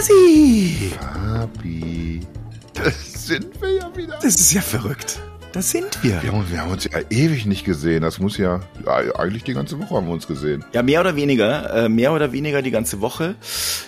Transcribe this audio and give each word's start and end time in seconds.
Hasi! 0.00 0.92
Papi. 0.98 2.20
Das 2.72 3.26
sind 3.26 3.60
wir 3.60 3.74
ja 3.74 3.94
wieder. 3.94 4.14
Das 4.22 4.34
ist 4.34 4.50
ja 4.54 4.62
verrückt. 4.62 5.20
Da 5.52 5.60
sind 5.60 6.02
wir. 6.02 6.22
Wir 6.22 6.32
haben, 6.32 6.50
wir 6.50 6.58
haben 6.62 6.70
uns 6.70 6.84
ja 6.84 7.00
ewig 7.10 7.44
nicht 7.44 7.66
gesehen. 7.66 8.00
Das 8.00 8.18
muss 8.18 8.38
ja, 8.38 8.60
ja, 8.86 9.14
eigentlich 9.16 9.44
die 9.44 9.52
ganze 9.52 9.78
Woche 9.78 9.94
haben 9.94 10.06
wir 10.06 10.14
uns 10.14 10.26
gesehen. 10.26 10.64
Ja, 10.72 10.82
mehr 10.82 11.00
oder 11.00 11.16
weniger, 11.16 11.84
äh, 11.84 11.88
mehr 11.90 12.14
oder 12.14 12.32
weniger 12.32 12.62
die 12.62 12.70
ganze 12.70 13.02
Woche. 13.02 13.34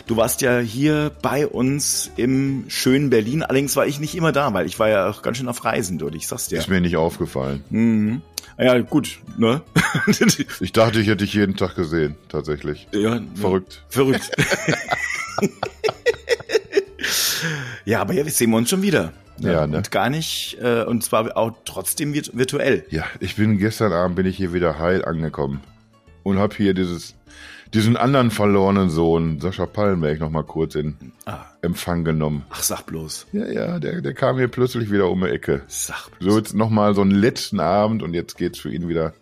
Du 0.07 0.19
warst 0.19 0.43
ja 0.43 0.59
hier 0.59 1.13
bei 1.23 1.47
uns 1.47 2.11
im 2.17 2.65
schönen 2.69 3.09
Berlin. 3.09 3.43
Allerdings 3.43 3.75
war 3.77 3.87
ich 3.87 3.99
nicht 3.99 4.15
immer 4.15 4.33
da, 4.33 4.53
weil 4.53 4.67
ich 4.67 4.79
war 4.79 4.91
ja 4.91 5.09
auch 5.09 5.23
ganz 5.23 5.39
schön 5.39 5.49
auf 5.49 5.65
Reisen 5.65 5.97
dort. 5.97 6.15
Ich 6.15 6.27
sag's 6.27 6.49
dir. 6.49 6.59
Ist 6.59 6.69
mir 6.69 6.83
nicht 6.83 6.99
aufgefallen. 6.99 7.65
Mhm. 7.71 8.21
Ja, 8.59 8.79
gut, 8.81 9.19
ne? 9.37 9.63
Ich 10.61 10.73
dachte, 10.73 11.01
ich 11.01 11.07
hätte 11.09 11.25
dich 11.25 11.35
jeden 11.35 11.57
Tag 11.57 11.75
gesehen, 11.75 12.17
tatsächlich. 12.29 12.87
ja, 12.93 13.21
Verrückt. 13.35 13.83
Verrückt. 13.89 14.31
ja, 17.85 18.01
aber 18.01 18.13
jetzt 18.15 18.37
sehen 18.37 18.51
wir 18.51 18.57
uns 18.59 18.71
schon 18.71 18.83
wieder. 18.83 19.13
Ja, 19.39 19.67
ne? 19.67 19.79
Und 19.79 19.91
gar 19.91 20.11
nicht, 20.11 20.59
äh, 20.61 20.83
und 20.85 21.03
zwar 21.03 21.37
auch 21.37 21.53
trotzdem 21.65 22.13
virt- 22.13 22.31
virtuell. 22.37 22.85
Ja, 22.91 23.05
ich 23.19 23.35
bin 23.37 23.59
gestern 23.59 23.93
Abend 23.93 24.15
bin 24.17 24.27
ich 24.27 24.37
hier 24.37 24.53
wieder 24.53 24.79
heil 24.79 25.05
angekommen 25.05 25.61
und 26.23 26.39
habe 26.39 26.55
hier 26.55 26.75
dieses 26.75 27.15
diesen 27.75 27.97
anderen 27.97 28.31
verlorenen 28.31 28.91
Sohn 28.91 29.41
Sascha 29.41 29.67
Pallenberg 29.67 30.21
noch 30.21 30.31
mal 30.31 30.45
kurz 30.45 30.75
in 30.75 31.13
Ah, 31.25 31.45
Empfang 31.63 32.05
genommen. 32.05 32.45
ach, 32.51 32.63
sag 32.63 32.83
bloß. 32.87 33.27
Ja, 33.33 33.47
ja, 33.51 33.79
der 33.79 34.01
der 34.03 34.15
kam 34.15 34.37
hier 34.37 34.49
plötzlich 34.49 34.91
wieder 34.91 35.09
um 35.11 35.21
die 35.23 35.29
Ecke. 35.31 35.63
Sag 35.69 36.11
bloß. 36.19 36.33
So 36.33 36.39
jetzt 36.39 36.55
noch 36.55 36.71
mal 36.71 36.95
so 36.95 37.01
einen 37.01 37.13
letzten 37.13 37.61
Abend 37.61 38.03
und 38.03 38.15
jetzt 38.15 38.37
geht's 38.37 38.59
für 38.59 38.73
ihn 38.73 38.89
wieder 38.89 39.15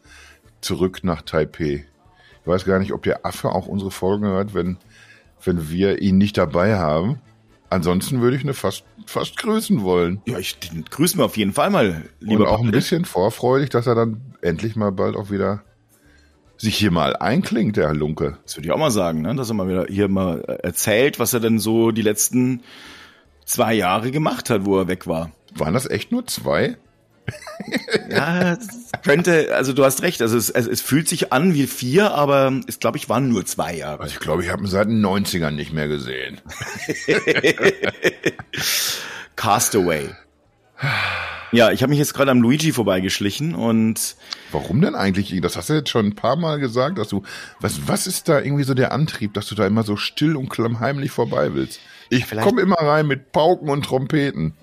zurück 0.60 1.00
nach 1.05 1.22
Taipei. 1.22 1.84
Ich 2.42 2.46
weiß 2.46 2.64
gar 2.64 2.78
nicht, 2.78 2.92
ob 2.92 3.02
der 3.02 3.24
Affe 3.27 3.50
auch 3.50 3.66
unsere 3.66 3.91
Folgen 3.91 4.27
hört, 4.27 4.55
wenn 4.55 4.78
wenn 5.44 5.70
wir 5.70 6.02
ihn 6.02 6.19
nicht 6.19 6.36
dabei 6.36 6.77
haben. 6.77 7.20
Ansonsten 7.70 8.20
würde 8.20 8.36
ich 8.36 8.44
ihn 8.44 8.52
fast 8.52 8.84
fast 9.06 9.36
grüßen 9.36 9.82
wollen. 9.82 10.20
Ja, 10.27 10.38
ich 10.38 10.58
den 10.58 10.84
grüßen 10.84 11.19
wir 11.20 11.25
auf 11.25 11.36
jeden 11.36 11.53
Fall 11.53 11.70
mal, 11.70 12.03
lieber 12.19 12.44
und 12.44 12.48
auch 12.48 12.58
ein 12.58 12.64
Pappe. 12.66 12.72
bisschen 12.72 13.05
vorfreudig, 13.05 13.70
dass 13.70 13.86
er 13.86 13.94
dann 13.94 14.20
endlich 14.42 14.75
mal 14.75 14.91
bald 14.91 15.14
auch 15.16 15.30
wieder 15.30 15.62
sich 16.61 16.77
hier 16.77 16.91
mal 16.91 17.16
einklingt, 17.16 17.78
der 17.78 17.86
Herr 17.86 17.94
Lunke. 17.94 18.36
Das 18.44 18.56
würde 18.56 18.66
ich 18.66 18.72
auch 18.72 18.78
mal 18.78 18.91
sagen, 18.91 19.22
ne? 19.22 19.34
dass 19.34 19.48
er 19.48 19.55
mal 19.55 19.66
wieder 19.66 19.86
hier 19.89 20.08
mal 20.08 20.42
erzählt, 20.62 21.19
was 21.19 21.33
er 21.33 21.41
denn 21.41 21.58
so 21.58 21.91
die 21.91 22.03
letzten 22.03 22.62
zwei 23.47 23.72
Jahre 23.72 24.11
gemacht 24.11 24.50
hat, 24.50 24.66
wo 24.66 24.78
er 24.78 24.86
weg 24.86 25.06
war. 25.06 25.31
Waren 25.55 25.72
das 25.72 25.88
echt 25.88 26.12
nur 26.12 26.27
zwei? 26.27 26.77
Ja, 28.08 28.58
könnte, 29.05 29.55
also 29.55 29.72
du 29.72 29.84
hast 29.84 30.03
recht, 30.03 30.20
also 30.20 30.36
es, 30.36 30.50
es, 30.50 30.66
es 30.66 30.81
fühlt 30.81 31.08
sich 31.08 31.33
an 31.33 31.55
wie 31.55 31.66
vier, 31.69 32.12
aber 32.12 32.61
es 32.66 32.81
glaube 32.81 32.98
ich 32.98 33.08
waren 33.08 33.28
nur 33.28 33.47
zwei 33.47 33.77
Jahre. 33.77 34.00
Also 34.03 34.14
ich 34.14 34.20
glaube, 34.20 34.42
ich 34.42 34.50
habe 34.50 34.62
ihn 34.62 34.66
seit 34.66 34.88
den 34.88 35.05
90ern 35.05 35.53
nicht 35.53 35.72
mehr 35.72 35.86
gesehen. 35.86 36.41
Castaway. 39.36 40.08
Ja, 41.53 41.73
ich 41.73 41.83
habe 41.83 41.91
mich 41.91 41.98
jetzt 41.98 42.15
gerade 42.15 42.31
am 42.31 42.41
Luigi 42.43 42.73
vorbeigeschlichen 42.73 43.55
und 43.55 44.15
Warum 44.53 44.81
denn 44.81 44.95
eigentlich? 44.95 45.39
Das 45.41 45.56
hast 45.56 45.69
du 45.69 45.75
jetzt 45.75 45.91
schon 45.91 46.06
ein 46.06 46.15
paar 46.15 46.37
Mal 46.37 46.59
gesagt, 46.61 46.98
dass 46.98 47.09
du, 47.09 47.23
was, 47.61 47.87
was 47.89 48.06
ist 48.06 48.29
da 48.29 48.41
irgendwie 48.41 48.65
so 48.65 48.75
der 48.75 48.93
Antrieb, 48.93 49.34
dass 49.34 49.47
du 49.47 49.55
da 49.55 49.67
immer 49.67 49.83
so 49.83 49.97
still 49.97 50.37
und 50.37 50.48
klammheimlich 50.48 51.11
vorbei 51.11 51.55
willst? 51.55 51.81
Ich 52.09 52.27
Vielleicht- 52.27 52.47
komme 52.47 52.61
immer 52.62 52.77
rein 52.77 53.06
mit 53.06 53.33
Pauken 53.33 53.69
und 53.69 53.84
Trompeten. 53.84 54.55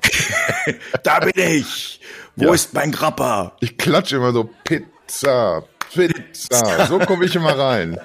da 1.03 1.19
bin 1.19 1.31
ich. 1.35 1.99
Wo 2.35 2.45
Ja. 2.47 2.53
ist 2.53 2.73
mein 2.73 2.91
Grappa? 2.91 3.55
Ich 3.61 3.77
klatsche 3.77 4.17
immer 4.17 4.31
so 4.33 4.49
Pizza, 4.63 5.63
Pizza. 5.93 6.87
So 6.87 6.99
komme 6.99 7.25
ich 7.25 7.35
immer 7.35 7.57
rein. 7.57 7.97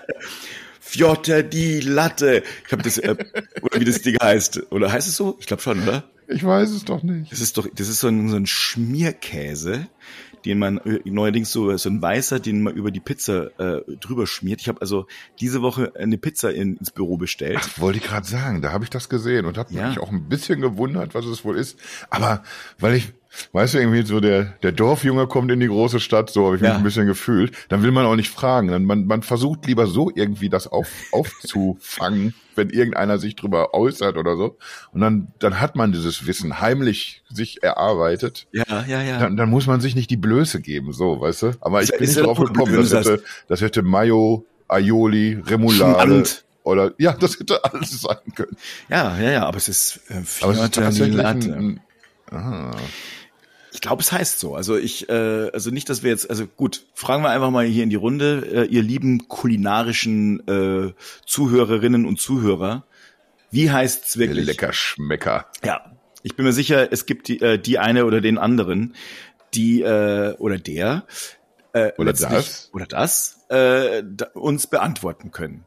Fjotter 0.80 1.42
die 1.42 1.80
Latte. 1.80 2.42
Ich 2.66 2.72
habe 2.72 2.82
das, 2.82 2.98
äh, 2.98 3.16
oder 3.62 3.80
wie 3.80 3.84
das 3.84 4.02
Ding 4.02 4.16
heißt. 4.22 4.70
Oder 4.70 4.92
heißt 4.92 5.08
es 5.08 5.16
so? 5.16 5.36
Ich 5.40 5.46
glaube 5.46 5.62
schon, 5.62 5.82
oder? 5.82 6.04
Ich 6.32 6.44
weiß 6.44 6.70
es 6.70 6.84
doch 6.84 7.02
nicht. 7.02 7.30
Das 7.32 7.40
ist 7.40 7.56
doch, 7.58 7.66
das 7.74 7.88
ist 7.88 8.00
so 8.00 8.08
ein, 8.08 8.28
so 8.28 8.36
ein 8.36 8.46
Schmierkäse, 8.46 9.86
den 10.44 10.58
man 10.58 10.78
äh, 10.78 11.00
neuerdings 11.04 11.52
so, 11.52 11.76
so 11.76 11.88
ein 11.88 12.00
weißer, 12.02 12.40
den 12.40 12.62
man 12.62 12.74
über 12.74 12.90
die 12.90 13.00
Pizza 13.00 13.50
äh, 13.58 13.82
drüber 14.00 14.26
schmiert. 14.26 14.60
Ich 14.60 14.68
habe 14.68 14.80
also 14.80 15.06
diese 15.40 15.62
Woche 15.62 15.92
eine 15.96 16.18
Pizza 16.18 16.52
in, 16.52 16.76
ins 16.76 16.90
Büro 16.90 17.16
bestellt. 17.16 17.58
Ach, 17.60 17.80
wollte 17.80 17.98
ich 17.98 18.04
gerade 18.04 18.26
sagen, 18.26 18.62
da 18.62 18.72
habe 18.72 18.84
ich 18.84 18.90
das 18.90 19.08
gesehen 19.08 19.46
und 19.46 19.58
habe 19.58 19.72
Ja. 19.72 19.88
mich 19.88 19.98
auch 20.00 20.10
ein 20.10 20.28
bisschen 20.28 20.60
gewundert, 20.60 21.14
was 21.14 21.24
es 21.26 21.44
wohl 21.44 21.56
ist. 21.56 21.78
Aber 22.10 22.42
weil 22.78 22.94
ich, 22.96 23.12
weißt 23.52 23.74
du, 23.74 23.78
irgendwie 23.78 24.02
so 24.04 24.20
der, 24.20 24.44
der 24.62 24.72
Dorfjunge 24.72 25.26
kommt 25.26 25.50
in 25.50 25.60
die 25.60 25.66
große 25.68 26.00
Stadt, 26.00 26.30
so 26.30 26.46
habe 26.46 26.56
ich 26.56 26.62
Ja. 26.62 26.68
mich 26.70 26.76
ein 26.78 26.84
bisschen 26.84 27.06
gefühlt, 27.06 27.52
dann 27.68 27.82
will 27.82 27.90
man 27.92 28.06
auch 28.06 28.16
nicht 28.16 28.30
fragen. 28.30 28.68
Dann 28.68 28.84
man, 28.84 29.06
man 29.06 29.22
versucht 29.22 29.66
lieber 29.66 29.86
so 29.86 30.10
irgendwie 30.14 30.48
das 30.48 30.66
auf, 30.66 30.88
aufzufangen, 31.12 32.34
wenn 32.54 32.70
irgendeiner 32.70 33.18
sich 33.18 33.36
drüber 33.36 33.74
äußert 33.74 34.16
oder 34.16 34.36
so. 34.36 34.56
Und 34.92 35.00
dann, 35.00 35.28
dann 35.38 35.60
hat 35.60 35.76
man 35.76 35.92
dieses 35.92 36.26
Wissen 36.26 36.60
heimlich 36.60 37.22
sich 37.30 37.62
erarbeitet. 37.62 38.46
Ja, 38.52 38.64
ja, 38.86 39.02
ja. 39.02 39.18
Dann, 39.18 39.36
dann 39.36 39.48
muss 39.50 39.66
man 39.66 39.80
sich 39.80 39.94
nicht 39.94 40.10
die 40.10 40.16
Blöße 40.16 40.60
geben, 40.60 40.92
so, 40.92 41.20
weißt 41.20 41.42
du? 41.42 41.50
Aber 41.60 41.82
ich 41.82 41.90
Ist- 41.90 41.98
bin 41.98 42.08
ist 42.08 42.20
drauf 42.20 42.38
gekommen, 42.38 42.74
das 42.76 42.92
hätte, 42.92 43.22
das 43.48 43.60
hätte 43.60 43.82
Mayo, 43.82 44.44
Aioli, 44.68 45.40
Remoulade 45.46 46.24
oder, 46.64 46.92
ja, 46.98 47.12
das 47.12 47.38
hätte 47.38 47.64
alles 47.64 48.00
sein 48.02 48.16
können. 48.34 48.56
ja, 48.88 49.18
ja, 49.18 49.30
ja, 49.30 49.46
aber 49.46 49.56
es 49.56 49.68
ist 49.68 50.00
äh, 50.08 50.22
Aber 50.42 50.52
es 50.52 50.60
ist 50.60 50.74
tatsächlich 50.74 51.24
ein, 51.24 51.52
ein, 51.52 51.80
ah, 52.30 52.70
Ich 53.72 53.80
glaube, 53.80 54.02
es 54.02 54.12
heißt 54.12 54.38
so. 54.38 54.54
Also 54.54 54.76
ich, 54.76 55.08
äh, 55.08 55.50
also 55.52 55.70
nicht, 55.70 55.88
dass 55.88 56.02
wir 56.02 56.10
jetzt, 56.10 56.28
also 56.28 56.46
gut, 56.46 56.84
fragen 56.94 57.22
wir 57.22 57.30
einfach 57.30 57.50
mal 57.50 57.64
hier 57.64 57.82
in 57.82 57.90
die 57.90 57.96
Runde, 57.96 58.46
äh, 58.52 58.64
ihr 58.66 58.82
lieben 58.82 59.28
kulinarischen 59.28 60.46
äh, 60.46 60.92
Zuhörerinnen 61.26 62.04
und 62.04 62.20
Zuhörer, 62.20 62.84
wie 63.50 63.70
heißt's 63.70 64.18
wirklich? 64.18 64.46
lecker 64.46 64.72
Schmecker. 64.72 65.46
Ja, 65.64 65.92
ich 66.22 66.36
bin 66.36 66.44
mir 66.44 66.52
sicher, 66.52 66.92
es 66.92 67.06
gibt 67.06 67.28
die, 67.28 67.40
äh, 67.40 67.58
die 67.58 67.78
eine 67.78 68.04
oder 68.04 68.20
den 68.20 68.36
anderen, 68.38 68.94
die 69.54 69.82
äh, 69.82 70.34
oder 70.36 70.58
der 70.58 71.06
äh, 71.72 71.92
Oder 71.96 72.12
das. 72.12 72.68
oder 72.72 72.86
das 72.86 73.46
äh, 73.48 74.02
da, 74.04 74.26
uns 74.34 74.66
beantworten 74.66 75.30
können. 75.30 75.64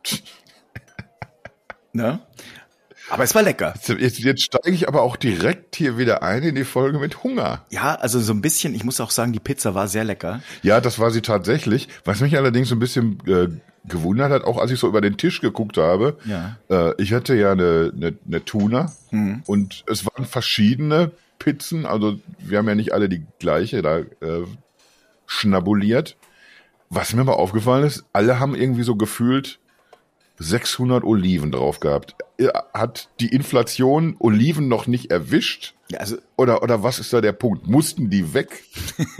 ne? 1.94 2.20
Aber 3.10 3.24
es 3.24 3.36
war 3.36 3.44
lecker. 3.44 3.74
Jetzt, 4.00 4.20
jetzt 4.20 4.42
steige 4.44 4.72
ich 4.72 4.88
aber 4.88 5.02
auch 5.04 5.16
direkt 5.16 5.76
hier 5.76 5.98
wieder 5.98 6.24
ein 6.24 6.42
in 6.44 6.56
die 6.56 6.64
Folge 6.64 6.98
mit 7.00 7.24
Hunger. 7.24 7.64
Ja, 7.70 7.96
also 7.96 8.20
so 8.20 8.34
ein 8.34 8.42
bisschen, 8.42 8.74
ich 8.74 8.84
muss 8.84 9.00
auch 9.00 9.12
sagen, 9.12 9.32
die 9.32 9.40
Pizza 9.40 9.76
war 9.76 9.88
sehr 9.88 10.04
lecker. 10.04 10.42
Ja, 10.64 10.82
das 10.82 10.98
war 10.98 11.12
sie 11.12 11.22
tatsächlich. 11.22 11.88
Was 12.04 12.22
mich 12.22 12.36
allerdings 12.38 12.70
so 12.70 12.76
ein 12.76 12.80
bisschen 12.80 13.20
äh, 13.28 13.48
gewundert 13.88 14.32
hat, 14.32 14.44
auch 14.44 14.58
als 14.58 14.72
ich 14.72 14.80
so 14.80 14.88
über 14.88 15.02
den 15.02 15.18
Tisch 15.18 15.40
geguckt 15.42 15.78
habe. 15.78 16.18
Ja. 16.26 16.58
Äh, 16.70 16.94
ich 17.02 17.14
hatte 17.14 17.36
ja 17.36 17.52
eine, 17.52 17.92
eine, 17.96 18.14
eine 18.26 18.44
Tuna 18.46 18.92
Mhm. 19.12 19.44
und 19.46 19.84
es 19.88 20.06
waren 20.08 20.26
verschiedene 20.26 21.12
Pizzen. 21.38 21.86
Also 21.86 22.20
wir 22.40 22.58
haben 22.58 22.68
ja 22.68 22.76
nicht 22.76 22.92
alle 22.94 23.08
die 23.08 23.24
gleiche 23.40 23.82
da 23.84 24.00
äh, 24.00 24.46
schnabuliert. 25.28 26.18
Was 26.90 27.14
mir 27.14 27.22
aber 27.22 27.38
aufgefallen 27.40 27.84
ist, 27.86 28.06
alle 28.14 28.40
haben 28.40 28.56
irgendwie 28.56 28.84
so 28.84 28.96
gefühlt 28.96 29.60
600 30.38 31.04
Oliven 31.04 31.52
drauf 31.52 31.80
gehabt. 31.80 32.16
Hat 32.74 33.10
die 33.20 33.30
Inflation 33.30 34.16
Oliven 34.20 34.68
noch 34.68 34.88
nicht 34.88 35.12
erwischt? 35.12 35.74
Ja, 35.90 36.00
also 36.00 36.18
Oder, 36.36 36.64
oder 36.64 36.84
was 36.84 37.00
ist 37.00 37.14
da 37.14 37.22
der 37.22 37.32
Punkt? 37.32 37.68
Mussten 37.68 38.10
die 38.10 38.34
weg? 38.34 38.64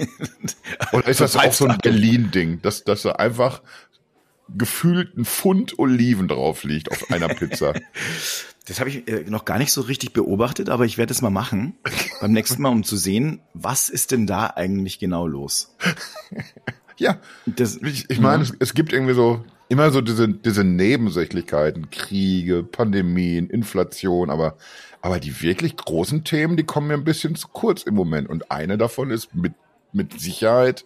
Oder 0.92 1.08
ist 1.08 1.22
das 1.22 1.38
auch 1.38 1.54
so 1.54 1.66
ein. 1.66 1.78
Berlin-Ding, 1.78 2.62
dass, 2.62 2.84
dass 2.84 3.04
da 3.04 3.14
einfach 3.14 3.62
gefühlt 4.50 5.18
ein 5.18 5.26
Pfund 5.26 5.80
Oliven 5.80 6.28
drauf 6.28 6.64
liegt 6.64 6.92
auf 6.92 7.12
einer 7.12 7.28
Pizza? 7.30 7.74
das 8.66 8.80
habe 8.80 8.90
ich 8.90 9.08
äh, 9.08 9.26
noch 9.28 9.46
gar 9.46 9.58
nicht 9.60 9.72
so 9.72 9.82
richtig 9.82 10.14
beobachtet, 10.14 10.70
aber 10.70 10.86
ich 10.86 10.98
werde 10.98 11.14
es 11.14 11.22
mal 11.22 11.30
machen 11.30 11.76
beim 12.22 12.32
nächsten 12.32 12.62
Mal, 12.62 12.70
um 12.70 12.84
zu 12.84 12.98
sehen, 12.98 13.42
was 13.54 13.90
ist 13.90 14.12
denn 14.12 14.28
da 14.28 14.48
eigentlich 14.48 15.00
genau 15.00 15.28
los. 15.28 15.76
ja, 16.98 17.20
Das, 17.46 17.78
ich, 17.78 18.10
ich 18.10 18.20
meine, 18.20 18.44
es, 18.44 18.54
es 18.60 18.74
gibt 18.74 18.92
irgendwie 18.92 19.14
so 19.14 19.44
immer 19.70 19.92
so 19.92 20.02
diese, 20.02 20.30
diese 20.30 20.64
Nebensächlichkeiten, 20.64 21.90
Kriege, 21.90 22.64
Pandemien, 22.64 23.50
Inflation, 23.50 24.30
aber, 24.30 24.58
aber 25.02 25.20
die 25.20 25.42
wirklich 25.42 25.76
großen 25.76 26.24
Themen, 26.24 26.58
die 26.58 26.64
kommen 26.64 26.88
mir 26.88 26.94
ein 26.94 27.04
bisschen 27.04 27.36
zu 27.36 27.48
kurz 27.48 27.84
im 27.84 27.96
Moment. 27.96 28.30
Und 28.30 28.52
eine 28.52 28.78
davon 28.78 29.12
ist 29.12 29.34
mit, 29.34 29.54
mit 29.92 30.20
Sicherheit, 30.20 30.86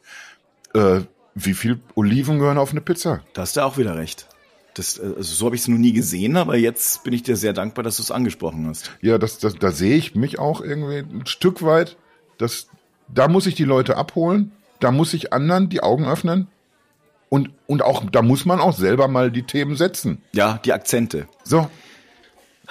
äh, 0.73 1.01
wie 1.35 1.53
viel 1.53 1.79
Oliven 1.95 2.39
gehören 2.39 2.57
auf 2.57 2.71
eine 2.71 2.81
Pizza? 2.81 3.21
Da 3.33 3.41
hast 3.41 3.57
du 3.57 3.61
auch 3.61 3.77
wieder 3.77 3.95
recht. 3.95 4.27
Das, 4.73 4.97
äh, 4.97 5.13
also 5.17 5.21
so 5.35 5.45
habe 5.45 5.55
ich 5.55 5.61
es 5.61 5.67
noch 5.67 5.77
nie 5.77 5.93
gesehen, 5.93 6.37
aber 6.37 6.57
jetzt 6.57 7.03
bin 7.03 7.13
ich 7.13 7.23
dir 7.23 7.35
sehr 7.35 7.53
dankbar, 7.53 7.83
dass 7.83 7.97
du 7.97 8.03
es 8.03 8.11
angesprochen 8.11 8.67
hast. 8.67 8.91
Ja, 9.01 9.17
das, 9.17 9.39
das, 9.39 9.55
da 9.55 9.71
sehe 9.71 9.95
ich 9.95 10.15
mich 10.15 10.39
auch 10.39 10.61
irgendwie 10.61 10.99
ein 10.99 11.25
Stück 11.25 11.63
weit. 11.63 11.97
Das, 12.37 12.67
da 13.13 13.27
muss 13.27 13.45
ich 13.45 13.55
die 13.55 13.65
Leute 13.65 13.97
abholen, 13.97 14.51
da 14.79 14.91
muss 14.91 15.13
ich 15.13 15.33
anderen 15.33 15.69
die 15.69 15.81
Augen 15.81 16.05
öffnen. 16.05 16.47
Und, 17.29 17.51
und 17.67 17.83
auch, 17.83 18.03
da 18.11 18.21
muss 18.21 18.45
man 18.45 18.59
auch 18.59 18.75
selber 18.75 19.07
mal 19.07 19.31
die 19.31 19.43
Themen 19.43 19.75
setzen. 19.75 20.21
Ja, 20.33 20.59
die 20.65 20.73
Akzente. 20.73 21.27
So, 21.43 21.69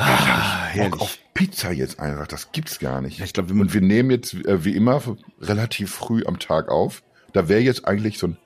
Ah, 0.01 0.69
Bock 0.77 1.01
auf 1.01 1.19
Pizza 1.35 1.73
jetzt 1.73 1.99
einfach, 1.99 2.29
das 2.29 2.53
gibt's 2.53 2.79
gar 2.79 3.01
nicht. 3.01 3.19
Ja, 3.19 3.25
ich 3.25 3.33
glaub, 3.33 3.49
man- 3.49 3.63
und 3.63 3.75
wir 3.75 3.81
nehmen 3.81 4.11
jetzt, 4.13 4.33
äh, 4.35 4.65
wie 4.65 4.77
immer, 4.77 5.03
relativ 5.41 5.91
früh 5.93 6.23
am 6.25 6.39
Tag 6.39 6.69
auf. 6.69 7.03
Da 7.33 7.49
wäre 7.49 7.61
jetzt 7.61 7.85
eigentlich 7.85 8.19
so 8.19 8.29
ein, 8.29 8.37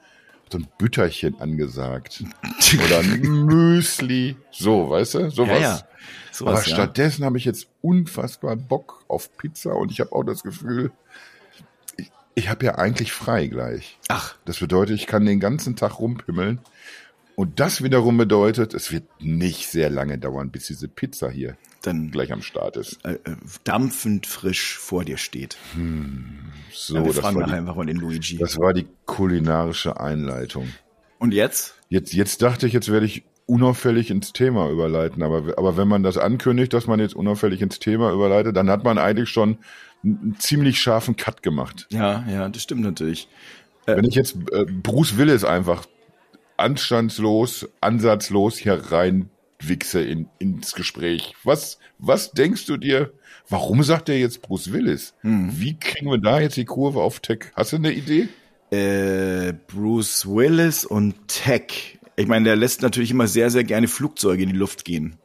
so 0.51 0.57
ein 0.59 0.67
Bütterchen 0.79 1.39
angesagt. 1.41 2.25
Oder 2.87 3.01
ein 3.01 3.21
Müsli. 3.21 4.37
So, 4.51 4.89
weißt 4.91 5.15
du? 5.15 5.31
Sowas. 5.31 5.49
Ja, 5.49 5.59
ja. 5.61 5.83
Sowas, 6.31 6.55
Aber 6.55 6.65
stattdessen 6.65 7.21
ja. 7.23 7.27
habe 7.27 7.37
ich 7.37 7.45
jetzt 7.45 7.69
unfassbar 7.83 8.57
Bock 8.57 9.05
auf 9.09 9.37
Pizza 9.37 9.75
und 9.77 9.93
ich 9.93 10.01
habe 10.01 10.13
auch 10.13 10.25
das 10.25 10.43
Gefühl, 10.43 10.91
ich, 12.35 12.49
habe 12.49 12.65
ja 12.65 12.77
eigentlich 12.77 13.13
frei 13.13 13.47
gleich. 13.47 13.99
Ach. 14.09 14.37
Das 14.45 14.59
bedeutet, 14.59 14.97
ich 14.97 15.07
kann 15.07 15.27
den 15.27 15.41
ganzen 15.41 15.77
Tag 15.77 15.99
rumpimmeln. 15.99 16.61
Und 17.35 17.61
das 17.61 17.83
wiederum 17.83 18.19
bedeutet, 18.19 18.75
es 18.75 18.93
wird 18.93 19.05
nicht 19.21 19.69
sehr 19.69 19.91
lange 19.91 20.19
dauern, 20.19 20.51
bis 20.51 20.67
diese 20.67 20.89
Pizza 20.89 21.31
hier 21.31 21.57
dann 21.83 22.11
gleich 22.11 22.33
am 22.33 22.43
Start 22.43 22.77
ist. 22.77 23.05
Äh, 23.05 23.15
äh, 23.25 23.37
dampfend 23.65 24.27
frisch 24.27 24.79
vor 24.79 25.05
dir 25.05 25.17
steht. 25.17 25.57
Hm, 25.75 26.39
so, 26.73 26.97
ja, 26.97 27.05
wir 27.05 27.13
fragen 27.13 27.41
nachher 27.41 27.57
einfach 27.57 27.75
mal 27.75 27.87
den 27.87 27.97
Luigi. 27.97 28.39
Das 28.39 28.59
war 28.59 28.73
die 28.73 28.87
kulinarische 29.07 29.99
Einleitung. 30.01 30.69
Und 31.19 31.35
jetzt? 31.35 31.75
Jetzt, 31.89 32.13
jetzt 32.13 32.43
dachte 32.43 32.67
ich, 32.67 32.73
jetzt 32.73 32.91
werde 32.91 33.07
ich 33.07 33.25
unauffällig 33.47 34.11
ins 34.11 34.33
Thema 34.33 34.71
überleiten. 34.71 35.23
Aber, 35.23 35.59
aber 35.59 35.77
wenn 35.77 35.89
man 35.89 36.03
das 36.03 36.19
ankündigt, 36.19 36.73
dass 36.73 36.87
man 36.87 37.01
jetzt 37.01 37.15
unauffällig 37.15 37.61
ins 37.61 37.79
Thema 37.79 38.13
überleitet, 38.13 38.57
dann 38.57 38.71
hat 38.71 38.85
man 38.85 38.99
eigentlich 38.99 39.29
schon 39.29 39.59
einen 40.05 40.37
ziemlich 40.39 40.81
scharfen 40.81 41.17
Cut 41.17 41.43
gemacht. 41.43 41.87
Ja, 41.91 42.25
ja, 42.29 42.49
das 42.49 42.63
stimmt 42.63 42.83
natürlich. 42.83 43.29
Äh, 43.87 43.97
wenn 43.97 44.05
ich 44.05 44.15
jetzt 44.15 44.37
äh, 44.53 44.65
Bruce 44.65 45.17
Willis 45.17 45.45
einfach 45.45 45.87
anstandslos, 46.57 47.69
ansatzlos 47.81 48.57
hier 48.59 48.75
rein 48.75 49.31
Wichse 49.61 50.03
in, 50.03 50.29
ins 50.39 50.75
Gespräch. 50.75 51.35
Was, 51.45 51.79
was 51.99 52.33
denkst 52.33 52.67
du 52.67 52.77
dir? 52.77 53.13
Warum 53.49 53.83
sagt 53.83 54.09
er 54.09 54.19
jetzt 54.19 54.43
Bruce 54.43 54.73
Willis? 54.73 55.15
Hm. 55.21 55.51
Wie 55.53 55.79
kriegen 55.79 56.11
wir 56.11 56.19
da 56.19 56.41
jetzt 56.41 56.57
die 56.57 56.65
Kurve 56.65 57.01
auf 57.01 57.21
Tech? 57.21 57.53
Hast 57.55 57.73
du 57.73 57.77
eine 57.77 57.93
Idee? 57.93 58.29
Äh, 58.71 59.53
Bruce 59.69 60.27
Willis 60.27 60.85
und 60.85 61.29
Tech. 61.29 61.99
Ich 62.23 62.29
meine, 62.29 62.45
der 62.45 62.57
lässt 62.57 62.83
natürlich 62.83 63.11
immer 63.11 63.27
sehr, 63.27 63.51
sehr 63.51 63.65
gerne 63.65 63.89
Flugzeuge 63.89 64.45
in 64.45 64.51
die 64.51 64.57
Luft 64.57 64.85
gehen. 64.85 65.17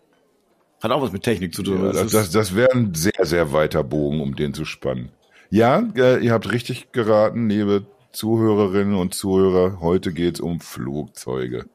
Hat 0.81 0.91
auch 0.91 1.01
was 1.01 1.11
mit 1.11 1.23
Technik 1.23 1.53
zu 1.53 1.63
tun. 1.63 1.83
Ja, 1.83 1.91
das, 1.91 2.11
das, 2.11 2.31
das 2.31 2.55
wäre 2.55 2.71
ein 2.71 2.94
sehr, 2.95 3.23
sehr 3.23 3.53
weiter 3.53 3.83
Bogen, 3.83 4.19
um 4.19 4.35
den 4.35 4.53
zu 4.53 4.65
spannen. 4.65 5.09
Ja, 5.49 5.88
äh, 5.95 6.23
ihr 6.23 6.33
habt 6.33 6.51
richtig 6.51 6.91
geraten, 6.91 7.49
liebe 7.49 7.85
Zuhörerinnen 8.11 8.95
und 8.95 9.13
Zuhörer, 9.13 9.79
heute 9.79 10.11
geht's 10.11 10.39
um 10.39 10.59
Flugzeuge. 10.59 11.65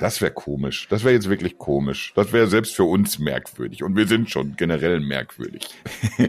Das 0.00 0.20
wäre 0.20 0.32
komisch. 0.32 0.88
Das 0.90 1.04
wäre 1.04 1.14
jetzt 1.14 1.28
wirklich 1.28 1.58
komisch. 1.58 2.12
Das 2.16 2.32
wäre 2.32 2.48
selbst 2.48 2.74
für 2.74 2.84
uns 2.84 3.20
merkwürdig. 3.20 3.84
Und 3.84 3.94
wir 3.94 4.08
sind 4.08 4.30
schon 4.30 4.56
generell 4.56 4.98
merkwürdig. 4.98 5.68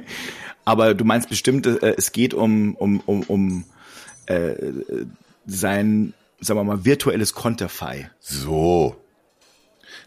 Aber 0.66 0.94
du 0.94 1.06
meinst 1.06 1.28
bestimmt, 1.28 1.66
äh, 1.66 1.96
es 1.98 2.12
geht 2.12 2.36
um, 2.36 2.76
um, 2.76 3.00
um, 3.08 3.24
um 3.24 3.66
äh, 4.28 4.54
sein, 5.48 6.14
sagen 6.44 6.60
wir 6.60 6.64
mal, 6.64 6.86
virtuelles 6.86 7.34
Konterfei. 7.34 8.10
So. 8.20 8.96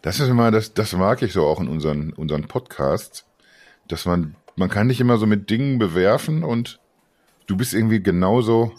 Das 0.03 0.21
ist 0.21 0.29
immer, 0.29 0.51
das, 0.51 0.75
das 0.75 0.93
mag 0.93 1.23
ich 1.23 1.33
so 1.33 1.47
auch 1.47 1.61
in 1.61 1.69
unseren, 1.69 2.13
unseren 2.13 2.49
Podcasts, 2.49 3.25
dass 3.89 4.05
man, 4.05 4.37
man 4.55 4.69
kann 4.69 4.89
dich 4.89 5.01
immer 5.01 5.19
so 5.19 5.27
mit 5.27 5.51
Dingen 5.51 5.79
bewerfen 5.79 6.45
und 6.45 6.81
du 7.47 7.57
bist 7.57 7.75
irgendwie 7.75 8.03
genauso 8.03 8.73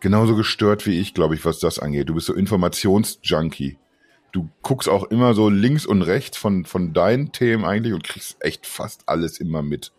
genauso 0.00 0.36
gestört 0.36 0.86
wie 0.86 1.00
ich, 1.00 1.14
glaube 1.14 1.34
ich, 1.34 1.44
was 1.44 1.58
das 1.58 1.78
angeht. 1.78 2.08
Du 2.08 2.14
bist 2.14 2.26
so 2.26 2.34
Informationsjunkie. 2.34 3.78
Du 4.32 4.50
guckst 4.62 4.88
auch 4.88 5.04
immer 5.04 5.32
so 5.34 5.48
links 5.48 5.86
und 5.86 6.02
rechts 6.02 6.36
von, 6.36 6.64
von 6.64 6.92
deinen 6.92 7.32
Themen 7.32 7.64
eigentlich 7.64 7.94
und 7.94 8.04
kriegst 8.04 8.36
echt 8.40 8.66
fast 8.66 9.04
alles 9.06 9.38
immer 9.38 9.62
mit. 9.62 9.92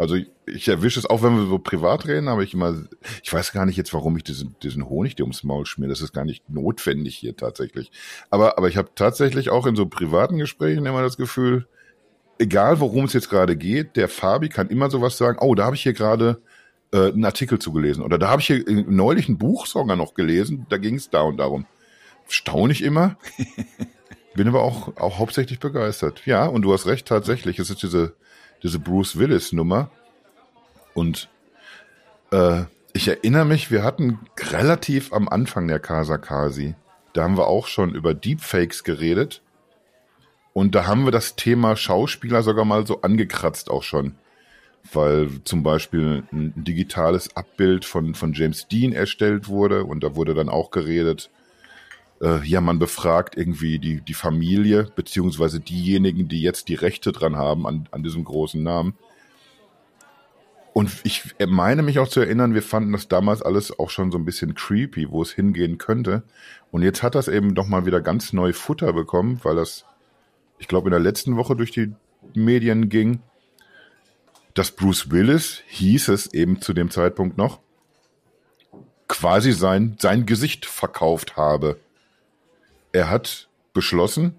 Also 0.00 0.14
ich, 0.14 0.30
ich 0.46 0.66
erwische 0.66 0.98
es 0.98 1.04
auch, 1.04 1.22
wenn 1.22 1.36
wir 1.36 1.44
so 1.44 1.58
privat 1.58 2.06
reden, 2.06 2.28
aber 2.28 2.42
ich 2.42 2.54
immer, 2.54 2.74
ich 3.22 3.30
weiß 3.30 3.52
gar 3.52 3.66
nicht 3.66 3.76
jetzt, 3.76 3.92
warum 3.92 4.16
ich 4.16 4.24
diesen, 4.24 4.56
diesen 4.62 4.88
Honig 4.88 5.14
dir 5.14 5.24
ums 5.24 5.44
Maul 5.44 5.66
schmier. 5.66 5.90
Das 5.90 6.00
ist 6.00 6.14
gar 6.14 6.24
nicht 6.24 6.48
notwendig 6.48 7.18
hier 7.18 7.36
tatsächlich. 7.36 7.92
Aber, 8.30 8.56
aber 8.56 8.68
ich 8.68 8.78
habe 8.78 8.88
tatsächlich 8.94 9.50
auch 9.50 9.66
in 9.66 9.76
so 9.76 9.84
privaten 9.84 10.38
Gesprächen 10.38 10.86
immer 10.86 11.02
das 11.02 11.18
Gefühl, 11.18 11.66
egal 12.38 12.80
worum 12.80 13.04
es 13.04 13.12
jetzt 13.12 13.28
gerade 13.28 13.58
geht, 13.58 13.96
der 13.96 14.08
Fabi 14.08 14.48
kann 14.48 14.70
immer 14.70 14.88
sowas 14.88 15.18
sagen, 15.18 15.36
oh, 15.38 15.54
da 15.54 15.66
habe 15.66 15.76
ich 15.76 15.82
hier 15.82 15.92
gerade 15.92 16.40
äh, 16.94 17.12
einen 17.12 17.26
Artikel 17.26 17.58
zugelesen. 17.58 18.02
Oder 18.02 18.16
da 18.16 18.28
habe 18.28 18.40
ich 18.40 18.46
hier 18.46 18.64
neulich 18.66 19.28
ein 19.28 19.36
Buch 19.36 19.66
sogar 19.66 19.96
noch 19.96 20.14
gelesen, 20.14 20.64
da 20.70 20.78
ging 20.78 20.94
es 20.94 21.10
da 21.10 21.20
und 21.20 21.36
darum. 21.36 21.66
Staune 22.26 22.72
ich 22.72 22.82
immer. 22.82 23.18
Bin 24.34 24.48
aber 24.48 24.62
auch, 24.62 24.96
auch 24.96 25.18
hauptsächlich 25.18 25.58
begeistert. 25.58 26.22
Ja, 26.24 26.46
und 26.46 26.62
du 26.62 26.72
hast 26.72 26.86
recht, 26.86 27.06
tatsächlich. 27.06 27.58
Es 27.58 27.68
ist 27.68 27.82
diese, 27.82 28.14
diese 28.62 28.78
Bruce 28.78 29.18
Willis-Nummer. 29.18 29.90
Und 30.94 31.28
äh, 32.32 32.64
ich 32.92 33.08
erinnere 33.08 33.44
mich, 33.44 33.70
wir 33.70 33.82
hatten 33.82 34.18
relativ 34.38 35.12
am 35.12 35.28
Anfang 35.28 35.68
der 35.68 35.80
Casa 35.80 36.18
Kasi, 36.18 36.74
da 37.12 37.22
haben 37.22 37.36
wir 37.36 37.46
auch 37.46 37.66
schon 37.66 37.94
über 37.94 38.14
Deepfakes 38.14 38.84
geredet. 38.84 39.42
Und 40.52 40.74
da 40.74 40.86
haben 40.86 41.04
wir 41.04 41.12
das 41.12 41.36
Thema 41.36 41.76
Schauspieler 41.76 42.42
sogar 42.42 42.64
mal 42.64 42.86
so 42.86 43.02
angekratzt 43.02 43.70
auch 43.70 43.82
schon 43.82 44.16
weil 44.92 45.28
zum 45.44 45.62
Beispiel 45.62 46.24
ein 46.32 46.52
digitales 46.56 47.36
Abbild 47.36 47.84
von, 47.84 48.14
von 48.14 48.32
James 48.32 48.68
Dean 48.68 48.92
erstellt 48.92 49.48
wurde 49.48 49.84
und 49.84 50.02
da 50.02 50.16
wurde 50.16 50.34
dann 50.34 50.48
auch 50.48 50.70
geredet, 50.70 51.30
äh, 52.20 52.44
ja, 52.46 52.60
man 52.60 52.78
befragt 52.78 53.36
irgendwie 53.36 53.78
die, 53.78 54.00
die 54.00 54.14
Familie, 54.14 54.88
beziehungsweise 54.94 55.60
diejenigen, 55.60 56.28
die 56.28 56.42
jetzt 56.42 56.68
die 56.68 56.74
Rechte 56.74 57.12
dran 57.12 57.36
haben 57.36 57.66
an, 57.66 57.88
an 57.90 58.02
diesem 58.02 58.24
großen 58.24 58.62
Namen. 58.62 58.94
Und 60.72 60.90
ich 61.02 61.34
meine 61.48 61.82
mich 61.82 61.98
auch 61.98 62.08
zu 62.08 62.20
erinnern, 62.20 62.54
wir 62.54 62.62
fanden 62.62 62.92
das 62.92 63.08
damals 63.08 63.42
alles 63.42 63.76
auch 63.78 63.90
schon 63.90 64.12
so 64.12 64.18
ein 64.18 64.24
bisschen 64.24 64.54
creepy, 64.54 65.10
wo 65.10 65.20
es 65.22 65.32
hingehen 65.32 65.78
könnte. 65.78 66.22
Und 66.70 66.82
jetzt 66.82 67.02
hat 67.02 67.16
das 67.16 67.26
eben 67.26 67.54
doch 67.54 67.66
mal 67.66 67.86
wieder 67.86 68.00
ganz 68.00 68.32
neu 68.32 68.52
Futter 68.52 68.92
bekommen, 68.92 69.40
weil 69.42 69.56
das, 69.56 69.84
ich 70.58 70.68
glaube, 70.68 70.88
in 70.88 70.92
der 70.92 71.00
letzten 71.00 71.36
Woche 71.36 71.56
durch 71.56 71.72
die 71.72 71.92
Medien 72.34 72.88
ging 72.88 73.20
dass 74.54 74.72
Bruce 74.72 75.10
Willis, 75.10 75.62
hieß 75.68 76.08
es 76.08 76.32
eben 76.32 76.60
zu 76.60 76.72
dem 76.72 76.90
Zeitpunkt 76.90 77.38
noch, 77.38 77.60
quasi 79.08 79.52
sein, 79.52 79.96
sein 79.98 80.26
Gesicht 80.26 80.66
verkauft 80.66 81.36
habe. 81.36 81.78
Er 82.92 83.10
hat 83.10 83.48
beschlossen, 83.72 84.34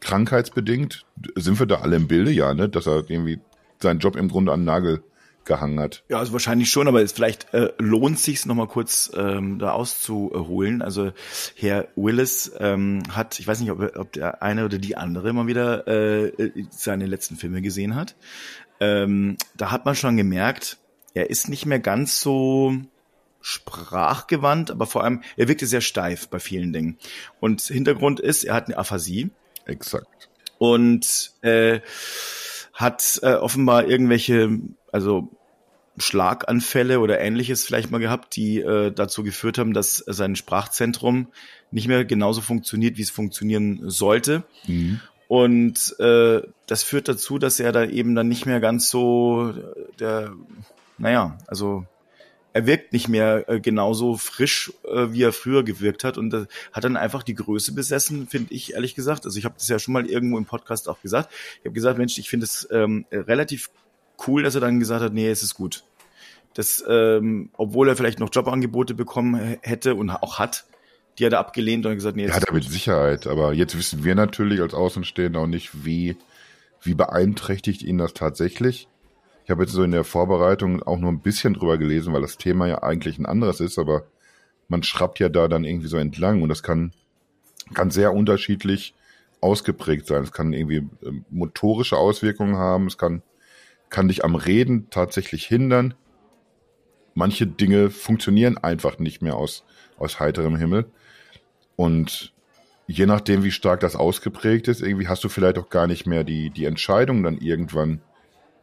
krankheitsbedingt, 0.00 1.06
sind 1.34 1.58
wir 1.58 1.66
da 1.66 1.76
alle 1.76 1.96
im 1.96 2.08
Bilde, 2.08 2.30
ja, 2.30 2.54
ne, 2.54 2.68
dass 2.68 2.86
er 2.86 3.08
irgendwie 3.08 3.40
seinen 3.80 4.00
Job 4.00 4.16
im 4.16 4.28
Grunde 4.28 4.52
an 4.52 4.60
den 4.60 4.66
Nagel 4.66 5.02
gehangen 5.44 5.78
hat. 5.78 6.04
Ja, 6.08 6.18
also 6.18 6.32
wahrscheinlich 6.32 6.70
schon, 6.70 6.88
aber 6.88 7.02
es 7.02 7.12
vielleicht 7.12 7.52
äh, 7.52 7.72
lohnt 7.78 8.18
sich's 8.18 8.46
noch 8.46 8.54
mal 8.54 8.66
kurz 8.66 9.12
ähm, 9.14 9.58
da 9.58 9.72
auszuholen. 9.72 10.80
Also 10.80 11.12
Herr 11.54 11.88
Willis 11.96 12.50
ähm, 12.58 13.02
hat, 13.10 13.38
ich 13.38 13.46
weiß 13.46 13.60
nicht, 13.60 13.70
ob, 13.70 13.94
ob 13.96 14.12
der 14.12 14.42
eine 14.42 14.64
oder 14.64 14.78
die 14.78 14.96
andere 14.96 15.28
immer 15.28 15.46
wieder 15.46 15.86
äh, 15.86 16.32
seine 16.70 17.04
letzten 17.04 17.36
Filme 17.36 17.60
gesehen 17.60 17.94
hat 17.94 18.16
ähm, 18.80 19.36
da 19.56 19.70
hat 19.70 19.84
man 19.84 19.94
schon 19.94 20.16
gemerkt, 20.16 20.78
er 21.14 21.30
ist 21.30 21.48
nicht 21.48 21.66
mehr 21.66 21.78
ganz 21.78 22.20
so 22.20 22.74
sprachgewandt, 23.46 24.70
aber 24.70 24.86
vor 24.86 25.04
allem, 25.04 25.22
er 25.36 25.48
wirkte 25.48 25.66
sehr 25.66 25.82
steif 25.82 26.28
bei 26.28 26.38
vielen 26.38 26.72
Dingen. 26.72 26.96
Und 27.40 27.60
Hintergrund 27.60 28.18
ist, 28.18 28.42
er 28.42 28.54
hat 28.54 28.68
eine 28.68 28.78
Aphasie. 28.78 29.32
Exakt. 29.66 30.30
Und 30.56 31.32
äh, 31.42 31.80
hat 32.72 33.20
äh, 33.22 33.34
offenbar 33.34 33.86
irgendwelche, 33.86 34.60
also 34.90 35.28
Schlaganfälle 35.98 37.00
oder 37.00 37.20
ähnliches 37.20 37.66
vielleicht 37.66 37.90
mal 37.90 37.98
gehabt, 37.98 38.34
die 38.34 38.60
äh, 38.60 38.90
dazu 38.90 39.22
geführt 39.22 39.58
haben, 39.58 39.74
dass 39.74 39.98
sein 39.98 40.36
Sprachzentrum 40.36 41.28
nicht 41.70 41.86
mehr 41.86 42.06
genauso 42.06 42.40
funktioniert, 42.40 42.96
wie 42.96 43.02
es 43.02 43.10
funktionieren 43.10 43.90
sollte. 43.90 44.44
Mhm. 44.66 45.00
Und 45.28 45.94
äh, 46.00 46.40
das 46.66 46.82
führt 46.82 47.08
dazu, 47.08 47.38
dass 47.38 47.60
er 47.60 47.72
da 47.72 47.84
eben 47.84 48.14
dann 48.14 48.28
nicht 48.28 48.46
mehr 48.46 48.60
ganz 48.60 48.88
so 48.88 49.52
der, 50.00 50.32
naja, 50.96 51.36
also 51.46 51.84
er 52.54 52.66
wirkt 52.66 52.92
nicht 52.92 53.08
mehr 53.08 53.48
äh, 53.48 53.60
genauso 53.60 54.16
frisch, 54.16 54.72
äh, 54.84 55.08
wie 55.10 55.22
er 55.22 55.32
früher 55.32 55.64
gewirkt 55.64 56.04
hat 56.04 56.16
und 56.16 56.32
äh, 56.32 56.46
hat 56.72 56.84
dann 56.84 56.96
einfach 56.96 57.24
die 57.24 57.34
Größe 57.34 57.74
besessen, 57.74 58.28
finde 58.28 58.54
ich 58.54 58.74
ehrlich 58.74 58.94
gesagt. 58.94 59.26
Also 59.26 59.38
ich 59.38 59.44
habe 59.44 59.56
das 59.58 59.68
ja 59.68 59.80
schon 59.80 59.92
mal 59.92 60.06
irgendwo 60.06 60.38
im 60.38 60.44
Podcast 60.44 60.88
auch 60.88 61.02
gesagt. 61.02 61.30
Ich 61.58 61.64
habe 61.64 61.74
gesagt, 61.74 61.98
Mensch, 61.98 62.16
ich 62.16 62.30
finde 62.30 62.44
es 62.44 62.66
ähm, 62.70 63.06
relativ 63.10 63.70
cool, 64.26 64.44
dass 64.44 64.54
er 64.54 64.60
dann 64.60 64.78
gesagt 64.78 65.02
hat, 65.02 65.12
nee, 65.12 65.28
es 65.28 65.42
ist 65.42 65.54
gut. 65.54 65.82
Das, 66.54 66.84
ähm, 66.88 67.50
obwohl 67.56 67.88
er 67.88 67.96
vielleicht 67.96 68.20
noch 68.20 68.30
Jobangebote 68.32 68.94
bekommen 68.94 69.58
hätte 69.60 69.96
und 69.96 70.10
auch 70.10 70.38
hat, 70.38 70.64
die 71.18 71.26
hat 71.26 71.32
er 71.32 71.40
abgelehnt 71.40 71.84
und 71.86 71.94
gesagt, 71.94 72.16
nee, 72.16 72.22
jetzt 72.22 72.36
Hat 72.36 72.44
er 72.44 72.54
mit 72.54 72.64
Sicherheit, 72.64 73.26
aber 73.26 73.52
jetzt 73.52 73.76
wissen 73.76 74.04
wir 74.04 74.14
natürlich 74.14 74.60
als 74.60 74.74
Außenstehender 74.74 75.40
auch 75.40 75.46
nicht, 75.48 75.84
wie, 75.84 76.16
wie 76.82 76.94
beeinträchtigt 76.94 77.82
ihn 77.82 77.98
das 77.98 78.14
tatsächlich. 78.14 78.86
Ich 79.44 79.50
habe 79.50 79.62
jetzt 79.62 79.72
so 79.72 79.82
in 79.82 79.90
der 79.90 80.04
Vorbereitung 80.04 80.82
auch 80.82 80.98
nur 80.98 81.12
ein 81.12 81.20
bisschen 81.20 81.54
drüber 81.54 81.76
gelesen, 81.76 82.12
weil 82.14 82.22
das 82.22 82.38
Thema 82.38 82.66
ja 82.66 82.82
eigentlich 82.82 83.18
ein 83.18 83.26
anderes 83.26 83.60
ist, 83.60 83.78
aber 83.78 84.04
man 84.68 84.82
schraubt 84.82 85.18
ja 85.18 85.28
da 85.28 85.48
dann 85.48 85.64
irgendwie 85.64 85.88
so 85.88 85.98
entlang 85.98 86.42
und 86.42 86.48
das 86.48 86.62
kann, 86.62 86.92
kann 87.74 87.90
sehr 87.90 88.14
unterschiedlich 88.14 88.94
ausgeprägt 89.42 90.06
sein. 90.06 90.22
Es 90.22 90.32
kann 90.32 90.54
irgendwie 90.54 90.88
ähm, 91.04 91.26
motorische 91.28 91.98
Auswirkungen 91.98 92.56
haben, 92.56 92.86
es 92.86 92.96
kann, 92.96 93.22
kann 93.90 94.08
dich 94.08 94.24
am 94.24 94.34
Reden 94.34 94.88
tatsächlich 94.90 95.44
hindern. 95.44 95.94
manche 97.14 97.46
Dinge 97.46 97.90
funktionieren 97.90 98.56
einfach 98.58 98.98
nicht 98.98 99.22
mehr 99.22 99.36
aus, 99.36 99.64
aus 99.98 100.18
heiterem 100.20 100.56
Himmel. 100.56 100.86
Und 101.76 102.32
je 102.86 103.06
nachdem, 103.06 103.44
wie 103.44 103.50
stark 103.50 103.80
das 103.80 103.94
ausgeprägt 103.94 104.68
ist, 104.68 104.80
irgendwie 104.80 105.08
hast 105.08 105.22
du 105.22 105.28
vielleicht 105.28 105.58
auch 105.58 105.68
gar 105.68 105.86
nicht 105.86 106.06
mehr 106.06 106.24
die, 106.24 106.50
die 106.50 106.64
Entscheidung 106.64 107.22
dann 107.22 107.36
irgendwann, 107.36 108.00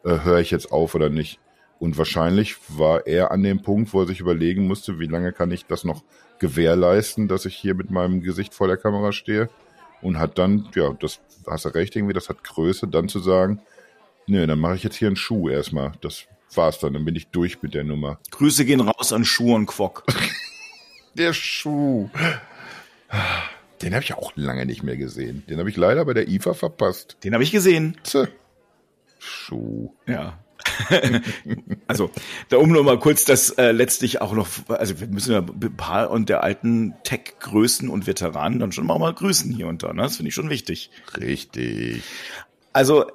äh, 0.04 0.20
höre 0.24 0.40
ich 0.40 0.52
jetzt 0.52 0.72
auf 0.72 0.96
oder 0.96 1.10
nicht. 1.10 1.40
Und 1.80 1.98
wahrscheinlich 1.98 2.58
war 2.68 3.08
er 3.08 3.32
an 3.32 3.42
dem 3.42 3.62
Punkt, 3.62 3.94
wo 3.94 4.02
er 4.02 4.08
sich 4.08 4.20
überlegen 4.20 4.68
musste, 4.68 5.00
wie 5.00 5.08
lange 5.08 5.34
kann 5.34 5.50
ich 5.52 5.66
das 5.66 5.84
noch 5.84 6.04
gewährleisten, 6.40 7.28
dass 7.28 7.46
ich 7.46 7.56
hier 7.56 7.74
mit 7.74 7.90
meinem 7.90 8.22
Gesicht 8.22 8.54
vor 8.54 8.68
der 8.68 8.78
Kamera 8.78 9.12
stehe. 9.12 9.50
Und 10.02 10.20
hat 10.20 10.38
dann, 10.38 10.70
ja, 10.76 10.94
das 11.00 11.20
hast 11.48 11.66
du 11.66 11.70
recht, 11.70 11.96
irgendwie, 11.96 12.14
das 12.14 12.30
hat 12.30 12.44
Größe, 12.44 12.88
dann 12.88 13.08
zu 13.08 13.20
sagen, 13.20 13.62
nee, 14.28 14.46
dann 14.46 14.60
mache 14.60 14.76
ich 14.76 14.84
jetzt 14.84 14.96
hier 14.96 15.08
einen 15.08 15.16
Schuh 15.16 15.50
erstmal. 15.50 15.94
Das 16.02 16.26
war's 16.54 16.80
dann, 16.80 16.94
dann 16.94 17.06
bin 17.06 17.16
ich 17.16 17.28
durch 17.28 17.62
mit 17.62 17.74
der 17.74 17.84
Nummer. 17.84 18.20
Grüße 18.32 18.66
gehen 18.66 18.82
raus 18.82 19.14
an 19.14 19.26
Schuh 19.26 19.56
und 19.56 19.68
Quok. 19.68 20.04
der 21.16 21.34
Schuh. 21.34 22.10
Den 23.82 23.94
habe 23.94 24.04
ich 24.04 24.14
auch 24.14 24.34
lange 24.36 24.66
nicht 24.66 24.84
mehr 24.84 24.98
gesehen. 24.98 25.44
Den 25.50 25.60
habe 25.60 25.70
ich 25.70 25.78
leider 25.78 26.06
bei 26.06 26.14
der 26.14 26.28
IFA 26.28 26.54
verpasst. 26.54 27.18
Den 27.24 27.34
habe 27.34 27.44
ich 27.44 27.52
gesehen. 27.52 27.98
Tse. 28.04 28.30
Schuh. 29.22 29.94
Ja. 30.08 30.40
also, 31.88 32.10
da 32.50 32.58
um 32.58 32.72
nur 32.72 32.84
mal 32.84 33.00
kurz 33.00 33.24
das 33.26 33.52
äh, 33.52 33.72
letztlich 33.72 34.22
auch 34.22 34.34
noch, 34.34 34.48
also 34.68 35.00
wir 35.00 35.08
müssen 35.08 35.32
ja 35.32 35.40
ein 35.40 35.78
paar 35.78 36.10
und 36.10 36.30
der 36.30 36.44
alten 36.44 36.96
Tech-Größen 37.04 37.90
und 37.90 38.08
Veteranen 38.08 38.60
dann 38.60 38.72
schon 38.72 38.86
mal, 38.86 38.98
mal 38.98 39.14
grüßen 39.14 39.54
hier 39.54 39.68
und 39.68 39.84
da, 39.84 39.94
ne? 39.94 40.04
Das 40.04 40.18
finde 40.18 40.30
ich 40.30 40.36
schon 40.36 40.50
wichtig. 40.50 40.90
Richtig. 41.20 42.04
Also, 42.74 43.06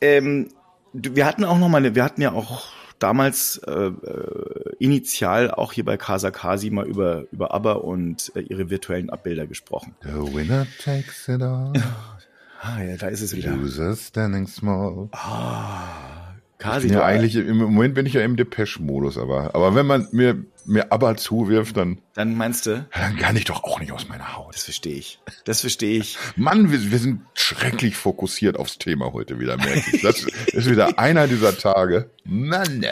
ähm, 0.00 0.48
wir 0.92 1.26
hatten 1.26 1.44
auch 1.44 1.58
noch 1.58 1.68
mal, 1.68 1.78
eine, 1.78 1.94
wir 1.94 2.04
hatten 2.04 2.22
ja 2.22 2.32
auch 2.32 2.66
damals 2.98 3.58
äh, 3.66 3.72
äh, 3.72 4.74
initial 4.78 5.50
auch 5.50 5.72
hier 5.72 5.84
bei 5.84 5.96
Casa 5.96 6.30
Kasi 6.30 6.70
mal 6.70 6.86
über, 6.86 7.24
über 7.30 7.54
ABBA 7.54 7.72
und 7.72 8.32
äh, 8.34 8.40
ihre 8.40 8.70
virtuellen 8.70 9.10
Abbilder 9.10 9.46
gesprochen. 9.46 9.94
The 10.02 10.34
winner 10.34 10.66
takes 10.82 11.28
it 11.28 11.42
all. 11.42 11.72
ah, 12.66 12.82
ja, 12.82 12.96
da 12.96 13.08
ist 13.08 13.20
es 13.20 13.34
wieder. 13.34 13.52
Loser 13.52 13.94
standing 13.96 14.46
small. 14.46 15.08
Ah, 15.12 16.34
Kasi. 16.58 16.88
Ja, 16.88 17.04
eigentlich, 17.04 17.36
im 17.36 17.58
Moment 17.58 17.94
bin 17.94 18.06
ich 18.06 18.14
ja 18.14 18.22
im 18.22 18.36
Depeche-Modus, 18.36 19.18
aber, 19.18 19.54
aber 19.54 19.74
wenn 19.74 19.86
man 19.86 20.08
mir, 20.12 20.42
mir 20.64 20.90
ABBA 20.90 21.16
zuwirft, 21.16 21.76
dann. 21.76 21.98
Dann 22.14 22.34
meinst 22.34 22.66
du? 22.66 22.86
Dann 22.94 23.16
kann 23.16 23.36
ich 23.36 23.44
doch 23.44 23.62
auch 23.64 23.78
nicht 23.78 23.92
aus 23.92 24.08
meiner 24.08 24.36
Haut. 24.36 24.54
Das 24.54 24.64
verstehe 24.64 24.96
ich. 24.96 25.20
Das 25.44 25.60
verstehe 25.60 25.98
ich. 25.98 26.16
Mann, 26.36 26.72
wir, 26.72 26.90
wir 26.90 26.98
sind 26.98 27.20
schrecklich 27.34 27.96
fokussiert 27.96 28.58
aufs 28.58 28.78
Thema 28.78 29.12
heute 29.12 29.38
wieder, 29.38 29.56
merke 29.58 29.84
ich. 29.92 30.02
Das 30.02 30.22
ist 30.22 30.70
wieder 30.70 30.98
einer 30.98 31.26
dieser 31.26 31.56
Tage. 31.56 32.10
Mann. 32.24 32.84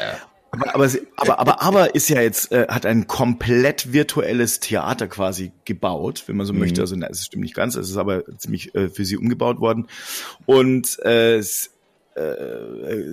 Aber, 0.55 0.75
aber, 0.75 0.91
aber, 1.17 1.39
aber, 1.39 1.63
aber 1.63 1.95
ist 1.95 2.09
ja 2.09 2.21
jetzt, 2.21 2.53
äh, 2.53 2.67
hat 2.69 2.87
ein 2.87 3.07
komplett 3.07 3.93
virtuelles 3.93 4.61
Theater 4.61 5.09
quasi 5.09 5.53
gebaut, 5.65 6.25
wenn 6.27 6.37
man 6.37 6.47
so 6.47 6.53
mhm. 6.53 6.61
möchte. 6.61 6.81
Also, 6.81 6.97
na, 6.97 7.09
es 7.09 7.27
stimmt 7.27 7.43
nicht 7.43 7.55
ganz, 7.55 7.75
es 7.77 7.91
ist 7.91 7.97
aber 7.97 8.25
ziemlich 8.39 8.75
äh, 8.75 8.89
für 8.89 9.05
sie 9.05 9.17
umgebaut 9.17 9.61
worden. 9.61 9.89
Und 10.47 10.99
äh, 11.05 11.37
es, 11.37 11.71
äh, 12.15 12.23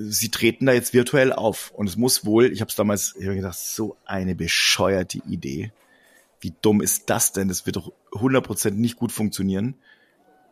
sie 0.10 0.30
treten 0.30 0.66
da 0.68 0.74
jetzt 0.74 0.94
virtuell 0.94 1.34
auf. 1.34 1.72
Und 1.72 1.88
es 1.88 1.98
muss 1.98 2.26
wohl, 2.26 2.52
ich 2.52 2.62
habe 2.62 2.70
es 2.70 2.76
damals 2.76 3.16
ich 3.18 3.28
hab 3.28 3.36
gedacht, 3.36 3.58
so 3.58 3.98
eine 4.06 4.36
bescheuerte 4.36 5.20
Idee. 5.28 5.72
Wie 6.40 6.54
dumm 6.62 6.82
ist 6.82 7.10
das 7.10 7.34
denn? 7.34 7.48
Das 7.48 7.66
wird 7.66 7.76
doch 7.76 7.92
100% 8.12 8.72
nicht 8.72 8.98
gut 8.98 9.12
funktionieren. 9.12 9.76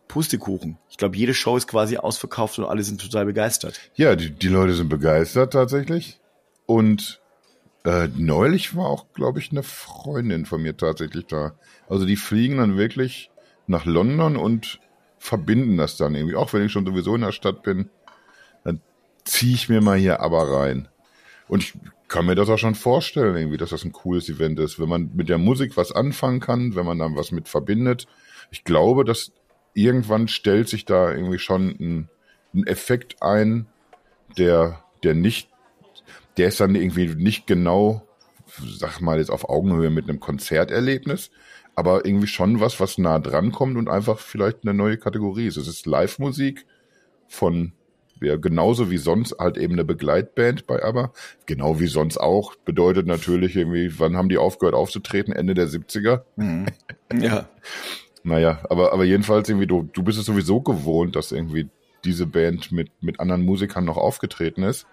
Pustekuchen. 0.07 0.77
Ich 0.89 0.97
glaube, 0.97 1.15
jede 1.15 1.33
Show 1.33 1.55
ist 1.55 1.67
quasi 1.67 1.97
ausverkauft 1.97 2.57
und 2.57 2.65
alle 2.65 2.83
sind 2.83 2.99
total 2.99 3.25
begeistert. 3.25 3.79
Ja, 3.95 4.15
die, 4.15 4.31
die 4.31 4.47
Leute 4.47 4.73
sind 4.73 4.89
begeistert 4.89 5.53
tatsächlich. 5.53 6.19
Und 6.69 7.19
äh, 7.83 8.09
neulich 8.15 8.75
war 8.75 8.85
auch, 8.85 9.11
glaube 9.15 9.39
ich, 9.39 9.49
eine 9.49 9.63
Freundin 9.63 10.45
von 10.45 10.61
mir 10.61 10.77
tatsächlich 10.77 11.25
da. 11.25 11.53
Also 11.89 12.05
die 12.05 12.15
fliegen 12.15 12.57
dann 12.57 12.77
wirklich 12.77 13.31
nach 13.65 13.85
London 13.85 14.37
und 14.37 14.79
verbinden 15.17 15.77
das 15.77 15.97
dann 15.97 16.13
irgendwie. 16.13 16.35
Auch 16.35 16.53
wenn 16.53 16.63
ich 16.63 16.71
schon 16.71 16.85
sowieso 16.85 17.15
in 17.15 17.21
der 17.21 17.31
Stadt 17.31 17.63
bin, 17.63 17.89
dann 18.63 18.81
ziehe 19.25 19.55
ich 19.55 19.67
mir 19.67 19.81
mal 19.81 19.97
hier 19.97 20.19
aber 20.19 20.43
rein. 20.43 20.89
Und 21.47 21.63
ich 21.63 21.73
kann 22.07 22.27
mir 22.27 22.35
das 22.35 22.49
auch 22.49 22.59
schon 22.59 22.75
vorstellen, 22.75 23.35
irgendwie, 23.35 23.57
dass 23.57 23.71
das 23.71 23.83
ein 23.83 23.91
cooles 23.91 24.29
Event 24.29 24.59
ist, 24.59 24.79
wenn 24.79 24.89
man 24.89 25.09
mit 25.15 25.27
der 25.27 25.39
Musik 25.39 25.75
was 25.75 25.91
anfangen 25.91 26.39
kann, 26.39 26.75
wenn 26.75 26.85
man 26.85 26.99
dann 26.99 27.15
was 27.15 27.31
mit 27.31 27.47
verbindet. 27.47 28.05
Ich 28.51 28.63
glaube, 28.63 29.05
dass 29.05 29.31
irgendwann 29.73 30.27
stellt 30.27 30.69
sich 30.69 30.85
da 30.85 31.11
irgendwie 31.11 31.39
schon 31.39 31.69
ein, 31.79 32.09
ein 32.53 32.67
Effekt 32.67 33.23
ein, 33.23 33.65
der, 34.37 34.83
der 35.01 35.15
nicht, 35.15 35.48
der 36.37 36.47
ist 36.47 36.59
dann 36.59 36.75
irgendwie 36.75 37.07
nicht 37.15 37.47
genau, 37.47 38.07
sag 38.77 39.01
mal 39.01 39.19
jetzt 39.19 39.31
auf 39.31 39.49
Augenhöhe 39.49 39.89
mit 39.89 40.07
einem 40.07 40.19
Konzerterlebnis, 40.19 41.31
aber 41.75 42.05
irgendwie 42.05 42.27
schon 42.27 42.59
was, 42.59 42.79
was 42.79 42.97
nah 42.97 43.19
dran 43.19 43.51
kommt 43.51 43.77
und 43.77 43.89
einfach 43.89 44.19
vielleicht 44.19 44.59
eine 44.63 44.73
neue 44.73 44.97
Kategorie 44.97 45.47
ist. 45.47 45.57
Es 45.57 45.67
ist 45.67 45.85
Live-Musik 45.85 46.65
von 47.27 47.73
ja, 48.21 48.35
genauso 48.35 48.91
wie 48.91 48.97
sonst 48.97 49.37
halt 49.39 49.57
eben 49.57 49.73
eine 49.73 49.85
Begleitband 49.85 50.67
bei 50.67 50.83
ABBA. 50.83 51.13
Genau 51.45 51.79
wie 51.79 51.87
sonst 51.87 52.17
auch. 52.17 52.55
Bedeutet 52.55 53.07
natürlich 53.07 53.55
irgendwie, 53.55 53.97
wann 53.97 54.17
haben 54.17 54.29
die 54.29 54.37
aufgehört 54.37 54.75
aufzutreten? 54.75 55.33
Ende 55.33 55.53
der 55.53 55.67
70er. 55.67 56.21
Mhm. 56.35 56.65
Ja. 57.11 57.49
naja, 58.21 58.59
aber, 58.69 58.93
aber 58.93 59.03
jedenfalls 59.03 59.49
irgendwie, 59.49 59.65
du, 59.65 59.89
du 59.91 60.03
bist 60.03 60.19
es 60.19 60.25
sowieso 60.25 60.61
gewohnt, 60.61 61.15
dass 61.15 61.31
irgendwie 61.31 61.67
diese 62.03 62.27
Band 62.27 62.71
mit, 62.71 62.91
mit 63.01 63.19
anderen 63.19 63.43
Musikern 63.43 63.83
noch 63.83 63.97
aufgetreten 63.97 64.61
ist. 64.61 64.85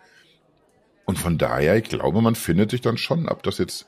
Und 1.06 1.18
von 1.18 1.38
daher, 1.38 1.76
ich 1.76 1.84
glaube, 1.84 2.20
man 2.20 2.34
findet 2.34 2.72
sich 2.72 2.82
dann 2.82 2.98
schon, 2.98 3.28
ob 3.28 3.42
das 3.42 3.58
jetzt 3.58 3.86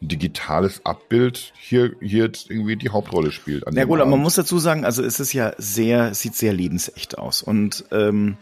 ein 0.00 0.08
digitales 0.08 0.84
Abbild 0.86 1.52
hier, 1.58 1.94
hier 2.00 2.24
jetzt 2.24 2.50
irgendwie 2.50 2.76
die 2.76 2.90
Hauptrolle 2.90 3.32
spielt. 3.32 3.64
ja 3.72 3.84
gut, 3.84 4.00
aber 4.00 4.10
man 4.10 4.20
muss 4.20 4.36
dazu 4.36 4.58
sagen, 4.58 4.84
also 4.84 5.02
es 5.02 5.20
ist 5.20 5.32
ja 5.32 5.52
sehr, 5.58 6.14
sieht 6.14 6.36
sehr 6.36 6.52
lebensecht 6.52 7.18
aus. 7.18 7.42
Und 7.42 7.84
ähm, 7.90 8.36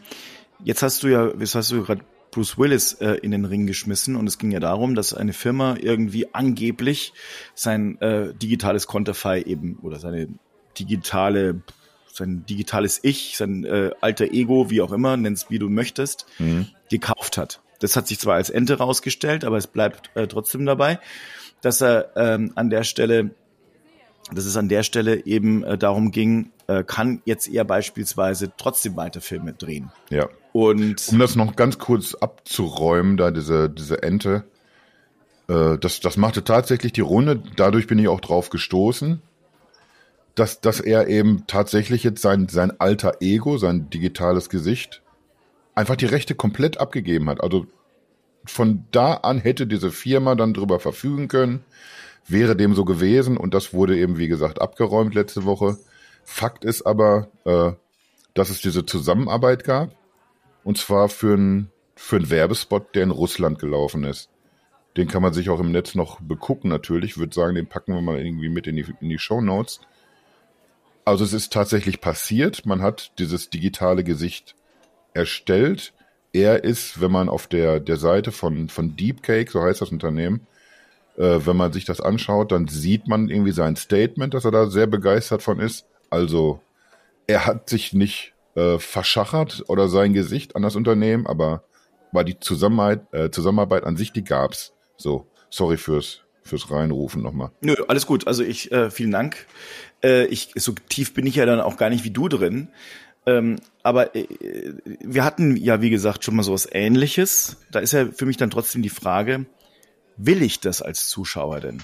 jetzt 0.62 0.83
hast 0.83 1.02
du 1.02 1.09
ja, 1.09 1.33
jetzt 1.38 1.54
hast 1.54 1.71
du 1.71 1.83
gerade 1.83 2.02
Bruce 2.31 2.59
Willis 2.59 2.95
äh, 2.95 3.14
in 3.23 3.31
den 3.31 3.45
Ring 3.45 3.66
geschmissen 3.66 4.16
und 4.16 4.26
es 4.26 4.38
ging 4.38 4.50
ja 4.50 4.61
darum, 4.61 4.95
dass 4.95 5.14
eine 5.14 5.33
Firma 5.33 5.76
irgendwie 5.81 6.35
angeblich 6.35 7.12
sein 7.54 8.00
äh, 8.00 8.35
digitales 8.35 8.87
Konterfei 8.87 9.42
eben 9.42 9.78
oder 9.83 9.99
seine 9.99 10.28
digitale 10.78 11.62
sein 12.11 12.45
digitales 12.45 13.00
Ich, 13.02 13.38
sein 13.38 13.64
äh, 13.64 13.90
alter 14.02 14.33
Ego, 14.33 14.71
wie 14.71 14.83
auch 14.83 14.92
immer, 14.92 15.16
nennst 15.16 15.50
wie 15.50 15.59
du 15.59 15.71
möchtest, 15.71 16.26
mhm. 16.38 16.69
gekauft 16.90 17.38
hat. 17.38 17.61
Das 17.83 17.97
hat 17.97 18.09
sich 18.09 18.19
zwar 18.19 18.37
als 18.37 18.51
Ente 18.51 18.79
rausgestellt, 18.79 19.45
aber 19.45 19.59
es 19.59 19.67
bleibt 19.67 20.11
äh, 20.15 20.27
trotzdem 20.27 20.65
dabei 20.65 20.99
dass 21.62 21.81
er 21.81 22.11
ähm, 22.17 22.53
an 22.57 22.69
der 22.69 22.85
Stelle, 22.85 23.31
dass 24.31 24.45
es 24.45 24.57
an 24.57 24.69
der 24.69 24.83
Stelle 24.83 25.25
eben 25.25 25.65
äh, 25.65 25.79
darum 25.79 26.11
ging, 26.11 26.51
äh, 26.67 26.85
kann 26.85 27.23
jetzt 27.25 27.49
er 27.49 27.65
beispielsweise 27.65 28.53
trotzdem 28.59 28.97
weiter 28.97 29.23
Filme 29.23 29.55
drehen. 29.55 29.91
Ja. 30.11 30.29
Und 30.53 31.09
um 31.09 31.19
das 31.19 31.35
noch 31.35 31.57
ganz 31.57 31.79
kurz 31.79 32.15
abzuräumen, 32.15 33.17
da 33.17 33.31
diese 33.31 33.71
diese 33.71 34.03
Ente, 34.03 34.45
äh, 35.49 35.79
das 35.79 36.01
das 36.01 36.19
machte 36.19 36.45
tatsächlich 36.45 36.93
die 36.93 37.01
Runde. 37.01 37.43
Dadurch 37.57 37.87
bin 37.87 37.99
ich 37.99 38.09
auch 38.09 38.21
drauf 38.21 38.51
gestoßen, 38.51 39.23
dass 40.35 40.61
dass 40.61 40.81
er 40.81 41.09
eben 41.09 41.45
tatsächlich 41.47 42.03
jetzt 42.03 42.21
sein 42.21 42.49
sein 42.49 42.79
alter 42.81 43.19
Ego, 43.21 43.57
sein 43.57 43.89
digitales 43.89 44.51
Gesicht 44.51 45.01
einfach 45.75 45.97
die 45.97 46.07
Rechte 46.07 46.35
komplett 46.35 46.79
abgegeben 46.79 47.29
hat. 47.29 47.41
Also 47.43 47.67
von 48.45 48.85
da 48.91 49.14
an 49.14 49.38
hätte 49.38 49.67
diese 49.67 49.91
Firma 49.91 50.35
dann 50.35 50.55
drüber 50.55 50.81
verfügen 50.81 51.29
können, 51.29 51.64
wäre 52.26 52.57
dem 52.57 52.75
so 52.75 52.85
gewesen 52.85 53.37
und 53.37 53.55
das 53.55 53.73
wurde 53.73 53.97
eben, 53.99 54.19
wie 54.19 54.29
gesagt, 54.29 54.61
abgeräumt 54.61 55.14
letzte 55.14 55.45
Woche. 55.45 55.79
Fakt 56.25 56.64
ist 56.64 56.83
aber, 56.83 57.29
äh, 57.45 57.73
dass 58.35 58.50
es 58.50 58.61
diese 58.61 58.87
Zusammenarbeit 58.87 59.64
gab 59.64 59.91
und 60.64 60.79
zwar 60.79 61.09
für 61.09 61.35
einen 61.35 61.71
für 61.95 62.17
einen 62.17 62.31
Werbespot, 62.31 62.95
der 62.95 63.05
in 63.05 63.11
Russland 63.11 63.59
gelaufen 63.61 64.02
ist. 64.05 64.29
Den 64.97 65.07
kann 65.09 65.23
man 65.23 65.33
sich 65.33 65.50
auch 65.50 65.61
im 65.61 65.71
Netz 65.71 65.95
noch 65.95 66.21
begucken 66.21 66.69
natürlich. 66.69 67.12
Ich 67.12 67.19
würde 67.19 67.35
sagen, 67.35 67.55
den 67.55 67.69
packen 67.69 67.95
wir 67.95 68.02
mal 68.02 68.19
irgendwie 68.19 68.49
mit 68.49 68.67
in 68.67 68.76
die, 68.76 68.87
in 69.00 69.09
die 69.09 69.19
Show 69.19 69.41
Notes. 69.41 69.81
Also 71.05 71.25
es 71.25 71.33
ist 71.33 71.52
tatsächlich 71.52 72.00
passiert. 72.00 72.67
Man 72.67 72.83
hat 72.83 73.12
dieses 73.19 73.50
digitale 73.50 74.02
Gesicht 74.05 74.57
erstellt 75.14 75.92
er 76.33 76.64
ist, 76.64 77.00
wenn 77.00 77.11
man 77.11 77.28
auf 77.28 77.47
der, 77.47 77.78
der 77.78 77.97
Seite 77.97 78.33
von, 78.33 78.69
von 78.69 78.97
Deepcake, 78.97 79.50
so 79.50 79.62
heißt 79.62 79.81
das 79.81 79.92
Unternehmen, 79.92 80.47
äh, 81.16 81.40
wenn 81.45 81.57
man 81.57 81.73
sich 81.73 81.85
das 81.85 82.00
anschaut, 82.00 82.52
dann 82.52 82.69
sieht 82.69 83.07
man 83.07 83.28
irgendwie 83.28 83.52
sein 83.52 83.76
Statement, 83.76 84.33
dass 84.33 84.45
er 84.45 84.50
da 84.50 84.66
sehr 84.66 84.87
begeistert 84.87 85.42
von 85.42 85.61
ist. 85.61 85.87
Also 86.09 86.61
er 87.26 87.47
hat 87.47 87.69
sich 87.69 87.92
nicht 87.92 88.33
äh, 88.54 88.78
verschachert 88.78 89.64
oder 89.69 89.88
sein 89.88 90.14
Gesicht 90.14 90.57
an 90.57 90.62
das 90.62 90.76
Unternehmen, 90.76 91.26
aber 91.26 91.64
war 92.12 92.25
die 92.25 92.38
Zusammenarbeit, 92.40 93.12
äh, 93.12 93.31
Zusammenarbeit 93.31 93.85
an 93.85 93.97
sich, 93.97 94.12
die 94.12 94.25
gab's. 94.25 94.73
So, 94.97 95.26
sorry 95.50 95.76
fürs 95.76 96.21
fürs 96.45 96.71
Reinrufen 96.71 97.23
nochmal. 97.23 97.52
Nö, 97.61 97.75
alles 97.87 98.04
gut. 98.04 98.26
Also 98.26 98.42
ich, 98.42 98.73
äh, 98.73 98.90
vielen 98.90 99.12
Dank. 99.12 99.47
Äh, 100.02 100.26
ich, 100.26 100.50
so 100.57 100.73
tief 100.73 101.14
bin 101.14 101.25
ich 101.25 101.37
ja 101.37 101.47
dann 101.47 101.61
auch 101.61 101.76
gar 101.76 101.88
nicht 101.88 102.02
wie 102.02 102.11
du 102.11 102.28
drin. 102.28 102.69
Ähm, 103.26 103.59
aber 103.83 104.14
äh, 104.17 104.26
wir 105.00 105.25
hatten 105.25 105.57
ja, 105.57 105.81
wie 105.81 105.91
gesagt, 105.91 106.25
schon 106.25 106.37
mal 106.37 106.43
sowas 106.43 106.69
ähnliches. 106.71 107.57
Da 107.71 107.79
ist 107.81 107.93
ja 107.93 108.07
für 108.11 108.26
mich 108.26 108.37
dann 108.37 108.50
trotzdem 108.50 108.83
die 108.83 108.88
Frage, 108.88 109.47
will 110.17 110.43
ich 110.43 110.61
das 110.61 110.83
als 110.83 111.09
Zuschauer 111.09 111.61
denn? 111.61 111.83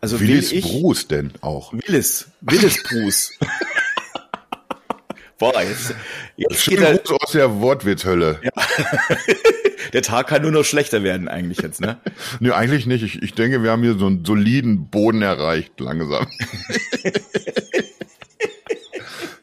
Also 0.00 0.20
Willis 0.20 0.52
will 0.52 0.58
ich, 0.58 0.64
Bruce 0.64 1.08
denn 1.08 1.32
auch? 1.40 1.72
Willis, 1.72 2.30
Willis 2.40 2.82
Bruce. 2.84 3.32
Boah, 5.38 5.62
jetzt, 5.62 5.94
jetzt 6.36 6.64
geht 6.66 6.80
er, 6.80 6.98
Gruß 6.98 7.20
aus 7.20 7.32
der 7.32 7.60
Wortwitzhölle. 7.60 8.40
Ja. 8.42 8.50
der 9.92 10.02
Tag 10.02 10.26
kann 10.28 10.42
nur 10.42 10.50
noch 10.50 10.64
schlechter 10.64 11.04
werden 11.04 11.28
eigentlich 11.28 11.60
jetzt, 11.60 11.80
ne? 11.80 11.98
Nö, 12.40 12.52
eigentlich 12.52 12.86
nicht. 12.86 13.04
Ich, 13.04 13.22
ich 13.22 13.34
denke, 13.34 13.62
wir 13.62 13.70
haben 13.70 13.82
hier 13.82 13.96
so 13.96 14.06
einen 14.06 14.24
soliden 14.24 14.88
Boden 14.90 15.22
erreicht, 15.22 15.78
langsam. 15.78 16.26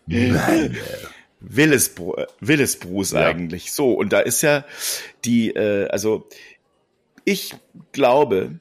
Nein. 0.06 0.78
Willis, 1.48 1.96
Willis 2.40 2.80
Bruce 2.80 3.12
ja. 3.12 3.28
eigentlich. 3.28 3.72
So, 3.72 3.94
und 3.94 4.14
da 4.14 4.20
ist 4.20 4.42
ja 4.42 4.66
die, 5.24 5.50
äh, 5.50 5.88
also 5.90 6.28
ich 7.24 7.56
glaube, 7.92 8.60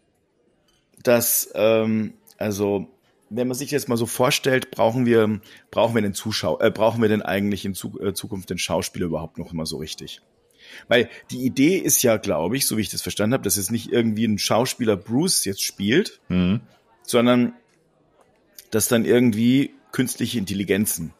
dass, 1.02 1.50
ähm, 1.54 2.14
also 2.38 2.88
wenn 3.30 3.48
man 3.48 3.56
sich 3.56 3.70
jetzt 3.70 3.88
mal 3.88 3.96
so 3.96 4.06
vorstellt, 4.06 4.70
brauchen 4.70 5.06
wir, 5.06 5.40
brauchen 5.70 5.94
wir 5.94 6.02
den 6.02 6.14
Zuschauer, 6.14 6.62
äh, 6.62 6.70
brauchen 6.70 7.02
wir 7.02 7.08
denn 7.08 7.22
eigentlich 7.22 7.64
in 7.64 7.74
Zu 7.74 8.00
äh, 8.00 8.14
Zukunft 8.14 8.50
den 8.50 8.58
Schauspieler 8.58 9.06
überhaupt 9.06 9.38
noch 9.38 9.52
immer 9.52 9.66
so 9.66 9.78
richtig? 9.78 10.20
Weil 10.88 11.08
die 11.30 11.44
Idee 11.44 11.76
ist 11.76 12.02
ja, 12.02 12.16
glaube 12.16 12.56
ich, 12.56 12.66
so 12.66 12.76
wie 12.76 12.80
ich 12.80 12.88
das 12.88 13.02
verstanden 13.02 13.34
habe, 13.34 13.44
dass 13.44 13.56
es 13.56 13.70
nicht 13.70 13.92
irgendwie 13.92 14.24
ein 14.26 14.38
Schauspieler 14.38 14.96
Bruce 14.96 15.44
jetzt 15.44 15.62
spielt, 15.62 16.20
mhm. 16.28 16.60
sondern 17.02 17.54
dass 18.70 18.88
dann 18.88 19.04
irgendwie 19.04 19.74
künstliche 19.92 20.38
Intelligenzen 20.38 21.12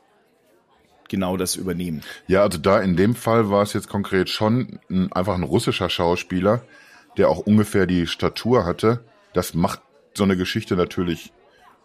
genau 1.09 1.37
das 1.37 1.57
übernehmen. 1.57 2.03
Ja, 2.27 2.43
also 2.43 2.59
da 2.59 2.81
in 2.81 2.97
dem 2.97 3.15
Fall 3.15 3.51
war 3.51 3.63
es 3.63 3.73
jetzt 3.73 3.89
konkret 3.89 4.29
schon 4.29 4.81
ein, 4.91 5.13
einfach 5.13 5.35
ein 5.35 5.43
russischer 5.43 5.89
Schauspieler, 5.89 6.63
der 7.17 7.29
auch 7.29 7.39
ungefähr 7.39 7.87
die 7.87 8.07
Statur 8.07 8.65
hatte. 8.65 9.05
Das 9.33 9.55
macht 9.55 9.81
so 10.15 10.25
eine 10.25 10.37
Geschichte 10.37 10.77
natürlich 10.77 11.33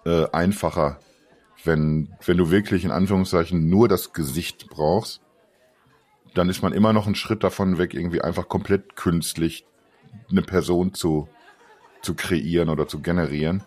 äh, 0.05 0.25
einfacher, 0.31 0.99
wenn, 1.63 2.09
wenn 2.25 2.38
du 2.38 2.51
wirklich 2.51 2.85
in 2.85 2.91
Anführungszeichen 2.91 3.69
nur 3.69 3.88
das 3.88 4.13
Gesicht 4.13 4.69
brauchst, 4.69 5.21
dann 6.33 6.49
ist 6.49 6.61
man 6.61 6.73
immer 6.73 6.93
noch 6.93 7.05
einen 7.05 7.15
Schritt 7.15 7.43
davon 7.43 7.77
weg, 7.77 7.93
irgendwie 7.93 8.21
einfach 8.21 8.47
komplett 8.47 8.95
künstlich 8.95 9.65
eine 10.29 10.41
Person 10.41 10.93
zu, 10.93 11.27
zu 12.01 12.13
kreieren 12.13 12.69
oder 12.69 12.88
zu 12.88 13.01
generieren. 13.01 13.63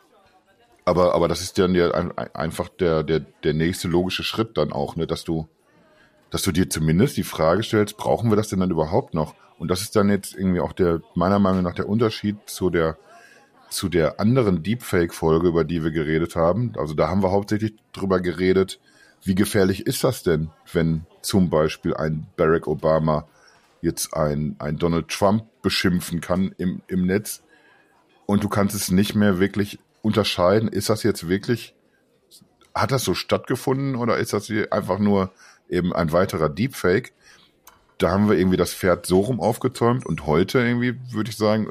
Aber, 0.85 1.15
aber 1.15 1.29
das 1.29 1.43
ist 1.43 1.59
dann 1.59 1.75
ja 1.75 1.91
einfach 2.35 2.69
der, 2.69 3.03
der, 3.03 3.21
der 3.21 3.55
nächste 3.55 3.89
logische 3.89 4.25
Schritt 4.25 4.57
dann 4.57 4.73
auch, 4.73 4.97
ne, 4.97 5.07
dass 5.07 5.25
du, 5.25 5.49
dass 6.31 6.43
du 6.43 6.51
dir 6.51 6.69
zumindest 6.69 7.17
die 7.17 7.23
Frage 7.23 7.63
stellst, 7.63 7.97
brauchen 7.97 8.31
wir 8.31 8.37
das 8.37 8.49
denn 8.49 8.61
dann 8.61 8.71
überhaupt 8.71 9.15
noch? 9.15 9.35
Und 9.59 9.69
das 9.71 9.83
ist 9.83 9.95
dann 9.95 10.11
jetzt 10.11 10.35
irgendwie 10.35 10.61
auch 10.61 10.73
der, 10.73 11.01
meiner 11.15 11.39
Meinung 11.39 11.63
nach 11.63 11.75
der 11.75 11.89
Unterschied 11.89 12.37
zu 12.47 12.69
der, 12.69 12.99
zu 13.71 13.89
der 13.89 14.19
anderen 14.19 14.63
Deepfake-Folge, 14.63 15.49
über 15.49 15.65
die 15.65 15.85
wir 15.85 15.93
geredet 15.93 16.35
haben. 16.35 16.73
Also 16.77 16.95
da 16.95 17.09
haben 17.09 17.23
wir 17.23 17.31
hauptsächlich 17.31 17.75
drüber 17.93 18.21
geredet, 18.21 18.81
wie 19.23 19.37
gefährlich 19.37 19.87
ist 19.87 20.03
das 20.03 20.25
denn, 20.25 20.51
wenn 20.73 21.07
zum 21.21 21.49
Beispiel 21.49 21.95
ein 21.95 22.27
Barack 22.37 22.67
Obama 22.67 23.29
jetzt 23.83 24.15
ein, 24.15 24.57
ein 24.59 24.79
Donald 24.79 25.09
Trump 25.09 25.45
beschimpfen 25.63 26.21
kann 26.21 26.53
im, 26.59 26.83
im 26.89 27.07
Netz 27.07 27.43
und 28.27 28.43
du 28.43 28.49
kannst 28.49 28.75
es 28.75 28.91
nicht 28.91 29.15
mehr 29.15 29.39
wirklich 29.39 29.79
unterscheiden, 30.03 30.69
ist 30.69 30.91
das 30.91 31.03
jetzt 31.05 31.29
wirklich, 31.29 31.75
hat 32.75 32.93
das 32.93 33.05
so 33.05 33.15
stattgefunden 33.15 33.97
oder 33.97 34.19
ist 34.19 34.33
das 34.33 34.47
hier 34.47 34.73
einfach 34.73 34.99
nur 34.99 35.33
eben 35.69 35.93
ein 35.93 36.13
weiterer 36.13 36.49
Deepfake? 36.49 37.13
Da 37.99 38.11
haben 38.11 38.29
wir 38.29 38.37
irgendwie 38.37 38.57
das 38.57 38.75
Pferd 38.75 39.07
so 39.07 39.21
rum 39.21 39.41
aufgezäumt 39.41 40.05
und 40.05 40.27
heute 40.27 40.59
irgendwie 40.59 40.99
würde 41.11 41.31
ich 41.31 41.37
sagen, 41.37 41.71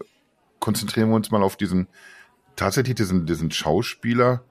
konzentrieren 0.59 1.09
wir 1.09 1.15
uns 1.15 1.29
mal 1.29 1.43
auf 1.43 1.57
diesen, 1.57 1.87
tatsächlich 2.55 2.95
diesen, 2.95 3.25
diesen 3.25 3.51
Schauspieler 3.51 4.43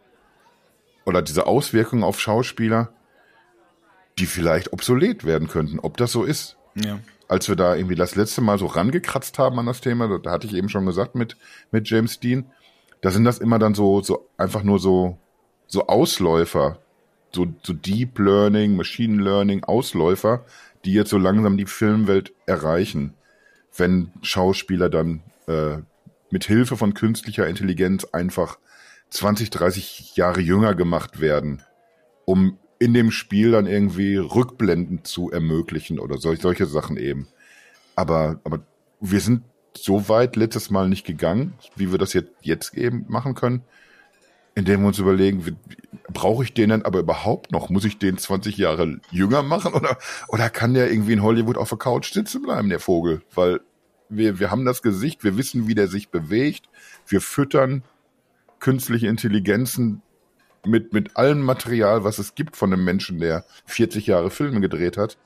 oder 1.07 1.23
diese 1.23 1.47
Auswirkungen 1.47 2.05
auf 2.05 2.21
Schauspieler, 2.21 2.93
die 4.19 4.27
vielleicht 4.27 4.73
obsolet 4.75 5.25
werden 5.25 5.49
könnten, 5.49 5.79
ob 5.81 5.97
das 5.97 6.13
so 6.13 6.25
ist. 6.25 6.57
Ja. 6.75 7.01
Als 7.29 7.49
wir 7.49 7.57
da 7.57 7.77
irgendwie 7.77 7.95
das 7.95 8.17
letzte 8.17 8.41
Mal 8.43 8.59
so 8.59 8.67
rangekratzt 8.67 9.39
haben 9.39 9.59
an 9.59 9.67
das 9.67 9.81
Thema, 9.81 10.19
da 10.19 10.33
hatte 10.33 10.47
ich 10.47 10.55
eben 10.55 10.69
schon 10.69 10.85
gesagt 10.85 11.15
mit, 11.15 11.37
mit 11.71 11.89
James 11.89 12.21
Dean, 12.21 12.51
da 13.01 13.11
sind 13.11 13.25
das 13.25 13.39
immer 13.39 13.59
dann 13.59 13.75
so, 13.75 14.01
so 14.03 14.29
einfach 14.37 14.63
nur 14.63 14.79
so, 14.79 15.19
so 15.67 15.87
Ausläufer, 15.87 16.79
so, 17.33 17.47
so 17.63 17.73
Deep 17.73 18.19
Learning, 18.19 18.77
Machine 18.77 19.23
Learning, 19.23 19.65
Ausläufer, 19.65 20.45
die 20.85 20.93
jetzt 20.93 21.11
so 21.11 21.19
langsam 21.19 21.57
die 21.57 21.67
Filmwelt 21.67 22.33
erreichen, 22.47 23.15
wenn 23.77 24.11
Schauspieler 24.23 24.91
dann 24.91 25.23
äh, 25.47 25.79
mit 26.31 26.45
Hilfe 26.45 26.77
von 26.77 26.95
künstlicher 26.95 27.47
Intelligenz 27.47 28.05
einfach 28.05 28.59
20, 29.11 29.51
30 29.51 30.17
Jahre 30.17 30.41
jünger 30.41 30.75
gemacht 30.75 31.21
werden, 31.21 31.63
um 32.25 32.59
in 32.79 32.95
dem 32.95 33.11
Spiel 33.11 33.51
dann 33.53 33.67
irgendwie 33.67 34.17
Rückblenden 34.17 35.05
zu 35.05 35.31
ermöglichen 35.31 35.99
oder 35.99 36.19
solch, 36.19 36.41
solche 36.41 36.67
Sachen 36.67 36.97
eben. 36.97 37.29
Aber, 37.95 38.41
aber 38.45 38.61
wir 39.01 39.21
sind 39.21 39.43
so 39.77 40.09
weit 40.09 40.37
letztes 40.37 40.71
Mal 40.71 40.89
nicht 40.89 41.07
gegangen, 41.07 41.55
wie 41.77 41.91
wir 41.91 41.99
das 41.99 42.13
jetzt, 42.13 42.33
jetzt 42.41 42.75
eben 42.75 43.05
machen 43.09 43.35
können, 43.35 43.63
indem 44.55 44.81
wir 44.81 44.89
uns 44.89 44.99
überlegen, 44.99 45.57
brauche 46.13 46.45
ich 46.45 46.55
den 46.55 46.71
denn 46.71 46.85
aber 46.85 46.99
überhaupt 47.01 47.53
noch? 47.53 47.71
Muss 47.71 47.85
ich 47.85 47.99
den 47.99 48.19
20 48.19 48.57
Jahre 48.57 49.01
jünger 49.11 49.43
machen 49.43 49.75
oder, 49.75 49.99
oder 50.29 50.51
kann 50.51 50.75
der 50.75 50.91
irgendwie 50.91 51.13
in 51.13 51.23
Hollywood 51.23 51.57
auf 51.57 51.69
der 51.69 51.79
Couch 51.79 52.13
sitzen 52.13 52.43
bleiben, 52.43 52.69
der 52.69 52.81
Vogel? 52.81 53.23
Weil 53.35 53.61
wir, 54.09 54.39
wir 54.41 54.51
haben 54.51 54.65
das 54.65 54.83
Gesicht, 54.83 55.25
wir 55.25 55.37
wissen, 55.37 55.69
wie 55.69 55.75
der 55.75 55.89
sich 55.89 56.11
bewegt, 56.11 56.69
wir 57.07 57.21
füttern 57.21 57.85
künstliche 58.59 59.07
Intelligenzen 59.07 60.03
mit, 60.67 60.93
mit 60.93 61.17
allem 61.17 61.43
Material, 61.43 62.05
was 62.05 62.19
es 62.19 62.35
gibt 62.35 62.57
von 62.57 62.73
einem 62.73 62.85
Menschen, 62.85 63.19
der 63.21 63.45
40 63.67 64.07
Jahre 64.07 64.31
Filme 64.31 64.61
gedreht 64.61 64.97
hat. 64.97 65.17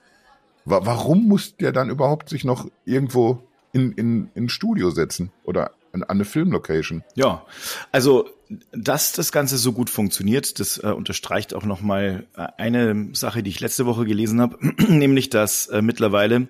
Warum 0.67 1.29
muss 1.29 1.57
der 1.57 1.73
dann 1.73 1.91
überhaupt 1.91 2.29
sich 2.29 2.45
noch 2.45 2.71
irgendwo 2.85 3.43
in, 3.75 3.93
in, 3.93 4.31
in 4.35 4.49
Studio 4.49 4.91
setzen 4.91 5.33
oder 5.43 5.73
an 5.93 6.03
eine 6.03 6.25
Filmlocation? 6.25 7.03
Ja, 7.15 7.45
also 7.93 8.31
dass 8.73 9.13
das 9.13 9.33
Ganze 9.33 9.59
so 9.59 9.73
gut 9.73 9.91
funktioniert, 9.91 10.61
das 10.61 10.79
äh, 10.79 10.89
unterstreicht 10.89 11.55
auch 11.55 11.65
nochmal 11.65 12.27
äh, 12.37 12.47
eine 12.57 13.09
Sache, 13.15 13.43
die 13.43 13.51
ich 13.51 13.61
letzte 13.61 13.87
Woche 13.87 14.05
gelesen 14.05 14.41
habe, 14.41 14.59
nämlich 14.89 15.29
dass 15.29 15.67
äh, 15.67 15.83
mittlerweile 15.83 16.49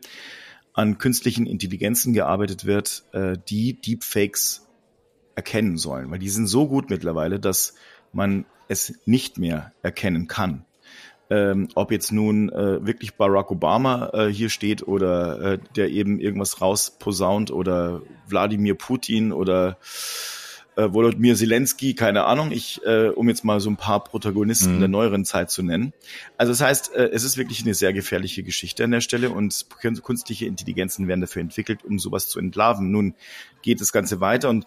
an 0.73 0.99
künstlichen 0.99 1.47
Intelligenzen 1.47 2.13
gearbeitet 2.13 2.65
wird, 2.65 3.05
äh, 3.13 3.37
die 3.49 3.81
Deepfakes 3.81 4.67
erkennen 5.35 5.79
sollen, 5.79 6.11
weil 6.11 6.19
die 6.19 6.29
sind 6.29 6.47
so 6.47 6.69
gut 6.69 6.91
mittlerweile, 6.91 7.41
dass 7.41 7.75
man 8.13 8.45
es 8.69 8.95
nicht 9.05 9.39
mehr 9.39 9.73
erkennen 9.83 10.29
kann. 10.29 10.65
Ähm, 11.31 11.69
ob 11.75 11.91
jetzt 11.91 12.13
nun 12.13 12.51
äh, 12.51 12.85
wirklich 12.87 13.15
Barack 13.15 13.51
Obama 13.51 14.11
äh, 14.13 14.27
hier 14.27 14.51
steht 14.51 14.87
oder 14.87 15.41
äh, 15.41 15.59
der 15.75 15.91
eben 15.91 16.21
irgendwas 16.21 16.61
rausposaunt 16.61 17.51
oder 17.51 18.03
Wladimir 18.29 18.75
Putin 18.75 19.33
oder 19.33 19.79
äh, 20.77 20.93
Volodymyr 20.93 21.37
Zelensky, 21.37 21.95
keine 21.95 22.25
Ahnung, 22.25 22.51
ich, 22.51 22.81
äh, 22.85 23.09
um 23.09 23.29
jetzt 23.29 23.45
mal 23.45 23.61
so 23.61 23.71
ein 23.71 23.77
paar 23.77 24.03
Protagonisten 24.03 24.77
mhm. 24.77 24.81
der 24.81 24.89
neueren 24.89 25.25
Zeit 25.25 25.51
zu 25.51 25.63
nennen. 25.63 25.93
Also 26.37 26.53
das 26.53 26.61
heißt, 26.61 26.95
äh, 26.95 27.11
es 27.13 27.25
ist 27.25 27.37
wirklich 27.37 27.63
eine 27.63 27.75
sehr 27.75 27.93
gefährliche 27.93 28.43
Geschichte 28.43 28.85
an 28.85 28.91
der 28.91 29.01
Stelle 29.01 29.31
und 29.31 29.67
künstliche 29.79 30.47
Intelligenzen 30.47 31.09
werden 31.09 31.21
dafür 31.21 31.43
entwickelt, 31.43 31.85
um 31.85 31.99
sowas 31.99 32.29
zu 32.29 32.39
entlarven. 32.39 32.91
Nun 32.91 33.15
geht 33.63 33.81
das 33.81 33.93
Ganze 33.93 34.21
weiter 34.21 34.51
und 34.51 34.67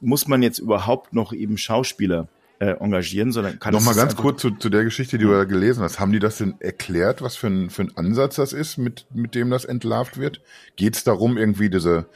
muss 0.00 0.28
man 0.28 0.42
jetzt 0.42 0.58
überhaupt 0.58 1.12
noch 1.12 1.32
eben 1.32 1.58
Schauspieler 1.58 2.28
äh, 2.60 2.70
engagieren, 2.80 3.32
sondern 3.32 3.58
kann 3.58 3.72
Nochmal 3.72 3.94
ganz 3.94 4.16
kurz 4.16 4.40
zu, 4.40 4.50
zu 4.50 4.68
der 4.68 4.84
Geschichte, 4.84 5.18
die 5.18 5.24
du 5.24 5.30
da 5.30 5.44
gelesen 5.44 5.82
hast. 5.82 6.00
Haben 6.00 6.12
die 6.12 6.18
das 6.18 6.38
denn 6.38 6.54
erklärt, 6.60 7.22
was 7.22 7.36
für 7.36 7.46
ein, 7.46 7.70
für 7.70 7.82
ein 7.82 7.96
Ansatz 7.96 8.36
das 8.36 8.52
ist, 8.52 8.78
mit, 8.78 9.06
mit 9.14 9.34
dem 9.34 9.50
das 9.50 9.64
entlarvt 9.64 10.18
wird? 10.18 10.40
Geht 10.76 10.96
es 10.96 11.04
darum, 11.04 11.36
irgendwie 11.36 11.70
diese 11.70 12.06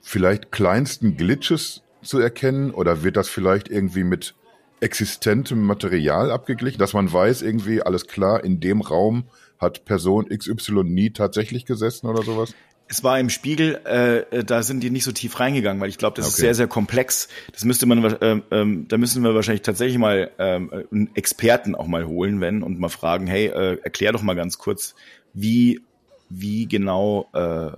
vielleicht 0.00 0.52
kleinsten 0.52 1.16
Glitches 1.16 1.82
zu 2.02 2.18
erkennen 2.18 2.70
oder 2.70 3.02
wird 3.02 3.16
das 3.16 3.28
vielleicht 3.28 3.68
irgendwie 3.68 4.04
mit 4.04 4.34
existentem 4.80 5.62
Material 5.62 6.30
abgeglichen, 6.30 6.78
dass 6.78 6.92
man 6.92 7.10
weiß, 7.10 7.42
irgendwie 7.42 7.82
alles 7.82 8.06
klar, 8.06 8.44
in 8.44 8.60
dem 8.60 8.82
Raum 8.82 9.24
hat 9.58 9.84
Person 9.84 10.28
XY 10.28 10.84
nie 10.84 11.10
tatsächlich 11.10 11.64
gesessen 11.64 12.06
oder 12.06 12.22
sowas? 12.22 12.54
Es 12.86 13.02
war 13.02 13.18
im 13.18 13.30
Spiegel, 13.30 13.76
äh, 13.84 14.44
da 14.44 14.62
sind 14.62 14.80
die 14.80 14.90
nicht 14.90 15.04
so 15.04 15.12
tief 15.12 15.40
reingegangen, 15.40 15.80
weil 15.80 15.88
ich 15.88 15.98
glaube, 15.98 16.16
das 16.16 16.26
okay. 16.26 16.32
ist 16.32 16.40
sehr, 16.40 16.54
sehr 16.54 16.66
komplex. 16.66 17.28
Das 17.52 17.64
müsste 17.64 17.86
man, 17.86 18.04
äh, 18.04 18.32
äh, 18.36 18.84
da 18.88 18.98
müssen 18.98 19.24
wir 19.24 19.34
wahrscheinlich 19.34 19.62
tatsächlich 19.62 19.98
mal 19.98 20.30
äh, 20.38 20.42
einen 20.42 21.10
Experten 21.14 21.74
auch 21.74 21.86
mal 21.86 22.06
holen, 22.06 22.40
wenn 22.40 22.62
und 22.62 22.78
mal 22.78 22.90
fragen, 22.90 23.26
hey, 23.26 23.46
äh, 23.46 23.78
erklär 23.82 24.12
doch 24.12 24.22
mal 24.22 24.34
ganz 24.34 24.58
kurz, 24.58 24.94
wie 25.32 25.80
wie 26.28 26.66
genau 26.66 27.28
äh, 27.32 27.70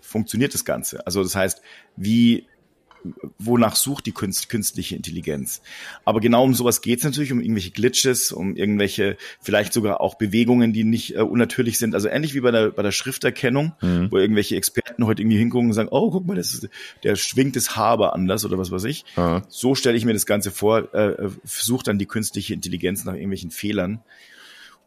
funktioniert 0.00 0.54
das 0.54 0.64
Ganze? 0.64 1.06
Also 1.06 1.22
das 1.22 1.34
heißt, 1.34 1.60
wie 1.96 2.46
wonach 3.38 3.76
sucht 3.76 4.06
die 4.06 4.12
Künst, 4.12 4.48
künstliche 4.48 4.96
Intelligenz. 4.96 5.62
Aber 6.04 6.20
genau 6.20 6.44
um 6.44 6.54
sowas 6.54 6.80
geht 6.80 6.98
es 6.98 7.04
natürlich, 7.04 7.32
um 7.32 7.40
irgendwelche 7.40 7.70
Glitches, 7.70 8.32
um 8.32 8.56
irgendwelche, 8.56 9.16
vielleicht 9.40 9.72
sogar 9.72 10.00
auch 10.00 10.16
Bewegungen, 10.16 10.72
die 10.72 10.84
nicht 10.84 11.16
äh, 11.16 11.20
unnatürlich 11.20 11.78
sind. 11.78 11.94
Also 11.94 12.08
ähnlich 12.08 12.34
wie 12.34 12.40
bei 12.40 12.50
der, 12.50 12.70
bei 12.70 12.82
der 12.82 12.92
Schrifterkennung, 12.92 13.72
mhm. 13.80 14.08
wo 14.10 14.18
irgendwelche 14.18 14.56
Experten 14.56 15.06
heute 15.06 15.22
irgendwie 15.22 15.38
hingucken 15.38 15.68
und 15.68 15.74
sagen, 15.74 15.88
oh, 15.90 16.10
guck 16.10 16.26
mal, 16.26 16.36
das 16.36 16.54
ist, 16.54 16.68
der 17.02 17.16
schwingt 17.16 17.56
das 17.56 17.76
Haar 17.76 17.94
aber 17.94 18.14
anders 18.14 18.44
oder 18.44 18.58
was 18.58 18.70
weiß 18.70 18.84
ich. 18.84 19.04
Mhm. 19.16 19.42
So 19.48 19.74
stelle 19.74 19.96
ich 19.96 20.04
mir 20.04 20.14
das 20.14 20.26
Ganze 20.26 20.50
vor, 20.50 20.94
äh, 20.94 21.28
sucht 21.44 21.88
dann 21.88 21.98
die 21.98 22.06
künstliche 22.06 22.54
Intelligenz 22.54 23.04
nach 23.04 23.14
irgendwelchen 23.14 23.50
Fehlern, 23.50 24.00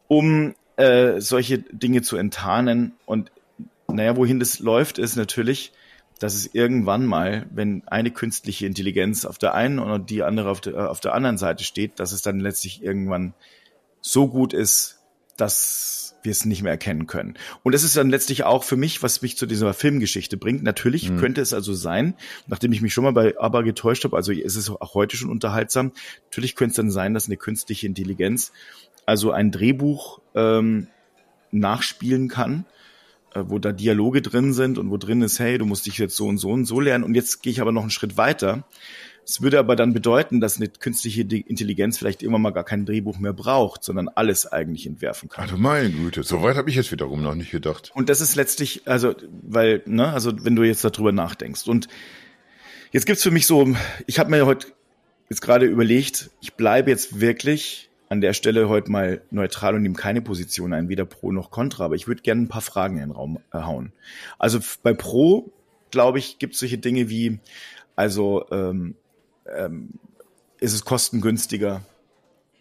um 0.08 0.54
äh, 0.76 1.20
solche 1.20 1.58
Dinge 1.58 2.02
zu 2.02 2.16
enttarnen. 2.16 2.92
Und 3.06 3.32
naja, 3.88 4.16
wohin 4.16 4.38
das 4.40 4.58
läuft, 4.58 4.98
ist 4.98 5.16
natürlich, 5.16 5.72
dass 6.18 6.34
es 6.34 6.52
irgendwann 6.52 7.06
mal, 7.06 7.46
wenn 7.50 7.86
eine 7.86 8.10
künstliche 8.10 8.66
Intelligenz 8.66 9.24
auf 9.24 9.38
der 9.38 9.54
einen 9.54 9.78
und 9.78 10.10
die 10.10 10.22
andere 10.22 10.50
auf 10.50 10.60
der, 10.60 10.74
äh, 10.74 10.78
auf 10.78 11.00
der 11.00 11.14
anderen 11.14 11.38
Seite 11.38 11.64
steht, 11.64 12.00
dass 12.00 12.12
es 12.12 12.22
dann 12.22 12.40
letztlich 12.40 12.82
irgendwann 12.82 13.34
so 14.00 14.28
gut 14.28 14.52
ist, 14.52 14.98
dass 15.36 16.16
wir 16.22 16.32
es 16.32 16.44
nicht 16.44 16.62
mehr 16.62 16.72
erkennen 16.72 17.06
können. 17.06 17.34
Und 17.62 17.72
das 17.72 17.84
ist 17.84 17.96
dann 17.96 18.10
letztlich 18.10 18.42
auch 18.42 18.64
für 18.64 18.76
mich, 18.76 19.02
was 19.04 19.22
mich 19.22 19.36
zu 19.36 19.46
dieser 19.46 19.72
Filmgeschichte 19.72 20.36
bringt. 20.36 20.64
Natürlich 20.64 21.10
mhm. 21.10 21.18
könnte 21.18 21.40
es 21.40 21.52
also 21.52 21.74
sein, 21.74 22.14
nachdem 22.48 22.72
ich 22.72 22.82
mich 22.82 22.92
schon 22.92 23.04
mal 23.04 23.12
bei 23.12 23.38
ABBA 23.38 23.62
getäuscht 23.62 24.04
habe, 24.04 24.16
also 24.16 24.32
ist 24.32 24.56
es 24.56 24.68
auch 24.68 24.94
heute 24.94 25.16
schon 25.16 25.30
unterhaltsam, 25.30 25.92
natürlich 26.24 26.56
könnte 26.56 26.72
es 26.72 26.76
dann 26.76 26.90
sein, 26.90 27.14
dass 27.14 27.26
eine 27.26 27.36
künstliche 27.36 27.86
Intelligenz 27.86 28.52
also 29.06 29.30
ein 29.30 29.52
Drehbuch 29.52 30.20
ähm, 30.34 30.88
nachspielen 31.52 32.28
kann 32.28 32.66
wo 33.48 33.58
da 33.58 33.72
Dialoge 33.72 34.22
drin 34.22 34.52
sind 34.52 34.78
und 34.78 34.90
wo 34.90 34.96
drin 34.96 35.22
ist, 35.22 35.38
hey, 35.38 35.58
du 35.58 35.66
musst 35.66 35.86
dich 35.86 35.98
jetzt 35.98 36.16
so 36.16 36.26
und 36.26 36.38
so 36.38 36.50
und 36.50 36.64
so 36.64 36.80
lernen 36.80 37.04
und 37.04 37.14
jetzt 37.14 37.42
gehe 37.42 37.52
ich 37.52 37.60
aber 37.60 37.72
noch 37.72 37.82
einen 37.82 37.90
Schritt 37.90 38.16
weiter. 38.16 38.64
Es 39.28 39.42
würde 39.42 39.58
aber 39.58 39.76
dann 39.76 39.92
bedeuten, 39.92 40.40
dass 40.40 40.56
eine 40.56 40.68
künstliche 40.68 41.20
Intelligenz 41.20 41.98
vielleicht 41.98 42.22
immer 42.22 42.38
mal 42.38 42.50
gar 42.50 42.64
kein 42.64 42.86
Drehbuch 42.86 43.18
mehr 43.18 43.34
braucht, 43.34 43.84
sondern 43.84 44.08
alles 44.08 44.46
eigentlich 44.46 44.86
entwerfen 44.86 45.28
kann. 45.28 45.44
Also 45.44 45.58
meine 45.58 45.90
Güte, 45.90 46.22
so 46.22 46.42
weit 46.42 46.56
habe 46.56 46.70
ich 46.70 46.76
jetzt 46.76 46.90
wiederum 46.92 47.22
noch 47.22 47.34
nicht 47.34 47.50
gedacht. 47.50 47.90
Und 47.94 48.08
das 48.08 48.22
ist 48.22 48.36
letztlich, 48.36 48.82
also, 48.86 49.14
weil, 49.42 49.82
ne, 49.84 50.08
also 50.08 50.32
wenn 50.44 50.56
du 50.56 50.62
jetzt 50.62 50.82
darüber 50.82 51.12
nachdenkst. 51.12 51.68
Und 51.68 51.88
jetzt 52.90 53.04
gibt's 53.04 53.22
für 53.22 53.30
mich 53.30 53.46
so, 53.46 53.68
ich 54.06 54.18
habe 54.18 54.30
mir 54.30 54.46
heute 54.46 54.68
jetzt 55.28 55.42
gerade 55.42 55.66
überlegt, 55.66 56.30
ich 56.40 56.54
bleibe 56.54 56.90
jetzt 56.90 57.20
wirklich 57.20 57.87
an 58.08 58.20
der 58.20 58.32
Stelle 58.32 58.68
heute 58.68 58.90
mal 58.90 59.22
neutral 59.30 59.74
und 59.74 59.82
nehme 59.82 59.94
keine 59.94 60.22
Position 60.22 60.72
ein, 60.72 60.88
weder 60.88 61.04
pro 61.04 61.32
noch 61.32 61.50
contra, 61.50 61.84
aber 61.84 61.94
ich 61.94 62.08
würde 62.08 62.22
gerne 62.22 62.42
ein 62.42 62.48
paar 62.48 62.62
Fragen 62.62 62.94
in 62.94 63.00
den 63.00 63.10
Raum 63.10 63.38
äh, 63.52 63.58
hauen. 63.58 63.92
Also 64.38 64.60
bei 64.82 64.94
pro, 64.94 65.52
glaube 65.90 66.18
ich, 66.18 66.38
gibt 66.38 66.54
es 66.54 66.60
solche 66.60 66.78
Dinge 66.78 67.08
wie, 67.08 67.38
also 67.96 68.46
ähm, 68.50 68.94
ähm, 69.54 69.90
ist 70.60 70.74
es 70.74 70.84
kostengünstiger, 70.84 71.82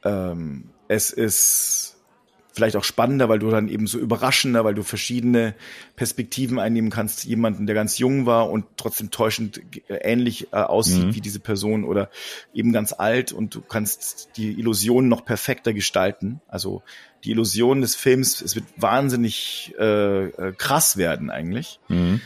ähm, 0.03 0.69
es 0.87 1.11
ist 1.11 1.96
vielleicht 2.57 2.75
auch 2.75 2.83
spannender, 2.83 3.29
weil 3.29 3.37
du 3.37 3.51
dann 3.51 3.69
eben 3.69 3.85
so 3.85 3.99
überraschender, 3.99 4.65
weil 4.65 4.73
du 4.73 4.81
verschiedene 4.81 5.53
Perspektiven 5.95 6.57
einnehmen 6.57 6.89
kannst. 6.89 7.23
Jemanden, 7.23 7.67
der 7.67 7.75
ganz 7.75 7.99
jung 7.99 8.25
war 8.25 8.49
und 8.49 8.65
trotzdem 8.77 9.11
täuschend 9.11 9.61
ähnlich 9.87 10.51
äh, 10.53 10.57
aussieht 10.57 11.05
mhm. 11.05 11.15
wie 11.15 11.21
diese 11.21 11.39
Person 11.39 11.83
oder 11.83 12.09
eben 12.55 12.73
ganz 12.73 12.93
alt 12.93 13.31
und 13.31 13.53
du 13.53 13.61
kannst 13.61 14.29
die 14.37 14.59
Illusion 14.59 15.07
noch 15.07 15.23
perfekter 15.23 15.71
gestalten. 15.71 16.41
Also 16.47 16.81
die 17.23 17.29
Illusion 17.29 17.81
des 17.81 17.95
Films, 17.95 18.41
es 18.41 18.55
wird 18.55 18.65
wahnsinnig 18.75 19.75
äh, 19.77 20.25
äh 20.25 20.53
krass 20.57 20.97
werden 20.97 21.29
eigentlich. 21.29 21.79
Mhm. 21.89 22.21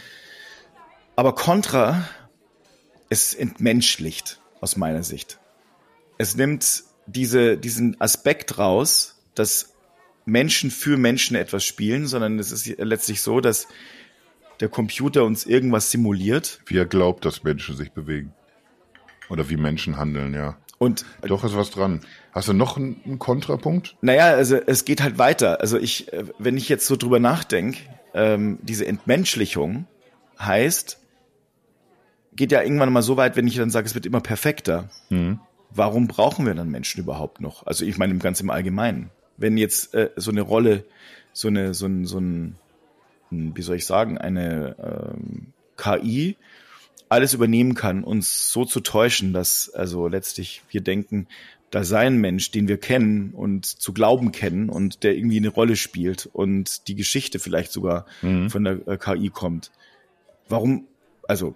Aber 1.18 1.36
Contra, 1.36 2.08
es 3.10 3.34
entmenschlicht 3.34 4.40
aus 4.62 4.78
meiner 4.78 5.04
Sicht. 5.04 5.40
Es 6.18 6.36
nimmt 6.36 6.84
diese, 7.06 7.58
diesen 7.58 8.00
Aspekt 8.00 8.58
raus, 8.58 9.22
dass 9.36 9.71
Menschen 10.26 10.72
für 10.72 10.98
Menschen 10.98 11.36
etwas 11.36 11.64
spielen, 11.64 12.08
sondern 12.08 12.40
es 12.40 12.52
ist 12.52 12.68
letztlich 12.78 13.22
so, 13.22 13.42
dass 13.42 13.68
der 14.60 14.70
Computer 14.70 15.24
uns 15.24 15.46
irgendwas 15.46 15.92
simuliert. 15.92 16.62
Wie 16.66 16.78
er 16.78 16.86
glaubt, 16.86 17.26
dass 17.26 17.44
Menschen 17.44 17.76
sich 17.76 17.92
bewegen. 17.92 18.34
Oder 19.30 19.50
wie 19.50 19.58
Menschen 19.58 19.98
handeln, 19.98 20.34
ja. 20.34 20.58
Und 20.78 21.06
doch 21.22 21.44
ist 21.44 21.56
was 21.56 21.70
dran. 21.70 22.02
Hast 22.32 22.48
du 22.48 22.54
noch 22.54 22.78
einen, 22.78 23.20
Kontrapunkt? 23.20 23.96
Naja, 24.02 24.30
also 24.30 24.56
es 24.56 24.84
geht 24.86 25.02
halt 25.02 25.18
weiter. 25.18 25.62
Also 25.62 25.78
ich, 25.78 26.12
äh, 26.12 26.26
wenn 26.40 26.58
ich 26.58 26.70
jetzt 26.70 26.88
so 26.88 26.96
drüber 26.96 27.20
nachdenke, 27.20 27.80
ähm, 28.14 28.60
diese 28.62 28.88
Entmenschlichung 28.88 29.86
heißt, 30.40 31.00
geht 32.34 32.52
ja 32.52 32.62
irgendwann 32.62 32.92
mal 32.92 33.04
so 33.04 33.18
weit, 33.18 33.36
wenn 33.36 33.48
ich 33.48 33.56
dann 33.56 33.70
sage, 33.70 33.86
es 33.86 33.96
wird 33.96 34.06
immer 34.06 34.22
perfekter. 34.22 34.90
Mhm. 35.10 35.40
Warum 35.70 36.08
brauchen 36.08 36.46
wir 36.46 36.54
dann 36.54 36.70
Menschen 36.70 37.00
überhaupt 37.00 37.42
noch? 37.42 37.66
Also 37.66 37.86
ich 37.86 37.98
meine 37.98 38.18
ganz 38.18 38.42
im 38.42 38.50
Allgemeinen 38.50 39.12
wenn 39.42 39.58
jetzt 39.58 39.94
äh, 39.94 40.12
so 40.16 40.32
eine 40.32 40.42
Rolle, 40.42 40.86
so 41.34 41.48
eine, 41.48 41.74
so 41.74 41.86
ein, 41.88 42.06
so 42.06 42.20
ein, 42.20 42.56
wie 43.30 43.62
soll 43.62 43.78
ich 43.78 43.86
sagen, 43.86 44.18
eine 44.18 44.76
ähm, 44.80 45.48
KI 45.78 46.36
alles 47.10 47.34
übernehmen 47.34 47.74
kann, 47.74 48.04
uns 48.04 48.52
so 48.52 48.64
zu 48.64 48.80
täuschen, 48.80 49.34
dass 49.34 49.70
also 49.70 50.08
letztlich 50.08 50.62
wir 50.70 50.82
denken, 50.82 51.28
da 51.70 51.84
sei 51.84 52.08
ein 52.08 52.18
Mensch, 52.18 52.52
den 52.52 52.68
wir 52.68 52.78
kennen 52.78 53.32
und 53.32 53.66
zu 53.66 53.94
glauben 53.94 54.32
kennen 54.32 54.70
und 54.70 55.04
der 55.04 55.16
irgendwie 55.16 55.38
eine 55.38 55.50
Rolle 55.50 55.76
spielt 55.76 56.30
und 56.32 56.88
die 56.88 56.96
Geschichte 56.96 57.40
vielleicht 57.40 57.72
sogar 57.72 58.06
mhm. 58.22 58.50
von 58.50 58.64
der 58.64 58.88
äh, 58.88 58.98
KI 58.98 59.30
kommt. 59.30 59.72
Warum, 60.48 60.86
also 61.28 61.56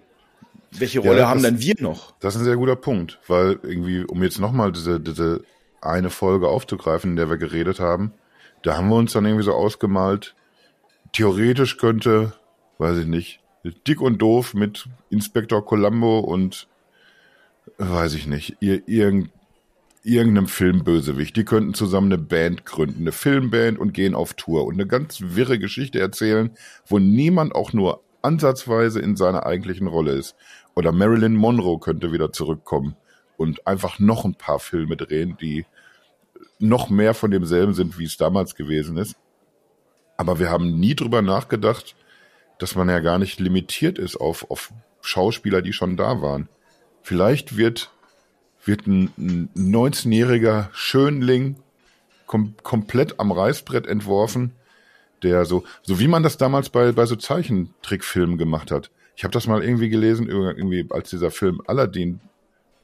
welche 0.72 1.00
Rolle 1.00 1.20
ja, 1.20 1.28
haben 1.28 1.42
das, 1.42 1.52
dann 1.52 1.60
wir 1.60 1.74
noch? 1.78 2.14
Das 2.20 2.34
ist 2.34 2.40
ein 2.40 2.44
sehr 2.44 2.56
guter 2.56 2.76
Punkt, 2.76 3.18
weil 3.26 3.58
irgendwie, 3.62 4.04
um 4.04 4.22
jetzt 4.22 4.38
nochmal 4.38 4.72
diese, 4.72 5.00
diese 5.00 5.44
eine 5.88 6.10
Folge 6.10 6.48
aufzugreifen, 6.48 7.10
in 7.10 7.16
der 7.16 7.30
wir 7.30 7.38
geredet 7.38 7.80
haben, 7.80 8.12
da 8.62 8.76
haben 8.76 8.88
wir 8.88 8.96
uns 8.96 9.12
dann 9.12 9.24
irgendwie 9.24 9.44
so 9.44 9.52
ausgemalt, 9.52 10.34
theoretisch 11.12 11.78
könnte, 11.78 12.32
weiß 12.78 12.98
ich 12.98 13.06
nicht, 13.06 13.40
dick 13.86 14.00
und 14.00 14.18
doof 14.18 14.54
mit 14.54 14.88
Inspektor 15.10 15.64
Columbo 15.64 16.20
und 16.20 16.68
weiß 17.78 18.14
ich 18.14 18.26
nicht, 18.26 18.56
ir 18.60 18.82
irgend, 18.86 19.30
irgendeinem 20.02 20.46
Filmbösewicht. 20.46 21.36
Die 21.36 21.44
könnten 21.44 21.74
zusammen 21.74 22.12
eine 22.12 22.22
Band 22.22 22.64
gründen, 22.64 23.02
eine 23.02 23.12
Filmband 23.12 23.78
und 23.78 23.92
gehen 23.92 24.14
auf 24.14 24.34
Tour 24.34 24.64
und 24.64 24.74
eine 24.74 24.86
ganz 24.86 25.18
wirre 25.20 25.58
Geschichte 25.58 25.98
erzählen, 26.00 26.50
wo 26.86 26.98
niemand 26.98 27.54
auch 27.54 27.72
nur 27.72 28.02
ansatzweise 28.22 29.00
in 29.00 29.16
seiner 29.16 29.46
eigentlichen 29.46 29.86
Rolle 29.86 30.12
ist. 30.12 30.36
Oder 30.74 30.92
Marilyn 30.92 31.34
Monroe 31.34 31.78
könnte 31.78 32.12
wieder 32.12 32.32
zurückkommen 32.32 32.96
und 33.36 33.66
einfach 33.66 33.98
noch 33.98 34.24
ein 34.24 34.34
paar 34.34 34.58
Filme 34.58 34.96
drehen, 34.96 35.36
die 35.40 35.66
noch 36.58 36.88
mehr 36.90 37.14
von 37.14 37.30
demselben 37.30 37.74
sind, 37.74 37.98
wie 37.98 38.04
es 38.04 38.16
damals 38.16 38.54
gewesen 38.54 38.96
ist. 38.96 39.16
Aber 40.16 40.38
wir 40.38 40.50
haben 40.50 40.78
nie 40.78 40.94
drüber 40.94 41.22
nachgedacht, 41.22 41.94
dass 42.58 42.74
man 42.74 42.88
ja 42.88 43.00
gar 43.00 43.18
nicht 43.18 43.38
limitiert 43.38 43.98
ist 43.98 44.16
auf, 44.16 44.50
auf 44.50 44.72
Schauspieler, 45.02 45.62
die 45.62 45.72
schon 45.72 45.96
da 45.96 46.22
waren. 46.22 46.48
Vielleicht 47.02 47.56
wird, 47.56 47.90
wird 48.64 48.86
ein 48.86 49.50
19-jähriger 49.54 50.68
Schönling 50.72 51.56
kom 52.26 52.54
komplett 52.62 53.20
am 53.20 53.30
Reißbrett 53.30 53.86
entworfen, 53.86 54.52
der 55.22 55.44
so, 55.44 55.64
so 55.82 56.00
wie 56.00 56.08
man 56.08 56.22
das 56.22 56.38
damals 56.38 56.70
bei, 56.70 56.92
bei 56.92 57.06
so 57.06 57.14
Zeichentrickfilmen 57.16 58.36
gemacht 58.38 58.70
hat. 58.70 58.90
Ich 59.14 59.24
habe 59.24 59.32
das 59.32 59.46
mal 59.46 59.62
irgendwie 59.62 59.88
gelesen, 59.88 60.28
irgendwie 60.28 60.86
als 60.90 61.10
dieser 61.10 61.30
Film 61.30 61.62
Aladdin 61.66 62.20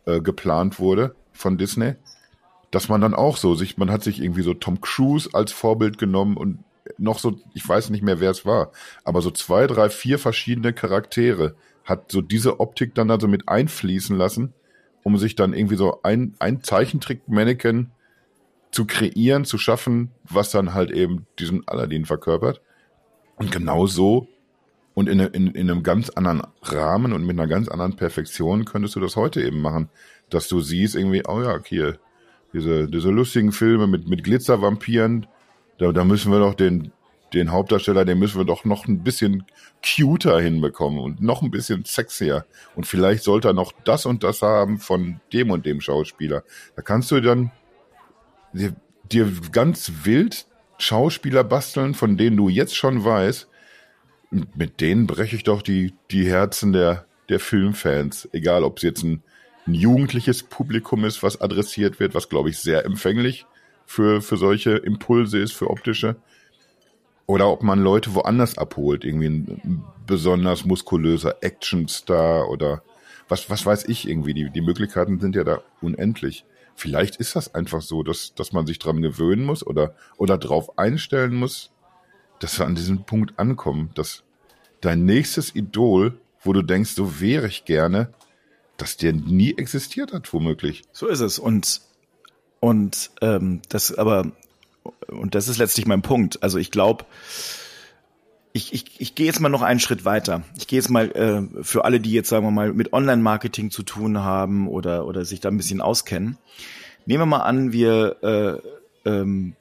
äh, 0.07 0.21
geplant 0.21 0.79
wurde 0.79 1.15
von 1.33 1.59
Disney, 1.59 1.95
dass 2.71 2.89
man 2.89 3.01
dann 3.01 3.15
auch 3.15 3.37
so 3.37 3.55
sich, 3.55 3.77
man 3.79 3.91
hat 3.91 4.03
sich 4.03 4.21
irgendwie 4.21 4.43
so 4.43 4.55
Tom 4.55 4.81
Cruise 4.81 5.31
als 5.33 5.53
Vorbild 5.53 5.99
genommen 5.99 6.37
und 6.37 6.65
noch 6.99 7.19
so, 7.19 7.39
ich 7.55 7.67
weiß 7.67 7.91
nicht 7.91 8.03
mehr, 8.03 8.21
wer 8.21 8.31
es 8.31 8.45
war, 8.45 8.73
aber 9.05 9.23
so 9.23 9.31
zwei, 9.31 9.67
drei, 9.67 9.89
vier 9.89 10.19
verschiedene 10.19 10.73
Charaktere 10.73 11.55
hat 11.85 12.11
so 12.13 12.21
diese 12.21 12.61
Optik 12.61 12.95
dann 12.95 13.11
also 13.11 13.29
mit 13.29 13.49
einfließen 13.49 14.17
lassen, 14.17 14.55
um 15.03 15.19
sich 15.19 15.35
dann 15.35 15.53
irgendwie 15.53 15.77
so 15.77 16.01
ein, 16.03 16.35
ein 16.39 16.63
Zeichentrick-Mannequin 16.63 17.91
zu 18.71 18.87
kreieren, 18.87 19.45
zu 19.45 19.59
schaffen, 19.59 20.11
was 20.25 20.51
dann 20.51 20.75
halt 20.75 20.91
eben 20.91 21.27
diesen 21.39 21.67
Aladdin 21.69 22.07
verkörpert. 22.07 22.61
Und 23.37 23.51
genau 23.53 23.87
so 23.87 24.29
und 24.95 25.09
in, 25.09 25.21
in, 25.21 25.49
in 25.49 25.71
einem 25.71 25.83
ganz 25.83 26.11
anderen 26.11 26.43
Rahmen 26.63 27.13
und 27.13 27.25
mit 27.25 27.39
einer 27.39 27.49
ganz 27.49 27.69
anderen 27.69 27.97
Perfektion 27.97 28.65
könntest 28.65 28.97
du 28.97 29.01
das 29.01 29.17
heute 29.17 29.43
eben 29.43 29.61
machen, 29.61 29.89
dass 30.29 30.49
du 30.49 30.61
siehst 30.61 30.95
irgendwie, 30.95 31.23
oh 31.27 31.43
ja, 31.43 31.59
hier, 31.65 31.99
diese, 32.53 32.89
diese 32.89 33.11
lustigen 33.11 33.53
Filme 33.53 33.87
mit, 33.87 34.09
mit 34.09 34.25
Glitzervampiren, 34.25 35.27
da, 35.79 35.93
da 35.93 36.05
müssen 36.05 36.31
wir 36.31 36.39
doch 36.39 36.55
den, 36.55 36.93
den 37.33 37.51
Hauptdarsteller, 37.51 38.05
den 38.05 38.19
müssen 38.19 38.39
wir 38.39 38.45
doch 38.45 38.65
noch 38.65 38.87
ein 38.87 39.03
bisschen 39.03 39.45
cuter 39.83 40.39
hinbekommen 40.41 40.99
und 40.99 41.23
noch 41.23 41.43
ein 41.43 41.51
bisschen 41.51 41.85
sexier. 41.85 42.45
Und 42.75 42.87
vielleicht 42.87 43.25
sollte 43.25 43.49
er 43.49 43.55
noch 43.55 43.73
das 43.85 44.05
und 44.05 44.23
das 44.23 44.43
haben 44.43 44.79
von 44.79 45.21
dem 45.33 45.51
und 45.51 45.65
dem 45.65 45.81
Schauspieler. 45.81 46.45
Da 46.77 46.83
kannst 46.83 47.11
du 47.11 47.21
dann 47.21 47.51
dir, 48.53 48.75
dir 49.11 49.33
ganz 49.51 49.91
wild 50.05 50.47
Schauspieler 50.79 51.45
basteln, 51.45 51.95
von 51.95 52.17
denen 52.17 52.37
du 52.37 52.49
jetzt 52.49 52.77
schon 52.77 53.05
weißt, 53.05 53.49
mit 54.33 54.81
denen 54.81 55.07
breche 55.07 55.37
ich 55.37 55.45
doch 55.45 55.63
die, 55.63 55.95
die 56.11 56.29
Herzen 56.29 56.73
der, 56.73 57.07
der 57.29 57.39
Filmfans. 57.39 58.29
Egal, 58.33 58.65
ob 58.65 58.79
es 58.79 58.83
jetzt 58.83 59.03
ein, 59.03 59.23
ein 59.67 59.75
jugendliches 59.75 60.43
Publikum 60.43 61.05
ist, 61.05 61.23
was 61.23 61.41
adressiert 61.41 62.01
wird, 62.01 62.15
was 62.15 62.29
glaube 62.29 62.51
ich 62.51 62.59
sehr 62.59 62.85
empfänglich 62.85 63.47
für, 63.87 64.23
für 64.23 64.37
solche 64.37 64.73
Impulse 64.73 65.39
ist, 65.39 65.53
für 65.53 65.71
optische. 65.71 66.17
Oder 67.27 67.49
ob 67.49 67.63
man 67.63 67.81
Leute 67.83 68.15
woanders 68.15 68.59
abholt, 68.59 69.05
irgendwie 69.05 69.29
ein 69.29 69.85
besonders 70.07 70.65
muskulöser 70.65 71.37
Actionstar 71.41 72.49
oder 72.49 72.83
was, 73.29 73.49
was 73.49 73.65
weiß 73.65 73.85
ich 73.85 74.09
irgendwie. 74.09 74.35
Die, 74.35 74.51
die 74.51 74.61
Möglichkeiten 74.61 75.21
sind 75.21 75.37
ja 75.37 75.45
da 75.45 75.63
unendlich. 75.81 76.45
Vielleicht 76.75 77.17
ist 77.17 77.37
das 77.37 77.55
einfach 77.55 77.83
so, 77.83 78.03
dass, 78.03 78.35
dass 78.35 78.53
man 78.53 78.67
sich 78.67 78.79
dran 78.79 79.03
gewöhnen 79.03 79.45
muss 79.45 79.65
oder, 79.65 79.95
oder 80.17 80.39
drauf 80.39 80.79
einstellen 80.79 81.35
muss, 81.35 81.71
dass 82.43 82.59
wir 82.59 82.67
an 82.67 82.75
diesem 82.75 83.05
Punkt 83.05 83.39
ankommen, 83.39 83.91
dass 83.95 84.25
dein 84.81 85.05
nächstes 85.05 85.55
Idol, 85.55 86.19
wo 86.43 86.53
du 86.53 86.63
denkst, 86.63 86.91
so 86.93 87.21
wäre 87.21 87.47
ich 87.47 87.65
gerne, 87.65 88.13
dass 88.77 88.97
der 88.97 89.13
nie 89.13 89.55
existiert 89.57 90.13
hat, 90.13 90.33
womöglich. 90.33 90.83
So 90.93 91.07
ist 91.07 91.21
es. 91.21 91.39
Und, 91.39 91.83
und 92.59 93.11
ähm, 93.21 93.63
das 93.69 93.97
aber, 93.97 94.33
und 95.07 95.35
das 95.37 95.47
ist 95.47 95.59
letztlich 95.59 95.87
mein 95.87 96.03
Punkt. 96.03 96.43
Also 96.43 96.59
ich 96.59 96.73
glaube, 96.73 97.05
ich, 98.53 98.73
ich, 98.75 99.01
ich 99.01 99.15
gehe 99.15 99.27
jetzt 99.27 99.41
mal 99.41 99.49
noch 99.49 99.63
einen 99.63 99.81
Schritt 99.81 100.05
weiter. 100.05 100.43
Ich 100.59 100.67
gehe 100.67 100.79
jetzt 100.79 100.91
mal 100.91 101.11
äh, 101.13 101.63
für 101.63 101.85
alle, 101.85 102.01
die 102.01 102.11
jetzt, 102.11 102.29
sagen 102.29 102.45
wir 102.45 102.51
mal, 102.51 102.73
mit 102.73 102.93
Online-Marketing 102.93 103.71
zu 103.71 103.85
tun 103.85 104.19
haben 104.19 104.67
oder, 104.69 105.07
oder 105.07 105.25
sich 105.25 105.41
da 105.41 105.49
ein 105.49 105.57
bisschen 105.57 105.81
auskennen. 105.81 106.37
Nehmen 107.07 107.23
wir 107.23 107.27
mal 107.27 107.43
an, 107.43 107.73
wir 107.73 108.63
äh, 109.05 109.09
ähm, 109.09 109.55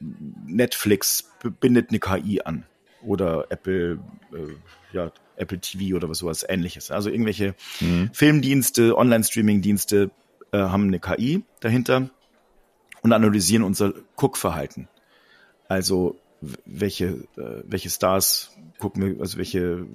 Netflix 0.00 1.30
bindet 1.60 1.90
eine 1.90 1.98
KI 1.98 2.40
an 2.42 2.64
oder 3.02 3.46
Apple, 3.50 3.98
äh, 4.32 4.96
ja, 4.96 5.12
Apple 5.36 5.60
TV 5.60 5.96
oder 5.96 6.08
was 6.08 6.18
sowas 6.18 6.44
ähnliches. 6.48 6.90
Also 6.90 7.10
irgendwelche 7.10 7.54
mhm. 7.80 8.10
Filmdienste, 8.12 8.96
Online-Streaming-Dienste 8.96 10.10
äh, 10.52 10.58
haben 10.58 10.84
eine 10.88 11.00
KI 11.00 11.44
dahinter 11.60 12.10
und 13.02 13.12
analysieren 13.12 13.62
unser 13.62 13.92
Guckverhalten. 14.16 14.88
Also 15.68 16.16
welche, 16.64 17.06
äh, 17.36 17.62
welche 17.64 17.90
Stars 17.90 18.50
gucken 18.78 19.04
wir, 19.04 19.20
also 19.20 19.38
welche, 19.38 19.86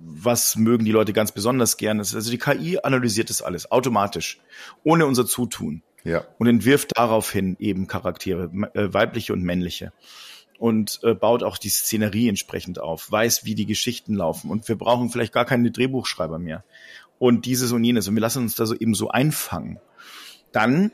was 0.00 0.56
mögen 0.56 0.84
die 0.84 0.92
Leute 0.92 1.12
ganz 1.12 1.32
besonders 1.32 1.76
gerne. 1.76 2.00
Also 2.00 2.30
die 2.30 2.38
KI 2.38 2.78
analysiert 2.82 3.30
das 3.30 3.42
alles 3.42 3.70
automatisch, 3.70 4.40
ohne 4.84 5.06
unser 5.06 5.26
Zutun. 5.26 5.82
Ja. 6.06 6.24
Und 6.38 6.46
entwirft 6.46 6.96
daraufhin 6.96 7.56
eben 7.58 7.88
Charaktere, 7.88 8.44
äh, 8.74 8.94
weibliche 8.94 9.32
und 9.32 9.42
männliche. 9.42 9.92
Und 10.58 11.00
äh, 11.02 11.14
baut 11.14 11.42
auch 11.42 11.58
die 11.58 11.68
Szenerie 11.68 12.28
entsprechend 12.28 12.78
auf, 12.78 13.10
weiß, 13.10 13.44
wie 13.44 13.56
die 13.56 13.66
Geschichten 13.66 14.14
laufen. 14.14 14.48
Und 14.50 14.68
wir 14.68 14.76
brauchen 14.76 15.10
vielleicht 15.10 15.32
gar 15.32 15.44
keine 15.44 15.72
Drehbuchschreiber 15.72 16.38
mehr. 16.38 16.64
Und 17.18 17.44
dieses 17.44 17.72
und 17.72 17.82
jenes. 17.82 18.06
Und 18.06 18.14
wir 18.14 18.20
lassen 18.20 18.44
uns 18.44 18.54
da 18.54 18.66
so 18.66 18.74
eben 18.76 18.94
so 18.94 19.08
einfangen. 19.08 19.80
Dann 20.52 20.92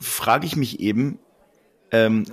frage 0.00 0.46
ich 0.46 0.56
mich 0.56 0.80
eben, 0.80 1.20
ähm, 1.92 2.24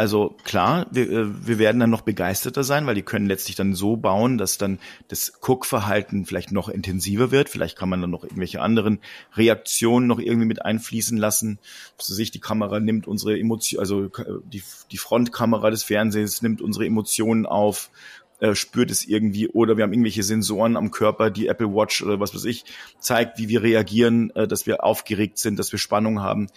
also 0.00 0.34
klar, 0.44 0.86
wir, 0.90 1.10
äh, 1.10 1.46
wir 1.46 1.58
werden 1.58 1.78
dann 1.78 1.90
noch 1.90 2.00
begeisterter 2.00 2.64
sein, 2.64 2.86
weil 2.86 2.94
die 2.94 3.02
können 3.02 3.26
letztlich 3.26 3.54
dann 3.54 3.74
so 3.74 3.98
bauen, 3.98 4.38
dass 4.38 4.56
dann 4.56 4.78
das 5.08 5.40
Guckverhalten 5.42 6.24
vielleicht 6.24 6.52
noch 6.52 6.70
intensiver 6.70 7.30
wird. 7.30 7.50
Vielleicht 7.50 7.76
kann 7.76 7.90
man 7.90 8.00
dann 8.00 8.10
noch 8.10 8.24
irgendwelche 8.24 8.62
anderen 8.62 9.00
Reaktionen 9.34 10.06
noch 10.06 10.18
irgendwie 10.18 10.46
mit 10.46 10.64
einfließen 10.64 11.18
lassen. 11.18 11.58
Dass 11.98 12.06
sich 12.06 12.30
die 12.30 12.40
Kamera 12.40 12.80
nimmt 12.80 13.06
unsere 13.06 13.38
Emotionen, 13.38 13.80
also 13.80 14.10
die, 14.50 14.62
die 14.90 14.96
Frontkamera 14.96 15.68
des 15.68 15.84
Fernsehens 15.84 16.40
nimmt 16.40 16.62
unsere 16.62 16.86
Emotionen 16.86 17.44
auf, 17.44 17.90
äh, 18.40 18.54
spürt 18.54 18.90
es 18.90 19.06
irgendwie 19.06 19.48
oder 19.48 19.76
wir 19.76 19.84
haben 19.84 19.92
irgendwelche 19.92 20.22
Sensoren 20.22 20.76
am 20.76 20.90
Körper, 20.90 21.30
die 21.30 21.46
Apple 21.46 21.74
Watch 21.74 22.02
oder 22.02 22.20
was 22.20 22.34
weiß 22.34 22.44
ich 22.44 22.64
zeigt, 22.98 23.38
wie 23.38 23.48
wir 23.48 23.62
reagieren, 23.62 24.30
äh, 24.34 24.48
dass 24.48 24.66
wir 24.66 24.84
aufgeregt 24.84 25.38
sind, 25.38 25.58
dass 25.58 25.72
wir 25.72 25.78
Spannung 25.78 26.20
haben. 26.20 26.48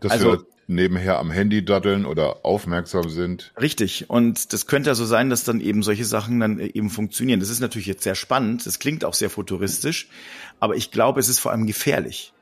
Dass 0.00 0.12
also, 0.12 0.32
wir 0.32 0.46
nebenher 0.68 1.18
am 1.18 1.30
Handy 1.30 1.64
daddeln 1.64 2.06
oder 2.06 2.44
aufmerksam 2.44 3.08
sind. 3.08 3.52
Richtig. 3.60 4.10
Und 4.10 4.52
das 4.52 4.66
könnte 4.66 4.90
also 4.90 5.04
sein, 5.04 5.30
dass 5.30 5.44
dann 5.44 5.60
eben 5.60 5.82
solche 5.82 6.04
Sachen 6.04 6.40
dann 6.40 6.58
eben 6.58 6.90
funktionieren. 6.90 7.40
Das 7.40 7.50
ist 7.50 7.60
natürlich 7.60 7.86
jetzt 7.86 8.02
sehr 8.02 8.14
spannend. 8.14 8.66
Das 8.66 8.78
klingt 8.78 9.04
auch 9.04 9.14
sehr 9.14 9.30
futuristisch. 9.30 10.08
Aber 10.58 10.74
ich 10.74 10.90
glaube, 10.90 11.20
es 11.20 11.28
ist 11.28 11.38
vor 11.38 11.52
allem 11.52 11.66
gefährlich. 11.66 12.32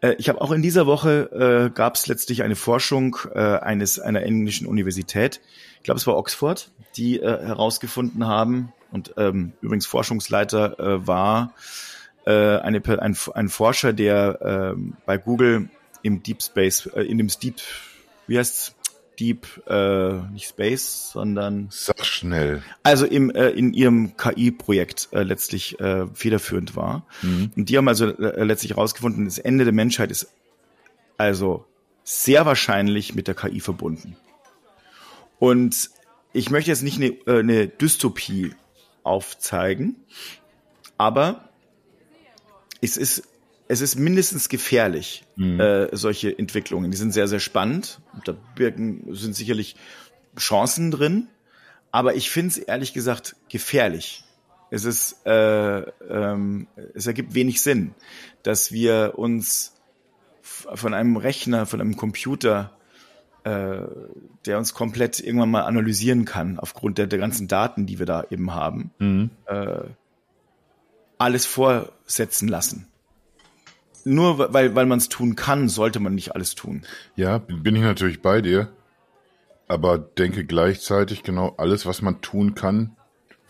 Äh, 0.00 0.14
ich 0.18 0.28
habe 0.28 0.40
auch 0.40 0.52
in 0.52 0.62
dieser 0.62 0.86
Woche 0.86 1.68
äh, 1.68 1.74
gab 1.74 1.94
es 1.94 2.06
letztlich 2.06 2.42
eine 2.42 2.56
Forschung 2.56 3.16
äh, 3.34 3.38
eines 3.38 3.98
einer 3.98 4.22
englischen 4.22 4.66
Universität, 4.66 5.40
ich 5.78 5.84
glaube 5.84 5.98
es 5.98 6.06
war 6.06 6.16
Oxford, 6.16 6.70
die 6.96 7.20
äh, 7.20 7.46
herausgefunden 7.46 8.26
haben 8.26 8.72
und 8.90 9.14
ähm, 9.16 9.52
übrigens 9.60 9.86
Forschungsleiter 9.86 10.78
äh, 10.78 11.06
war 11.06 11.54
äh, 12.26 12.58
eine, 12.58 12.82
ein, 13.00 13.16
ein 13.34 13.48
Forscher, 13.48 13.92
der 13.92 14.74
äh, 14.76 14.80
bei 15.06 15.16
Google 15.16 15.70
im 16.02 16.22
Deep 16.22 16.42
Space, 16.42 16.86
äh, 16.94 17.02
in 17.02 17.18
dem 17.18 17.28
Deep, 17.28 17.56
wie 18.26 18.38
heißt's? 18.38 18.74
Deep, 19.18 19.46
äh, 19.66 20.12
nicht 20.30 20.48
Space, 20.48 21.10
sondern. 21.12 21.66
Sag 21.70 22.06
schnell. 22.06 22.62
Also 22.84 23.04
im, 23.04 23.30
äh, 23.30 23.48
in 23.48 23.74
ihrem 23.74 24.16
KI-Projekt 24.16 25.08
äh, 25.10 25.24
letztlich 25.24 25.80
äh, 25.80 26.06
federführend 26.14 26.76
war. 26.76 27.04
Mhm. 27.22 27.50
Und 27.56 27.68
die 27.68 27.76
haben 27.76 27.88
also 27.88 28.06
äh, 28.06 28.44
letztlich 28.44 28.76
herausgefunden, 28.76 29.24
das 29.24 29.38
Ende 29.38 29.64
der 29.64 29.74
Menschheit 29.74 30.12
ist 30.12 30.28
also 31.16 31.66
sehr 32.04 32.46
wahrscheinlich 32.46 33.16
mit 33.16 33.26
der 33.26 33.34
KI 33.34 33.58
verbunden. 33.58 34.16
Und 35.38 35.90
ich 36.32 36.50
möchte 36.50 36.70
jetzt 36.70 36.82
nicht 36.82 36.96
eine, 36.96 37.08
äh, 37.26 37.40
eine 37.40 37.68
Dystopie 37.68 38.54
aufzeigen, 39.02 39.96
aber 40.96 41.48
es 42.80 42.96
ist 42.96 43.22
es 43.68 43.82
ist 43.82 43.96
mindestens 43.96 44.48
gefährlich, 44.48 45.24
mhm. 45.36 45.60
äh, 45.60 45.94
solche 45.94 46.36
Entwicklungen. 46.36 46.90
Die 46.90 46.96
sind 46.96 47.12
sehr, 47.12 47.28
sehr 47.28 47.38
spannend. 47.38 48.00
Da 48.24 48.34
birgen, 48.56 49.14
sind 49.14 49.36
sicherlich 49.36 49.76
Chancen 50.38 50.90
drin. 50.90 51.28
Aber 51.90 52.14
ich 52.14 52.30
finde 52.30 52.48
es 52.48 52.58
ehrlich 52.58 52.94
gesagt 52.94 53.36
gefährlich. 53.50 54.24
Es 54.70 54.84
ist, 54.84 55.24
äh, 55.26 55.80
ähm, 55.80 56.66
es 56.94 57.06
ergibt 57.06 57.34
wenig 57.34 57.60
Sinn, 57.60 57.94
dass 58.42 58.72
wir 58.72 59.14
uns 59.16 59.74
von 60.42 60.94
einem 60.94 61.16
Rechner, 61.16 61.66
von 61.66 61.80
einem 61.80 61.96
Computer, 61.96 62.77
äh, 63.44 63.78
der 64.46 64.58
uns 64.58 64.74
komplett 64.74 65.20
irgendwann 65.20 65.50
mal 65.50 65.62
analysieren 65.62 66.24
kann, 66.24 66.58
aufgrund 66.58 66.98
der, 66.98 67.06
der 67.06 67.18
ganzen 67.18 67.48
Daten, 67.48 67.86
die 67.86 67.98
wir 67.98 68.06
da 68.06 68.24
eben 68.30 68.54
haben, 68.54 68.90
mhm. 68.98 69.30
äh, 69.46 69.80
alles 71.18 71.46
vorsetzen 71.46 72.48
lassen 72.48 72.88
nur 74.08 74.52
weil, 74.52 74.74
weil 74.74 74.86
man 74.86 74.98
es 74.98 75.08
tun 75.08 75.36
kann, 75.36 75.68
sollte 75.68 76.00
man 76.00 76.14
nicht 76.14 76.34
alles 76.34 76.54
tun. 76.54 76.82
Ja, 77.14 77.38
bin 77.38 77.76
ich 77.76 77.82
natürlich 77.82 78.22
bei 78.22 78.40
dir. 78.40 78.68
Aber 79.68 79.98
denke 79.98 80.44
gleichzeitig 80.46 81.22
genau, 81.22 81.54
alles, 81.58 81.84
was 81.84 82.00
man 82.00 82.22
tun 82.22 82.54
kann, 82.54 82.96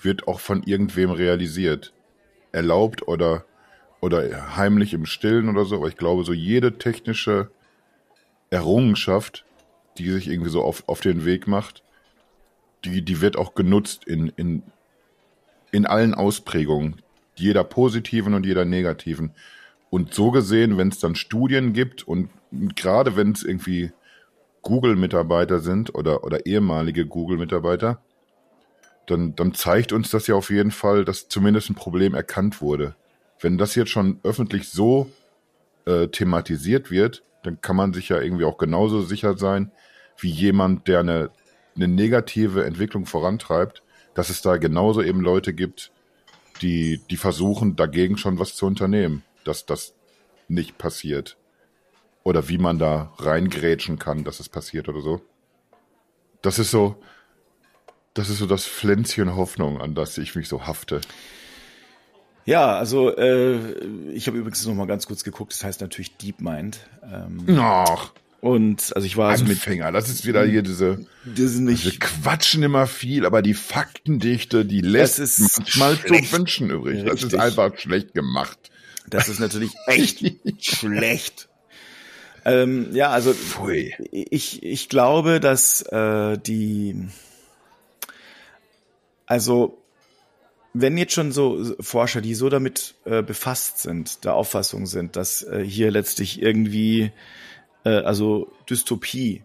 wird 0.01 0.27
auch 0.27 0.40
von 0.40 0.64
irgendwem 0.64 1.11
realisiert. 1.11 1.92
Erlaubt 2.51 3.07
oder, 3.07 3.44
oder 4.01 4.57
heimlich 4.57 4.94
im 4.94 5.07
Stillen 5.07 5.48
oder 5.48 5.64
so. 5.64 5.77
Aber 5.77 5.88
ich 5.88 5.96
glaube, 5.96 6.24
so 6.24 6.33
jede 6.33 6.79
technische 6.79 7.51
Errungenschaft, 8.51 9.44
die 9.98 10.11
sich 10.11 10.28
irgendwie 10.28 10.50
so 10.50 10.62
auf, 10.62 10.84
auf 10.87 11.00
den 11.00 11.24
Weg 11.24 11.46
macht, 11.46 11.82
die, 12.84 13.02
die 13.02 13.20
wird 13.20 13.37
auch 13.37 13.54
genutzt 13.54 14.04
in, 14.04 14.28
in, 14.37 14.62
in 15.72 15.87
allen 15.87 16.14
Ausprägungen. 16.14 17.02
Jeder 17.34 17.64
positiven 17.64 18.34
und 18.34 18.46
jeder 18.46 18.64
negativen. 18.64 19.32
Und 19.90 20.14
so 20.14 20.30
gesehen, 20.30 20.76
wenn 20.76 20.88
es 20.88 20.98
dann 20.98 21.14
Studien 21.14 21.72
gibt 21.72 22.06
und 22.06 22.30
gerade 22.76 23.16
wenn 23.16 23.32
es 23.32 23.42
irgendwie 23.42 23.92
Google-Mitarbeiter 24.62 25.61
sind 25.61 25.94
oder, 25.94 26.24
oder 26.24 26.46
ehemalige 26.46 27.06
Google-Mitarbeiter, 27.06 28.02
dann, 29.06 29.34
dann 29.34 29.54
zeigt 29.54 29.92
uns 29.92 30.11
das 30.11 30.26
ja 30.26 30.34
auf 30.34 30.50
jeden 30.50 30.70
Fall, 30.70 31.04
dass 31.04 31.28
zumindest 31.28 31.70
ein 31.70 31.74
Problem 31.74 32.14
erkannt 32.14 32.61
wurde. 32.61 32.94
Wenn 33.40 33.56
das 33.56 33.74
jetzt 33.74 33.90
schon 33.90 34.20
öffentlich 34.24 34.68
so 34.68 35.11
äh, 35.87 36.08
thematisiert 36.08 36.90
wird, 36.90 37.22
dann 37.42 37.61
kann 37.61 37.76
man 37.76 37.92
sich 37.94 38.11
ja 38.11 38.20
irgendwie 38.20 38.44
auch 38.44 38.58
genauso 38.58 39.00
sicher 39.02 39.38
sein, 39.38 39.70
wie 40.18 40.31
jemand, 40.31 40.88
der 40.88 41.00
eine, 41.00 41.31
eine 41.76 41.88
negative 41.88 42.64
Entwicklung 42.64 43.07
vorantreibt, 43.07 43.83
dass 44.14 44.31
es 44.31 44.42
da 44.42 44.57
genauso 44.57 45.02
eben 45.02 45.20
Leute 45.20 45.54
gibt, 45.54 45.92
die, 46.62 47.00
die 47.09 47.16
versuchen, 47.16 47.76
dagegen 47.76 48.18
schon 48.18 48.38
was 48.38 48.57
zu 48.57 48.66
unternehmen 48.66 49.22
dass 49.48 49.66
das 49.66 49.94
nicht 50.46 50.78
passiert. 50.78 51.37
Oder 52.22 52.48
wie 52.48 52.59
man 52.59 52.78
da 52.78 53.12
reingrätschen 53.18 53.98
kann, 53.98 54.22
dass 54.22 54.38
es 54.38 54.48
passiert 54.48 54.88
oder 54.88 55.00
so. 55.00 55.22
Das 56.42 56.59
ist 56.59 56.70
so, 56.70 57.02
das 58.14 58.28
ist 58.28 58.38
so 58.38 58.46
das 58.46 58.66
Pflänzchen 58.66 59.35
Hoffnung, 59.35 59.81
an 59.81 59.94
das 59.94 60.18
ich 60.18 60.37
mich 60.37 60.48
so 60.48 60.66
hafte. 60.66 61.00
Ja, 62.44 62.76
also 62.76 63.16
äh, 63.16 63.57
ich 64.12 64.26
habe 64.26 64.38
übrigens 64.38 64.64
noch 64.66 64.74
mal 64.74 64.87
ganz 64.87 65.07
kurz 65.07 65.24
geguckt. 65.24 65.52
Das 65.52 65.64
heißt 65.64 65.81
natürlich 65.81 66.16
DeepMind. 66.16 66.81
Ähm, 67.02 67.59
Ach. 67.59 68.12
Und 68.40 68.94
also 68.94 69.05
ich 69.05 69.16
war 69.16 69.31
also 69.31 69.44
Anfänger, 69.44 69.87
mit, 69.87 69.94
das 69.96 70.09
ist 70.09 70.24
wieder 70.24 70.44
hier 70.44 70.62
diese, 70.62 71.05
diese 71.24 71.61
nicht, 71.61 72.01
quatschen 72.01 72.62
immer 72.62 72.87
viel, 72.87 73.27
aber 73.27 73.42
die 73.42 73.55
Faktendichte, 73.55 74.64
die 74.64 74.81
lässt 74.81 75.18
manchmal 75.77 75.98
zu 75.98 76.33
wünschen 76.33 76.70
übrig. 76.70 76.98
Richtig. 76.98 77.12
Das 77.12 77.22
ist 77.24 77.35
einfach 77.35 77.77
schlecht 77.77 78.14
gemacht. 78.14 78.59
Das 79.09 79.29
ist 79.29 79.40
natürlich 79.40 79.72
echt 79.87 80.22
schlecht. 80.61 81.48
Ähm, 82.44 82.94
ja, 82.94 83.11
also 83.11 83.35
Pfui. 83.35 83.94
ich 84.12 84.62
ich 84.62 84.88
glaube, 84.88 85.40
dass 85.40 85.83
äh, 85.83 86.38
die 86.38 87.09
also 89.27 89.83
wenn 90.74 90.96
jetzt 90.96 91.12
schon 91.12 91.33
so 91.33 91.74
Forscher, 91.81 92.20
die 92.20 92.35
so 92.35 92.48
damit 92.48 92.94
äh, 93.05 93.22
befasst 93.22 93.81
sind, 93.81 94.24
der 94.24 94.35
Auffassung 94.35 94.87
sind, 94.87 95.16
dass 95.16 95.42
äh, 95.42 95.64
hier 95.64 95.90
letztlich 95.90 96.40
irgendwie 96.40 97.11
äh, 97.88 98.03
also 98.05 98.53
Dystopie 98.68 99.42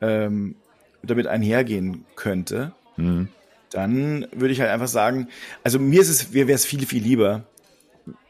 ähm, 0.00 0.56
damit 1.02 1.26
einhergehen 1.26 2.04
könnte, 2.16 2.72
mhm. 2.96 3.28
dann 3.70 4.26
würde 4.32 4.52
ich 4.52 4.60
halt 4.60 4.70
einfach 4.70 4.88
sagen, 4.88 5.28
also 5.62 5.78
mir 5.78 6.00
ist 6.00 6.08
es, 6.08 6.32
mir 6.32 6.46
wäre 6.46 6.56
es 6.56 6.64
viel, 6.64 6.86
viel 6.86 7.02
lieber, 7.02 7.44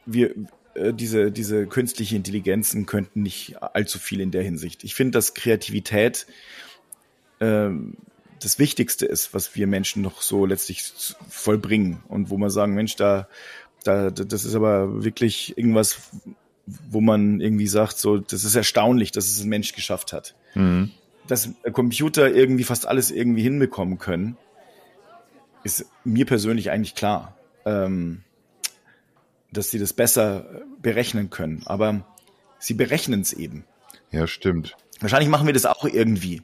wir, 0.07 0.35
äh, 0.75 0.93
diese, 0.93 1.31
diese 1.31 1.67
künstliche 1.67 2.17
Intelligenzen 2.17 2.87
könnten 2.87 3.23
nicht 3.23 3.63
allzu 3.63 3.99
viel 3.99 4.21
in 4.21 4.31
der 4.31 4.43
Hinsicht. 4.43 4.85
Ich 4.85 4.95
finde, 4.95 5.13
dass 5.13 5.35
Kreativität 5.35 6.27
ähm, 7.41 7.95
das 8.41 8.59
Wichtigste 8.59 9.07
ist, 9.07 9.33
was 9.33 9.55
wir 9.55 9.67
Menschen 9.67 10.03
noch 10.03 10.21
so 10.21 10.45
letztlich 10.47 10.83
vollbringen 11.29 12.03
und 12.09 12.31
wo 12.31 12.37
man 12.37 12.51
sagen, 12.51 12.75
Mensch, 12.75 12.97
da, 12.97 13.29
da, 13.85 14.11
das 14.11 14.45
ist 14.45 14.55
aber 14.55 15.05
wirklich 15.05 15.57
irgendwas, 15.57 16.11
wo 16.67 17.01
man 17.01 17.41
irgendwie 17.41 17.67
sagt, 17.67 17.99
so, 17.99 18.19
das 18.19 18.45
ist 18.45 18.55
erstaunlich, 18.55 19.13
dass 19.13 19.27
es 19.27 19.43
ein 19.43 19.49
Mensch 19.49 19.75
geschafft 19.75 20.13
hat. 20.13 20.35
Mhm. 20.55 20.91
Dass 21.27 21.51
Computer 21.73 22.33
irgendwie 22.33 22.65
fast 22.65 22.87
alles 22.87 23.11
irgendwie 23.11 23.43
hinbekommen 23.43 23.99
können, 23.99 24.37
ist 25.63 25.87
mir 26.05 26.27
persönlich 26.27 26.71
eigentlich 26.71 26.95
klar, 26.95 27.37
ähm, 27.65 28.23
dass 29.53 29.71
sie 29.71 29.79
das 29.79 29.93
besser 29.93 30.63
berechnen 30.81 31.31
können. 31.31 31.63
Aber 31.67 32.07
sie 32.59 32.75
berechnen 32.75 33.23
es 33.23 33.33
eben. 33.33 33.65
Ja, 34.11 34.27
stimmt. 34.27 34.77
Wahrscheinlich 35.01 35.31
machen 35.31 35.47
wir 35.47 35.55
das 35.55 35.67
auch 35.67 35.85
irgendwie. 35.85 36.43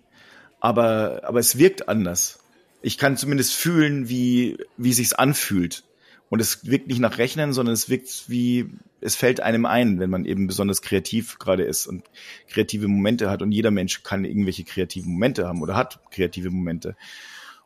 Aber, 0.61 1.23
aber 1.25 1.39
es 1.39 1.59
wirkt 1.59 1.89
anders. 1.89 2.41
Ich 2.83 2.99
kann 2.99 3.17
zumindest 3.17 3.55
fühlen, 3.55 4.09
wie, 4.09 4.59
wie 4.77 4.93
sich's 4.93 5.13
anfühlt. 5.13 5.85
Und 6.31 6.41
es 6.41 6.65
wirkt 6.65 6.87
nicht 6.87 7.01
nach 7.01 7.19
Rechnen, 7.19 7.53
sondern 7.53 7.75
es 7.75 7.89
wirkt 7.89 8.29
wie, 8.29 8.71
es 9.01 9.17
fällt 9.17 9.41
einem 9.41 9.67
ein, 9.67 9.99
wenn 9.99 10.11
man 10.11 10.25
eben 10.25 10.47
besonders 10.47 10.81
kreativ 10.81 11.41
gerade 11.41 11.65
ist 11.65 11.89
und 11.89 12.05
kreative 12.49 12.87
Momente 12.87 13.29
hat. 13.29 13.43
Und 13.43 13.51
jeder 13.51 13.73
Mensch 13.73 14.05
kann 14.05 14.25
irgendwelche 14.25 14.63
kreativen 14.63 15.13
Momente 15.13 15.49
haben 15.49 15.61
oder 15.61 15.75
hat 15.75 16.01
kreative 16.13 16.51
Momente. 16.51 16.97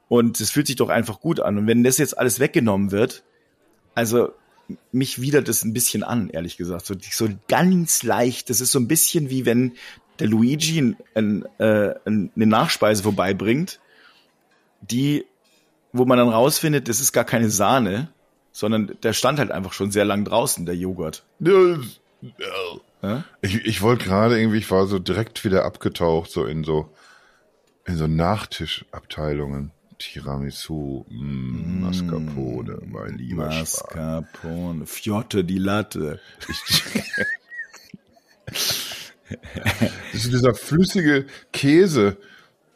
Und 0.09 0.41
es 0.41 0.51
fühlt 0.51 0.67
sich 0.67 0.77
doch 0.77 0.89
einfach 0.89 1.21
gut 1.21 1.41
an. 1.41 1.59
Und 1.59 1.67
wenn 1.67 1.85
das 1.85 1.99
jetzt 1.99 2.17
alles 2.17 2.41
weggenommen 2.41 2.91
wird, 2.91 3.23
also 3.95 4.31
mich 4.93 5.21
widert 5.21 5.49
es 5.51 5.63
ein 5.63 5.75
bisschen 5.75 6.03
an, 6.03 6.31
ehrlich 6.31 6.57
gesagt. 6.57 6.87
So, 6.87 6.95
so 6.99 7.29
ganz 7.49 8.03
leicht. 8.03 8.49
Das 8.49 8.63
ist 8.63 8.73
so 8.73 8.79
ein 8.79 8.89
bisschen 8.89 9.29
wie 9.29 9.45
wenn 9.45 9.73
der 10.19 10.29
Luigi 10.29 10.97
ein, 11.15 11.45
äh, 11.59 11.95
eine 12.07 12.31
Nachspeise 12.35 13.03
vorbeibringt, 13.03 13.79
die, 14.81 15.27
wo 15.93 16.07
man 16.07 16.17
dann 16.17 16.31
rausfindet, 16.31 16.89
das 16.89 17.01
ist 17.01 17.13
gar 17.13 17.25
keine 17.25 17.51
Sahne, 17.51 18.14
sondern 18.55 18.97
der 19.03 19.13
stand 19.13 19.41
halt 19.41 19.51
einfach 19.51 19.73
schon 19.73 19.91
sehr 19.91 20.05
lang 20.05 20.25
draußen, 20.25 20.65
der 20.65 20.77
Joghurt. 20.77 21.25
Ja? 23.03 23.25
Ich, 23.43 23.67
ich 23.67 23.83
wollte 23.83 24.05
gerade 24.05 24.41
irgendwie, 24.41 24.59
ich 24.59 24.71
war 24.71 24.87
so 24.87 25.01
direkt 25.01 25.45
wieder 25.45 25.65
abgetaucht, 25.65 26.31
so 26.31 26.47
in 26.47 26.63
so, 26.65 26.89
in 27.85 27.97
so 27.97 28.07
Nachtischabteilungen. 28.07 29.73
Tiramisu, 29.99 31.05
mm, 31.09 31.83
Mascarpone, 31.83 32.79
mein 32.87 33.17
lieber 33.17 33.47
Mascarpone, 33.47 34.87
Fiotte 34.87 35.45
die 35.45 35.59
Latte. 35.59 36.21
das 38.47 40.15
ist 40.15 40.33
dieser 40.33 40.55
flüssige 40.55 41.27
Käse, 41.53 42.17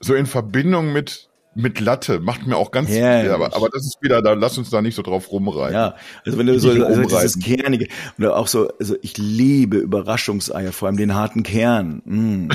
so 0.01 0.14
in 0.14 0.27
Verbindung 0.27 0.93
mit 0.93 1.29
mit 1.59 1.81
Latte 1.81 2.21
macht 2.21 2.47
mir 2.47 2.57
auch 2.57 2.71
ganz 2.71 2.88
ja, 2.88 3.21
viel, 3.21 3.31
aber, 3.33 3.55
aber 3.57 3.68
das 3.68 3.85
ist 3.85 4.01
wieder, 4.01 4.23
da 4.23 4.35
lass 4.35 4.57
uns 4.59 4.71
da 4.71 4.81
nicht 4.81 4.94
so 4.94 5.03
drauf 5.03 5.33
rumreiten. 5.33 5.75
Ja, 5.75 5.97
also 6.25 6.38
wenn 6.38 6.47
du 6.47 6.59
so 6.61 6.71
also 6.71 7.03
dieses 7.03 7.40
kernige 7.40 7.88
oder 8.16 8.37
auch 8.37 8.47
so, 8.47 8.68
also 8.79 8.97
ich 9.03 9.18
liebe 9.18 9.79
Überraschungseier, 9.79 10.73
vor 10.73 10.87
allem 10.87 10.97
den 10.97 11.16
harten 11.16 11.42
Kern. 11.42 12.01
Mm. 12.05 12.49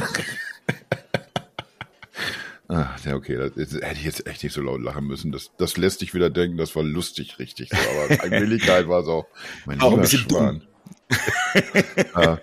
ah, 2.69 2.95
ja, 3.03 3.15
okay, 3.15 3.35
das, 3.35 3.51
das, 3.55 3.73
hätte 3.73 3.99
ich 3.99 4.05
jetzt 4.05 4.25
echt 4.25 4.41
nicht 4.41 4.53
so 4.53 4.61
laut 4.61 4.81
lachen 4.81 5.05
müssen. 5.05 5.33
Das, 5.33 5.51
das 5.57 5.75
lässt 5.75 5.99
dich 5.99 6.13
wieder 6.13 6.29
denken, 6.29 6.55
das 6.55 6.73
war 6.73 6.83
lustig, 6.83 7.39
richtig. 7.39 7.71
So, 7.71 7.75
aber 7.75 8.31
Willigkeit 8.31 8.87
war 8.87 9.03
so, 9.03 9.25
mein 9.65 9.81
auch 9.81 9.91
lieber 9.91 10.07
Schwan. 10.07 10.61
ah, 12.13 12.37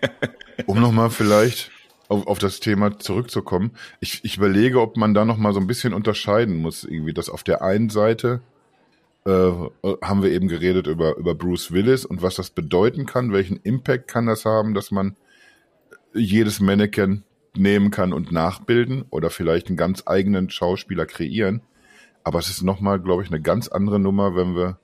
um 0.67 0.79
nochmal 0.79 1.09
vielleicht 1.09 1.71
auf, 2.11 2.27
auf 2.27 2.39
das 2.39 2.61
Thema 2.61 2.99
zurückzukommen. 2.99 3.71
Ich, 4.01 4.25
ich 4.25 4.37
überlege, 4.37 4.81
ob 4.81 4.97
man 4.97 5.15
da 5.15 5.25
noch 5.25 5.37
mal 5.37 5.55
so 5.55 5.61
ein 5.61 5.67
bisschen 5.67 5.95
unterscheiden 5.95 6.57
muss. 6.57 6.85
Irgendwie, 6.85 7.15
dass 7.15 7.31
auf 7.31 7.45
der 7.45 7.63
einen 7.63 7.89
Seite 7.89 8.41
äh, 9.25 9.31
haben 10.03 10.23
wir 10.23 10.31
eben 10.31 10.49
geredet 10.49 10.87
über, 10.87 11.17
über 11.17 11.35
Bruce 11.35 11.73
Willis 11.73 12.05
und 12.05 12.21
was 12.21 12.35
das 12.35 12.51
bedeuten 12.51 13.07
kann, 13.07 13.33
welchen 13.33 13.59
Impact 13.59 14.09
kann 14.09 14.27
das 14.27 14.45
haben, 14.45 14.75
dass 14.75 14.91
man 14.91 15.17
jedes 16.13 16.59
Mannequin 16.59 17.23
nehmen 17.55 17.91
kann 17.91 18.13
und 18.13 18.33
nachbilden 18.33 19.05
oder 19.11 19.31
vielleicht 19.31 19.69
einen 19.69 19.77
ganz 19.77 20.03
eigenen 20.07 20.51
Schauspieler 20.51 21.07
kreieren. 21.07 21.63
Aber 22.25 22.41
es 22.41 22.49
ist 22.49 22.63
nochmal, 22.63 22.99
glaube 22.99 23.23
ich, 23.23 23.31
eine 23.31 23.41
ganz 23.41 23.69
andere 23.69 24.01
Nummer, 24.01 24.35
wenn 24.35 24.57
wir, 24.57 24.79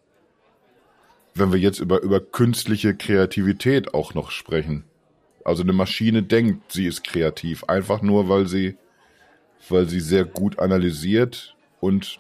wenn 1.34 1.52
wir 1.52 1.58
jetzt 1.58 1.80
über, 1.80 2.02
über 2.02 2.20
künstliche 2.20 2.94
Kreativität 2.94 3.94
auch 3.94 4.14
noch 4.14 4.30
sprechen. 4.30 4.84
Also 5.46 5.62
eine 5.62 5.72
Maschine 5.72 6.24
denkt, 6.24 6.72
sie 6.72 6.86
ist 6.86 7.04
kreativ, 7.04 7.62
einfach 7.64 8.02
nur, 8.02 8.28
weil 8.28 8.48
sie, 8.48 8.76
weil 9.68 9.88
sie 9.88 10.00
sehr 10.00 10.24
gut 10.24 10.58
analysiert 10.58 11.54
und 11.78 12.18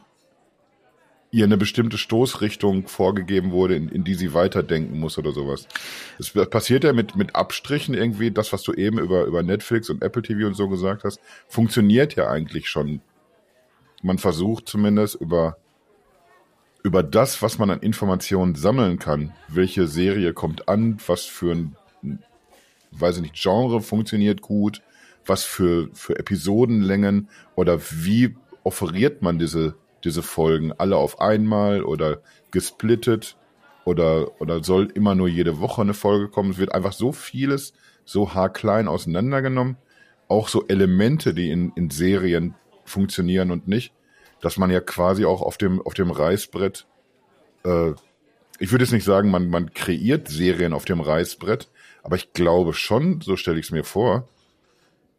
ihr 1.32 1.44
eine 1.44 1.56
bestimmte 1.56 1.98
Stoßrichtung 1.98 2.86
vorgegeben 2.86 3.50
wurde, 3.50 3.74
in, 3.74 3.88
in 3.88 4.04
die 4.04 4.14
sie 4.14 4.32
weiterdenken 4.32 5.00
muss 5.00 5.18
oder 5.18 5.32
sowas. 5.32 5.66
Es 6.20 6.30
passiert 6.30 6.84
ja 6.84 6.92
mit, 6.92 7.16
mit 7.16 7.34
Abstrichen 7.34 7.94
irgendwie, 7.94 8.30
das, 8.30 8.52
was 8.52 8.62
du 8.62 8.72
eben 8.72 9.00
über, 9.00 9.24
über 9.24 9.42
Netflix 9.42 9.90
und 9.90 10.04
Apple 10.04 10.22
TV 10.22 10.46
und 10.46 10.54
so 10.54 10.68
gesagt 10.68 11.02
hast, 11.02 11.18
funktioniert 11.48 12.14
ja 12.14 12.28
eigentlich 12.28 12.68
schon. 12.68 13.00
Man 14.04 14.18
versucht 14.18 14.68
zumindest 14.68 15.16
über, 15.16 15.56
über 16.84 17.02
das, 17.02 17.42
was 17.42 17.58
man 17.58 17.70
an 17.70 17.80
Informationen 17.80 18.54
sammeln 18.54 19.00
kann, 19.00 19.34
welche 19.48 19.88
Serie 19.88 20.32
kommt 20.32 20.68
an, 20.68 20.98
was 21.08 21.24
für 21.24 21.50
ein 21.50 21.76
weiß 22.92 23.16
ich 23.16 23.22
nicht, 23.22 23.34
Genre 23.34 23.80
funktioniert 23.80 24.40
gut, 24.40 24.82
was 25.24 25.44
für, 25.44 25.88
für 25.92 26.18
Episodenlängen 26.18 27.28
oder 27.54 27.80
wie 27.80 28.36
offeriert 28.62 29.22
man 29.22 29.38
diese, 29.38 29.74
diese 30.04 30.22
Folgen? 30.22 30.72
Alle 30.72 30.96
auf 30.96 31.20
einmal 31.20 31.82
oder 31.82 32.20
gesplittet 32.50 33.36
oder, 33.84 34.40
oder 34.40 34.62
soll 34.62 34.88
immer 34.94 35.14
nur 35.14 35.28
jede 35.28 35.60
Woche 35.60 35.82
eine 35.82 35.94
Folge 35.94 36.28
kommen? 36.28 36.50
Es 36.50 36.58
wird 36.58 36.74
einfach 36.74 36.92
so 36.92 37.12
vieles 37.12 37.72
so 38.04 38.34
haarklein 38.34 38.88
auseinandergenommen. 38.88 39.76
Auch 40.28 40.48
so 40.48 40.66
Elemente, 40.66 41.34
die 41.34 41.50
in, 41.50 41.72
in 41.76 41.90
Serien 41.90 42.54
funktionieren 42.84 43.50
und 43.50 43.68
nicht, 43.68 43.92
dass 44.40 44.56
man 44.56 44.70
ja 44.70 44.80
quasi 44.80 45.24
auch 45.24 45.42
auf 45.42 45.58
dem, 45.58 45.80
auf 45.82 45.94
dem 45.94 46.10
Reißbrett, 46.10 46.86
äh, 47.64 47.92
ich 48.58 48.72
würde 48.72 48.84
jetzt 48.84 48.92
nicht 48.92 49.04
sagen, 49.04 49.30
man, 49.30 49.48
man 49.48 49.72
kreiert 49.74 50.28
Serien 50.28 50.72
auf 50.72 50.84
dem 50.84 51.00
Reißbrett, 51.00 51.68
aber 52.06 52.14
ich 52.14 52.32
glaube 52.32 52.72
schon, 52.72 53.20
so 53.20 53.36
stelle 53.36 53.58
ich 53.58 53.66
es 53.66 53.72
mir 53.72 53.82
vor, 53.82 54.28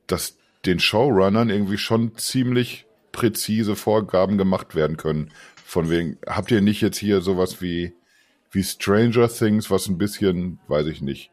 dass 0.07 0.37
den 0.65 0.79
Showrunnern 0.79 1.49
irgendwie 1.49 1.77
schon 1.77 2.15
ziemlich 2.15 2.85
präzise 3.11 3.75
Vorgaben 3.75 4.37
gemacht 4.37 4.73
werden 4.73 4.95
können. 4.95 5.33
Von 5.65 5.89
wegen, 5.89 6.17
habt 6.25 6.49
ihr 6.49 6.61
nicht 6.61 6.79
jetzt 6.79 6.97
hier 6.97 7.19
sowas 7.19 7.61
wie, 7.61 7.91
wie 8.51 8.63
Stranger 8.63 9.27
Things, 9.27 9.69
was 9.69 9.89
ein 9.89 9.97
bisschen, 9.97 10.59
weiß 10.69 10.87
ich 10.87 11.01
nicht, 11.01 11.29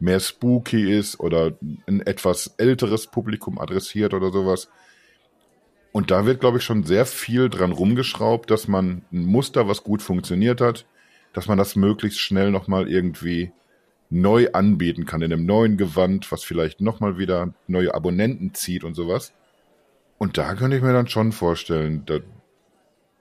mehr 0.00 0.20
spooky 0.20 0.90
ist 0.90 1.20
oder 1.20 1.52
ein 1.86 2.00
etwas 2.00 2.54
älteres 2.56 3.06
Publikum 3.06 3.58
adressiert 3.58 4.14
oder 4.14 4.32
sowas. 4.32 4.70
Und 5.92 6.10
da 6.10 6.24
wird, 6.24 6.40
glaube 6.40 6.56
ich, 6.56 6.64
schon 6.64 6.84
sehr 6.84 7.04
viel 7.04 7.50
dran 7.50 7.72
rumgeschraubt, 7.72 8.50
dass 8.50 8.68
man 8.68 9.04
ein 9.12 9.26
Muster, 9.26 9.68
was 9.68 9.84
gut 9.84 10.00
funktioniert 10.00 10.62
hat, 10.62 10.86
dass 11.34 11.46
man 11.46 11.58
das 11.58 11.76
möglichst 11.76 12.20
schnell 12.20 12.50
nochmal 12.50 12.88
irgendwie 12.88 13.52
neu 14.10 14.48
anbieten 14.52 15.06
kann, 15.06 15.22
in 15.22 15.32
einem 15.32 15.46
neuen 15.46 15.76
Gewand, 15.76 16.30
was 16.30 16.44
vielleicht 16.44 16.80
nochmal 16.80 17.18
wieder 17.18 17.54
neue 17.66 17.94
Abonnenten 17.94 18.54
zieht 18.54 18.84
und 18.84 18.94
sowas. 18.94 19.32
Und 20.18 20.38
da 20.38 20.54
könnte 20.54 20.76
ich 20.76 20.82
mir 20.82 20.92
dann 20.92 21.08
schon 21.08 21.32
vorstellen, 21.32 22.04
da, 22.06 22.18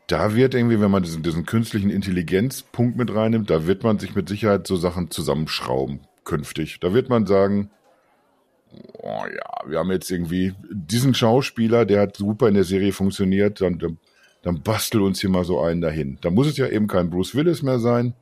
da 0.08 0.36
wird 0.36 0.54
irgendwie, 0.54 0.80
wenn 0.80 0.92
man 0.92 1.04
diesen, 1.04 1.24
diesen 1.24 1.46
künstlichen 1.46 1.90
Intelligenzpunkt 1.90 2.98
mit 2.98 3.14
reinnimmt, 3.14 3.50
da 3.50 3.66
wird 3.66 3.84
man 3.84 4.00
sich 4.00 4.16
mit 4.16 4.30
Sicherheit 4.30 4.68
so 4.68 4.76
Sachen 4.76 5.10
zusammenschrauben 5.10 6.02
künftig. 6.24 6.80
Da 6.80 6.94
wird 6.94 7.10
man 7.10 7.26
sagen, 7.26 7.70
oh 9.02 9.24
ja, 9.26 9.70
wir 9.70 9.80
haben 9.80 9.92
jetzt 9.92 10.10
irgendwie 10.10 10.54
diesen 10.72 11.14
Schauspieler, 11.14 11.86
der 11.86 12.02
hat 12.02 12.18
super 12.18 12.48
in 12.48 12.54
der 12.56 12.64
Serie 12.64 12.92
funktioniert, 12.92 13.62
dann, 13.62 13.80
dann, 13.80 13.98
dann 14.42 14.62
bastel 14.62 15.02
uns 15.02 15.22
hier 15.22 15.30
mal 15.30 15.46
so 15.46 15.62
einen 15.62 15.82
dahin. 15.82 16.18
Da 16.22 16.30
muss 16.30 16.48
es 16.48 16.58
ja 16.58 16.68
eben 16.68 16.88
kein 16.88 17.10
Bruce 17.10 17.36
Willis 17.36 17.62
mehr 17.62 17.80
sein. 17.80 18.14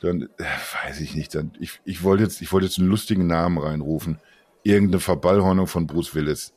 Dann 0.00 0.22
äh, 0.38 0.44
weiß 0.86 1.00
ich 1.00 1.14
nicht. 1.14 1.34
Dann, 1.34 1.52
ich, 1.58 1.80
ich 1.84 2.02
wollte 2.02 2.22
jetzt, 2.24 2.40
ich 2.40 2.52
wollte 2.52 2.66
jetzt 2.66 2.78
einen 2.78 2.88
lustigen 2.88 3.26
Namen 3.26 3.58
reinrufen. 3.58 4.18
Irgendeine 4.62 5.00
Verballhornung 5.00 5.66
von 5.66 5.86
Bruce 5.86 6.14
Willis. 6.14 6.52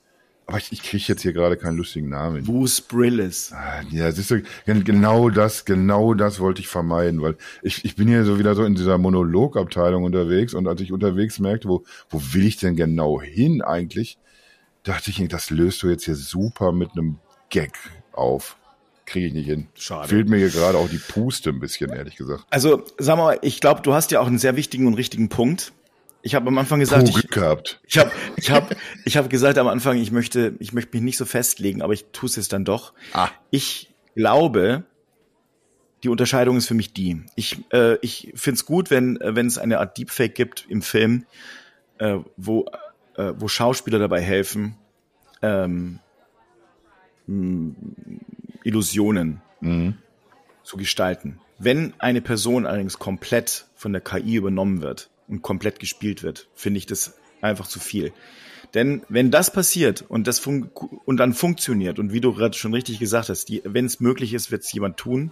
Aber 0.48 0.58
ich, 0.58 0.72
ich 0.72 0.84
kriege 0.84 1.04
jetzt 1.08 1.22
hier 1.22 1.34
gerade 1.34 1.56
keinen 1.56 1.78
lustigen 1.78 2.10
Namen. 2.10 2.44
Bruce 2.44 2.82
Brillis. 2.82 3.54
Ah, 3.54 3.82
Ja, 3.90 4.12
siehst 4.12 4.32
du, 4.32 4.42
gen- 4.66 4.84
genau 4.84 5.30
das, 5.30 5.64
genau 5.66 6.14
das 6.14 6.40
wollte 6.40 6.62
ich 6.62 6.68
vermeiden, 6.68 7.22
weil 7.22 7.38
ich, 7.62 7.86
ich 7.86 7.96
bin 7.96 8.08
hier 8.08 8.26
so 8.26 8.38
wieder 8.38 8.54
so 8.54 8.66
in 8.66 8.76
dieser 8.76 8.98
Monologabteilung 8.98 10.04
unterwegs 10.04 10.54
und 10.54 10.68
als 10.68 10.82
ich 10.82 10.92
unterwegs 10.92 11.40
merkte, 11.40 11.70
wo, 11.70 11.84
wo 12.10 12.22
will 12.34 12.46
ich 12.46 12.58
denn 12.58 12.76
genau 12.76 13.22
hin 13.22 13.62
eigentlich, 13.62 14.18
dachte 14.84 15.12
ich, 15.12 15.26
das 15.30 15.52
löst 15.52 15.84
du 15.84 15.90
jetzt 15.90 16.06
hier 16.06 16.16
super 16.16 16.72
mit 16.74 16.92
einem 16.94 17.20
Gag 17.50 17.74
auf. 18.12 18.58
Kriege 19.12 19.28
ich 19.28 19.34
nicht 19.34 19.46
hin. 19.46 19.68
Schade. 19.76 20.08
Fehlt 20.08 20.30
mir 20.30 20.38
hier 20.38 20.50
gerade 20.50 20.78
auch 20.78 20.88
die 20.88 20.98
Puste 20.98 21.50
ein 21.50 21.60
bisschen, 21.60 21.92
ehrlich 21.92 22.16
gesagt. 22.16 22.46
Also, 22.50 22.86
sag 22.98 23.18
mal, 23.18 23.38
ich 23.42 23.60
glaube, 23.60 23.82
du 23.82 23.94
hast 23.94 24.12
ja 24.12 24.22
auch 24.22 24.28
einen 24.28 24.38
sehr 24.40 24.56
wichtigen 24.56 24.88
und 24.88 24.94
richtigen 24.94 25.28
Punkt. 25.28 25.74
Ich 26.22 26.34
habe 26.34 26.48
am 26.48 26.58
Anfang 26.58 26.80
gesagt, 26.80 27.10
Oh, 27.14 27.18
ich, 27.18 27.28
gehabt. 27.28 27.82
ich 27.86 27.98
habe 27.98 28.12
ich 28.38 28.52
hab, 28.52 28.74
ich 29.04 29.18
hab 29.18 29.30
gesagt 29.30 29.58
am 29.58 29.68
Anfang, 29.68 29.98
ich 29.98 30.12
möchte, 30.12 30.56
ich 30.60 30.72
möchte 30.72 30.96
mich 30.96 31.04
nicht 31.04 31.18
so 31.18 31.26
festlegen, 31.26 31.82
aber 31.82 31.92
ich 31.92 32.06
tue 32.14 32.30
es 32.30 32.38
jetzt 32.38 32.54
dann 32.54 32.64
doch. 32.64 32.94
Ah. 33.12 33.30
Ich 33.50 33.90
glaube, 34.16 34.84
die 36.04 36.10
Unterscheidung 36.10 36.56
ist 36.56 36.68
für 36.68 36.74
mich 36.74 36.94
die. 36.94 37.24
Ich, 37.36 37.58
äh, 37.74 37.98
ich 38.02 38.32
finde 38.36 38.56
es 38.56 38.66
gut, 38.66 38.92
wenn, 38.92 39.20
äh, 39.20 39.36
wenn 39.36 39.48
es 39.48 39.58
eine 39.58 39.80
Art 39.80 39.98
Deepfake 39.98 40.36
gibt 40.36 40.66
im 40.70 40.82
Film, 40.82 41.26
äh, 41.98 42.18
wo, 42.38 42.66
äh, 43.18 43.34
wo 43.36 43.48
Schauspieler 43.50 44.00
dabei 44.00 44.22
helfen, 44.22 44.78
ähm, 45.42 46.00
Illusionen 48.64 49.42
zu 50.64 50.78
gestalten. 50.78 51.40
Wenn 51.60 51.94
eine 52.00 52.22
Person 52.22 52.66
allerdings 52.66 53.00
komplett 53.00 53.68
von 53.76 53.94
der 53.94 54.02
KI 54.02 54.36
übernommen 54.36 54.82
wird 54.82 55.10
und 55.28 55.42
komplett 55.42 55.80
gespielt 55.80 56.24
wird, 56.24 56.48
finde 56.56 56.80
ich 56.80 56.86
das 56.86 57.20
einfach 57.42 57.68
zu 57.68 57.80
viel. 57.80 58.14
Denn 58.74 59.04
wenn 59.10 59.32
das 59.32 59.52
passiert 59.52 60.04
und 60.08 60.28
das 60.28 60.46
und 60.46 61.18
dann 61.18 61.34
funktioniert 61.34 62.00
und 62.00 62.14
wie 62.14 62.22
du 62.22 62.34
gerade 62.34 62.58
schon 62.58 62.74
richtig 62.74 63.00
gesagt 63.00 63.30
hast, 63.30 63.46
die, 63.50 63.62
wenn 63.66 63.86
es 63.86 64.00
möglich 64.00 64.34
ist, 64.34 64.52
wird 64.52 64.64
es 64.64 64.72
jemand 64.72 64.98
tun. 64.98 65.32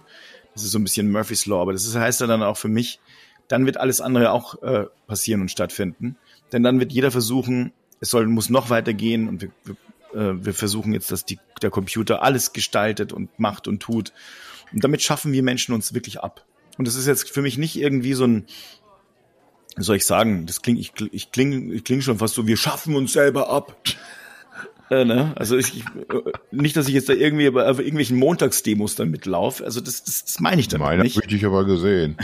Das 0.54 0.62
ist 0.62 0.72
so 0.72 0.78
ein 0.78 0.84
bisschen 0.84 1.10
Murphy's 1.10 1.46
Law, 1.46 1.62
aber 1.62 1.72
das 1.72 1.86
ist, 1.86 1.96
heißt 1.96 2.20
dann 2.20 2.42
auch 2.42 2.56
für 2.56 2.68
mich, 2.68 3.00
dann 3.48 3.66
wird 3.66 3.78
alles 3.78 4.00
andere 4.00 4.32
auch 4.32 4.62
äh, 4.62 4.86
passieren 5.06 5.40
und 5.40 5.50
stattfinden. 5.50 6.16
Denn 6.52 6.62
dann 6.62 6.80
wird 6.80 6.92
jeder 6.92 7.10
versuchen, 7.10 7.72
es 8.00 8.10
soll, 8.10 8.26
muss 8.26 8.50
noch 8.50 8.70
weitergehen 8.70 9.28
und 9.28 9.42
wir, 9.42 9.50
wir, 9.64 9.76
äh, 10.14 10.44
wir 10.44 10.54
versuchen 10.54 10.92
jetzt, 10.92 11.10
dass 11.10 11.24
die, 11.24 11.38
der 11.62 11.70
Computer 11.70 12.22
alles 12.22 12.52
gestaltet 12.52 13.12
und 13.12 13.38
macht 13.38 13.68
und 13.68 13.80
tut. 13.80 14.12
Und 14.72 14.84
damit 14.84 15.02
schaffen 15.02 15.32
wir 15.32 15.42
Menschen 15.42 15.74
uns 15.74 15.94
wirklich 15.94 16.20
ab. 16.20 16.44
Und 16.78 16.86
das 16.86 16.94
ist 16.94 17.06
jetzt 17.06 17.30
für 17.30 17.42
mich 17.42 17.58
nicht 17.58 17.76
irgendwie 17.76 18.14
so 18.14 18.24
ein, 18.24 18.46
wie 19.76 19.82
soll 19.82 19.96
ich 19.96 20.06
sagen, 20.06 20.46
das 20.46 20.62
klingt, 20.62 20.78
ich, 20.78 20.92
ich 21.12 21.32
klinge 21.32 21.74
ich 21.74 21.84
kling 21.84 22.00
schon 22.00 22.18
fast 22.18 22.34
so, 22.34 22.46
wir 22.46 22.56
schaffen 22.56 22.94
uns 22.96 23.12
selber 23.12 23.50
ab. 23.50 23.76
Äh, 24.92 25.04
ne? 25.04 25.34
Also 25.36 25.56
ich, 25.56 25.76
ich, 25.76 25.84
äh, 25.84 26.32
nicht, 26.50 26.76
dass 26.76 26.88
ich 26.88 26.94
jetzt 26.94 27.08
da 27.08 27.12
irgendwie 27.12 27.48
bei 27.50 27.64
irgendwelchen 27.64 28.18
Montagsdemos 28.18 28.96
dann 28.96 29.12
mitlaufe. 29.12 29.64
Also 29.64 29.80
das, 29.80 30.02
das, 30.02 30.24
das 30.24 30.40
meine 30.40 30.60
ich 30.60 30.66
damit 30.66 30.84
Meine 30.84 31.04
nicht. 31.04 31.16
habe 31.16 31.32
ich 31.32 31.46
aber 31.46 31.64
gesehen. 31.64 32.16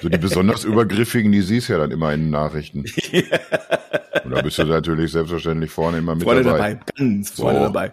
So 0.00 0.08
die 0.08 0.16
besonders 0.16 0.64
übergriffigen, 0.64 1.30
die 1.30 1.42
siehst 1.42 1.68
ja 1.68 1.76
dann 1.76 1.90
immer 1.90 2.10
in 2.14 2.22
den 2.22 2.30
Nachrichten. 2.30 2.86
Und 4.30 4.36
da 4.36 4.42
bist 4.42 4.58
du 4.58 4.64
natürlich 4.66 5.10
selbstverständlich 5.12 5.70
vorne 5.70 5.98
immer 5.98 6.14
mit 6.14 6.22
vorne 6.22 6.42
dabei. 6.42 6.74
dabei. 6.74 6.84
ganz 6.96 7.30
vorne 7.30 7.58
So. 7.58 7.64
dabei. 7.64 7.92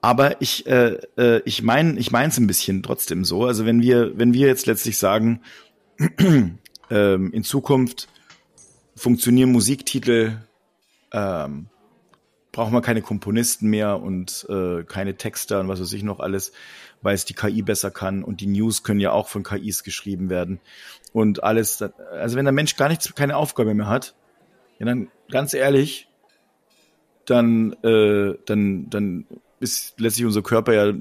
Aber 0.00 0.40
ich, 0.40 0.66
äh, 0.66 0.98
äh, 1.16 1.40
ich 1.44 1.62
meine, 1.62 1.98
ich 1.98 2.10
meine 2.10 2.28
es 2.28 2.38
ein 2.38 2.46
bisschen 2.46 2.82
trotzdem 2.82 3.24
so. 3.24 3.44
Also 3.44 3.64
wenn 3.64 3.80
wir, 3.80 4.18
wenn 4.18 4.34
wir 4.34 4.46
jetzt 4.46 4.66
letztlich 4.66 4.98
sagen, 4.98 5.40
ähm, 6.90 7.32
in 7.32 7.44
Zukunft 7.44 8.08
funktionieren 8.94 9.52
Musiktitel, 9.52 10.38
ähm, 11.12 11.66
brauchen 12.52 12.72
wir 12.72 12.80
keine 12.82 13.02
Komponisten 13.02 13.68
mehr 13.68 14.00
und 14.00 14.46
äh, 14.48 14.82
keine 14.84 15.16
Texter 15.16 15.60
und 15.60 15.68
was 15.68 15.80
weiß 15.80 15.92
ich 15.92 16.02
noch 16.02 16.20
alles, 16.20 16.52
weil 17.02 17.14
es 17.14 17.24
die 17.24 17.34
KI 17.34 17.62
besser 17.62 17.90
kann 17.90 18.24
und 18.24 18.40
die 18.40 18.46
News 18.46 18.82
können 18.82 19.00
ja 19.00 19.12
auch 19.12 19.28
von 19.28 19.42
KIs 19.42 19.84
geschrieben 19.84 20.30
werden 20.30 20.60
und 21.12 21.44
alles. 21.44 21.82
Also 21.82 22.36
wenn 22.36 22.44
der 22.44 22.52
Mensch 22.52 22.76
gar 22.76 22.88
nichts, 22.88 23.14
keine 23.14 23.36
Aufgabe 23.36 23.74
mehr 23.74 23.88
hat, 23.88 24.14
ja 24.78 24.86
dann 24.86 25.08
ganz 25.30 25.54
ehrlich, 25.54 26.08
dann, 27.26 27.72
äh, 27.82 28.34
dann, 28.46 28.88
dann 28.90 29.26
ist 29.60 29.98
letztlich 30.00 30.26
unser 30.26 30.42
Körper 30.42 30.72
ja, 30.74 30.94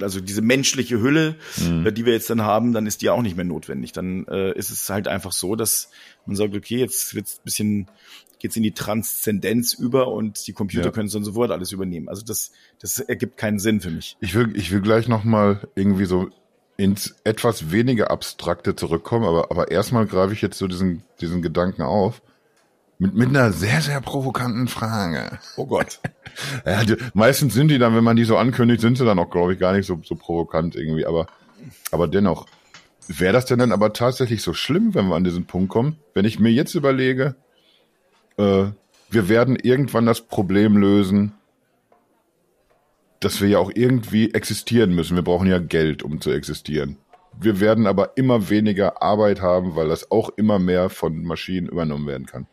also 0.00 0.20
diese 0.20 0.42
menschliche 0.42 1.00
Hülle, 1.00 1.36
Mhm. 1.58 1.94
die 1.94 2.04
wir 2.04 2.12
jetzt 2.12 2.28
dann 2.28 2.42
haben, 2.42 2.72
dann 2.74 2.86
ist 2.86 3.00
die 3.00 3.08
auch 3.08 3.22
nicht 3.22 3.36
mehr 3.36 3.44
notwendig. 3.46 3.92
Dann 3.92 4.26
äh, 4.26 4.52
ist 4.52 4.70
es 4.70 4.90
halt 4.90 5.08
einfach 5.08 5.32
so, 5.32 5.56
dass 5.56 5.90
man 6.26 6.36
sagt, 6.36 6.54
okay, 6.54 6.76
jetzt 6.76 7.14
wird's 7.14 7.38
ein 7.38 7.44
bisschen, 7.44 7.90
geht's 8.38 8.56
in 8.56 8.62
die 8.62 8.72
Transzendenz 8.74 9.72
über 9.72 10.08
und 10.08 10.46
die 10.46 10.52
Computer 10.52 10.86
Ja. 10.86 10.90
können 10.90 11.06
es 11.06 11.12
dann 11.14 11.24
sofort 11.24 11.50
alles 11.50 11.72
übernehmen. 11.72 12.08
Also 12.10 12.22
das, 12.22 12.52
das 12.80 12.98
ergibt 13.00 13.38
keinen 13.38 13.58
Sinn 13.58 13.80
für 13.80 13.90
mich. 13.90 14.16
Ich 14.20 14.34
will, 14.34 14.54
ich 14.54 14.70
will 14.72 14.82
gleich 14.82 15.08
nochmal 15.08 15.66
irgendwie 15.74 16.04
so 16.04 16.28
ins 16.76 17.14
etwas 17.24 17.70
weniger 17.70 18.10
Abstrakte 18.10 18.76
zurückkommen, 18.76 19.24
aber, 19.24 19.50
aber 19.50 19.70
erstmal 19.70 20.06
greife 20.06 20.34
ich 20.34 20.42
jetzt 20.42 20.58
so 20.58 20.66
diesen, 20.68 21.02
diesen 21.20 21.40
Gedanken 21.40 21.82
auf. 21.82 22.20
Mit, 23.02 23.14
mit 23.14 23.28
einer 23.30 23.50
sehr, 23.50 23.80
sehr 23.80 24.00
provokanten 24.00 24.68
Frage. 24.68 25.40
Oh 25.56 25.66
Gott. 25.66 25.98
Ja, 26.64 26.82
die, 26.82 26.96
meistens 27.12 27.52
sind 27.52 27.68
die 27.68 27.76
dann, 27.76 27.94
wenn 27.94 28.04
man 28.04 28.16
die 28.16 28.24
so 28.24 28.38
ankündigt, 28.38 28.80
sind 28.80 28.96
sie 28.96 29.04
dann 29.04 29.18
auch, 29.18 29.28
glaube 29.28 29.52
ich, 29.52 29.58
gar 29.58 29.74
nicht 29.74 29.84
so, 29.84 30.00
so 30.02 30.14
provokant 30.14 30.76
irgendwie. 30.76 31.04
Aber, 31.04 31.26
aber 31.90 32.08
dennoch, 32.08 32.46
wäre 33.06 33.34
das 33.34 33.44
denn 33.44 33.58
dann 33.58 33.70
aber 33.70 33.92
tatsächlich 33.92 34.40
so 34.40 34.54
schlimm, 34.54 34.94
wenn 34.94 35.08
wir 35.08 35.16
an 35.16 35.24
diesen 35.24 35.44
Punkt 35.44 35.68
kommen? 35.68 35.98
Wenn 36.14 36.24
ich 36.24 36.40
mir 36.40 36.50
jetzt 36.50 36.74
überlege, 36.74 37.34
äh, 38.38 38.64
wir 39.10 39.28
werden 39.28 39.56
irgendwann 39.56 40.06
das 40.06 40.22
Problem 40.22 40.78
lösen, 40.78 41.34
dass 43.20 43.42
wir 43.42 43.48
ja 43.48 43.58
auch 43.58 43.72
irgendwie 43.74 44.32
existieren 44.32 44.94
müssen. 44.94 45.16
Wir 45.16 45.24
brauchen 45.24 45.48
ja 45.48 45.58
Geld, 45.58 46.02
um 46.02 46.22
zu 46.22 46.30
existieren. 46.30 46.96
Wir 47.38 47.60
werden 47.60 47.86
aber 47.86 48.16
immer 48.16 48.48
weniger 48.48 49.02
Arbeit 49.02 49.42
haben, 49.42 49.76
weil 49.76 49.88
das 49.88 50.10
auch 50.10 50.30
immer 50.36 50.58
mehr 50.58 50.88
von 50.88 51.24
Maschinen 51.24 51.68
übernommen 51.68 52.06
werden 52.06 52.26
kann. 52.26 52.46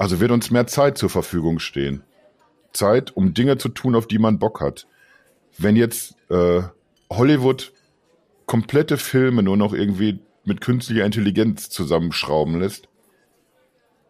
Also 0.00 0.18
wird 0.18 0.30
uns 0.30 0.50
mehr 0.50 0.66
Zeit 0.66 0.96
zur 0.96 1.10
Verfügung 1.10 1.58
stehen. 1.58 2.02
Zeit, 2.72 3.14
um 3.14 3.34
Dinge 3.34 3.58
zu 3.58 3.68
tun, 3.68 3.94
auf 3.94 4.06
die 4.06 4.18
man 4.18 4.38
Bock 4.38 4.62
hat. 4.62 4.86
Wenn 5.58 5.76
jetzt 5.76 6.14
äh, 6.30 6.62
Hollywood 7.12 7.74
komplette 8.46 8.96
Filme 8.96 9.42
nur 9.42 9.58
noch 9.58 9.74
irgendwie 9.74 10.20
mit 10.42 10.62
künstlicher 10.62 11.04
Intelligenz 11.04 11.68
zusammenschrauben 11.68 12.58
lässt, 12.58 12.88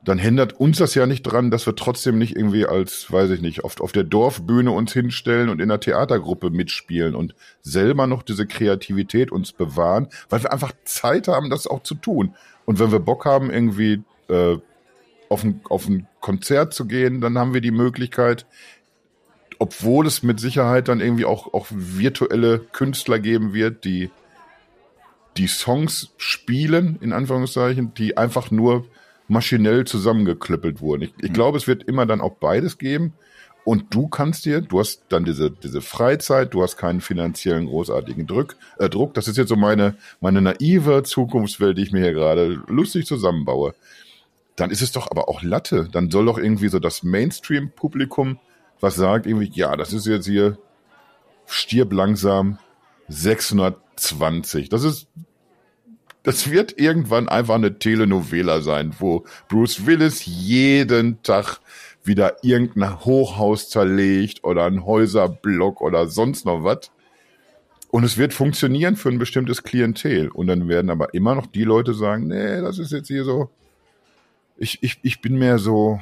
dann 0.04 0.16
hindert 0.18 0.52
uns 0.52 0.78
das 0.78 0.94
ja 0.94 1.06
nicht 1.06 1.24
dran, 1.24 1.50
dass 1.50 1.66
wir 1.66 1.74
trotzdem 1.74 2.18
nicht 2.18 2.36
irgendwie 2.36 2.66
als, 2.66 3.10
weiß 3.10 3.30
ich 3.30 3.40
nicht, 3.40 3.64
oft 3.64 3.80
auf 3.80 3.90
der 3.90 4.04
Dorfbühne 4.04 4.70
uns 4.70 4.92
hinstellen 4.92 5.48
und 5.48 5.60
in 5.60 5.72
einer 5.72 5.80
Theatergruppe 5.80 6.50
mitspielen 6.50 7.16
und 7.16 7.34
selber 7.62 8.06
noch 8.06 8.22
diese 8.22 8.46
Kreativität 8.46 9.32
uns 9.32 9.50
bewahren, 9.50 10.06
weil 10.28 10.44
wir 10.44 10.52
einfach 10.52 10.70
Zeit 10.84 11.26
haben, 11.26 11.50
das 11.50 11.66
auch 11.66 11.82
zu 11.82 11.96
tun. 11.96 12.36
Und 12.64 12.78
wenn 12.78 12.92
wir 12.92 13.00
Bock 13.00 13.24
haben, 13.24 13.50
irgendwie 13.50 14.04
äh, 14.28 14.58
auf 15.30 15.44
ein, 15.44 15.60
auf 15.70 15.88
ein 15.88 16.06
Konzert 16.20 16.74
zu 16.74 16.86
gehen, 16.86 17.22
dann 17.22 17.38
haben 17.38 17.54
wir 17.54 17.62
die 17.62 17.70
Möglichkeit, 17.70 18.46
obwohl 19.58 20.06
es 20.06 20.22
mit 20.22 20.40
Sicherheit 20.40 20.88
dann 20.88 21.00
irgendwie 21.00 21.24
auch, 21.24 21.54
auch 21.54 21.68
virtuelle 21.70 22.58
Künstler 22.58 23.18
geben 23.18 23.54
wird, 23.54 23.84
die 23.84 24.10
die 25.36 25.46
Songs 25.46 26.12
spielen, 26.18 26.98
in 27.00 27.12
Anführungszeichen, 27.12 27.94
die 27.94 28.16
einfach 28.16 28.50
nur 28.50 28.86
maschinell 29.28 29.84
zusammengeklöppelt 29.84 30.80
wurden. 30.80 31.02
Ich, 31.02 31.14
ich 31.22 31.32
glaube, 31.32 31.56
es 31.56 31.68
wird 31.68 31.84
immer 31.84 32.04
dann 32.04 32.20
auch 32.20 32.36
beides 32.36 32.78
geben. 32.78 33.14
Und 33.62 33.94
du 33.94 34.08
kannst 34.08 34.46
dir, 34.46 34.62
du 34.62 34.80
hast 34.80 35.04
dann 35.10 35.24
diese, 35.24 35.50
diese 35.50 35.82
Freizeit, 35.82 36.54
du 36.54 36.62
hast 36.62 36.76
keinen 36.76 37.00
finanziellen 37.00 37.66
großartigen 37.66 38.26
Druck, 38.26 38.56
äh, 38.78 38.88
Druck. 38.88 39.14
Das 39.14 39.28
ist 39.28 39.36
jetzt 39.36 39.50
so 39.50 39.56
meine, 39.56 39.94
meine 40.20 40.40
naive 40.40 41.02
Zukunftswelt, 41.04 41.78
die 41.78 41.82
ich 41.82 41.92
mir 41.92 42.02
hier 42.02 42.14
gerade 42.14 42.60
lustig 42.66 43.06
zusammenbaue. 43.06 43.74
Dann 44.60 44.70
ist 44.70 44.82
es 44.82 44.92
doch 44.92 45.10
aber 45.10 45.28
auch 45.28 45.42
Latte. 45.42 45.88
Dann 45.90 46.10
soll 46.10 46.26
doch 46.26 46.36
irgendwie 46.36 46.68
so 46.68 46.78
das 46.78 47.02
Mainstream-Publikum, 47.02 48.38
was 48.78 48.96
sagt 48.96 49.26
irgendwie, 49.26 49.50
ja, 49.54 49.74
das 49.74 49.94
ist 49.94 50.06
jetzt 50.06 50.26
hier 50.26 50.58
stirb 51.46 51.92
langsam 51.92 52.58
620. 53.08 54.68
Das 54.68 54.84
ist 54.84 55.08
das 56.22 56.50
wird 56.50 56.78
irgendwann 56.78 57.30
einfach 57.30 57.54
eine 57.54 57.78
Telenovela 57.78 58.60
sein, 58.60 58.94
wo 58.98 59.24
Bruce 59.48 59.86
Willis 59.86 60.26
jeden 60.26 61.22
Tag 61.22 61.60
wieder 62.04 62.36
irgendein 62.42 63.00
Hochhaus 63.00 63.70
zerlegt 63.70 64.44
oder 64.44 64.66
ein 64.66 64.84
Häuserblock 64.84 65.80
oder 65.80 66.06
sonst 66.08 66.44
noch 66.44 66.64
was. 66.64 66.90
Und 67.90 68.04
es 68.04 68.18
wird 68.18 68.34
funktionieren 68.34 68.96
für 68.96 69.08
ein 69.08 69.18
bestimmtes 69.18 69.62
Klientel. 69.62 70.28
Und 70.28 70.48
dann 70.48 70.68
werden 70.68 70.90
aber 70.90 71.14
immer 71.14 71.34
noch 71.34 71.46
die 71.46 71.64
Leute 71.64 71.94
sagen, 71.94 72.26
nee, 72.26 72.60
das 72.60 72.78
ist 72.78 72.92
jetzt 72.92 73.08
hier 73.08 73.24
so, 73.24 73.50
ich, 74.60 74.82
ich, 74.82 74.98
ich 75.02 75.20
bin 75.20 75.38
mehr 75.38 75.58
so, 75.58 76.00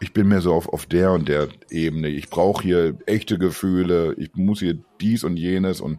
ich 0.00 0.12
bin 0.12 0.28
mehr 0.28 0.42
so 0.42 0.52
auf, 0.52 0.68
auf 0.68 0.86
der 0.86 1.12
und 1.12 1.28
der 1.28 1.48
Ebene. 1.70 2.08
Ich 2.08 2.28
brauche 2.28 2.62
hier 2.62 2.98
echte 3.06 3.38
Gefühle, 3.38 4.14
ich 4.18 4.34
muss 4.34 4.60
hier 4.60 4.78
dies 5.00 5.24
und 5.24 5.36
jenes 5.36 5.80
und 5.80 5.98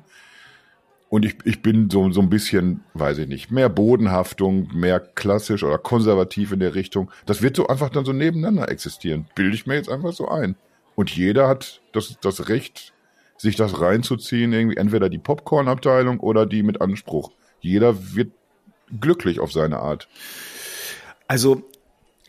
und 1.09 1.23
ich, 1.23 1.37
ich 1.45 1.61
bin 1.61 1.89
so, 1.89 2.11
so 2.11 2.19
ein 2.19 2.29
bisschen, 2.29 2.83
weiß 2.93 3.19
ich 3.19 3.29
nicht, 3.29 3.49
mehr 3.49 3.69
Bodenhaftung, 3.69 4.67
mehr 4.73 4.99
klassisch 4.99 5.63
oder 5.63 5.77
konservativ 5.77 6.51
in 6.51 6.59
der 6.59 6.75
Richtung. 6.75 7.09
Das 7.25 7.41
wird 7.41 7.55
so 7.55 7.67
einfach 7.67 7.89
dann 7.89 8.03
so 8.03 8.11
nebeneinander 8.11 8.69
existieren. 8.69 9.25
Bilde 9.33 9.55
ich 9.55 9.65
mir 9.65 9.75
jetzt 9.75 9.89
einfach 9.89 10.11
so 10.11 10.27
ein. 10.27 10.57
Und 10.95 11.09
jeder 11.15 11.47
hat 11.47 11.81
das, 11.93 12.17
das 12.19 12.49
Recht, 12.49 12.93
sich 13.37 13.55
das 13.55 13.79
reinzuziehen, 13.79 14.51
irgendwie 14.51 14.75
entweder 14.75 15.07
die 15.07 15.17
Popcorn-Abteilung 15.17 16.19
oder 16.19 16.45
die 16.45 16.61
mit 16.61 16.81
Anspruch. 16.81 17.31
Jeder 17.61 18.13
wird 18.13 18.33
glücklich 18.99 19.39
auf 19.39 19.53
seine 19.53 19.79
Art. 19.79 20.09
Also 21.29 21.63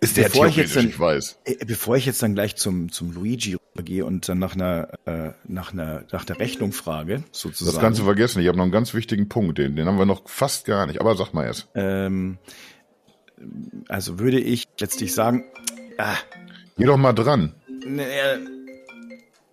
ist 0.01 0.17
der 0.17 0.25
bevor 0.25 0.47
ich 0.47 0.57
jetzt 0.57 0.77
dann, 0.77 0.89
ich 0.89 0.99
weiß. 0.99 1.39
Äh, 1.45 1.65
bevor 1.65 1.97
ich 1.97 2.07
jetzt 2.07 2.23
dann 2.23 2.35
gleich 2.35 2.57
zum, 2.57 2.91
zum 2.93 3.13
Luigi 3.13 3.57
gehe 3.77 4.05
und 4.05 4.29
dann 4.29 4.39
nach 4.39 4.55
einer, 4.55 4.89
äh, 5.07 5.33
nach 5.47 5.73
einer, 5.73 6.05
nach 6.11 6.25
der 6.25 6.39
Rechnung 6.39 6.73
frage, 6.73 7.23
sozusagen. 7.33 7.75
Das 7.75 7.83
Ganze 7.83 8.05
vergessen. 8.05 8.41
Ich 8.41 8.49
habe 8.49 8.57
noch 8.57 8.65
einen 8.65 8.73
ganz 8.73 8.95
wichtigen 8.95 9.29
Punkt, 9.29 9.59
den, 9.59 9.77
den 9.77 9.87
haben 9.87 9.99
wir 9.99 10.07
noch 10.07 10.29
fast 10.29 10.65
gar 10.67 10.87
nicht. 10.87 11.01
Aber 11.01 11.17
sag 11.17 11.33
mal 11.33 11.45
erst. 11.45 11.69
Ähm, 11.75 12.39
also 13.89 14.19
würde 14.19 14.41
ich 14.41 14.65
letztlich 14.79 15.15
sagen, 15.15 15.45
ah, 15.99 16.17
Geh 16.79 16.85
doch 16.85 16.97
mal 16.97 17.13
dran. 17.13 17.55
Ne, 17.85 18.05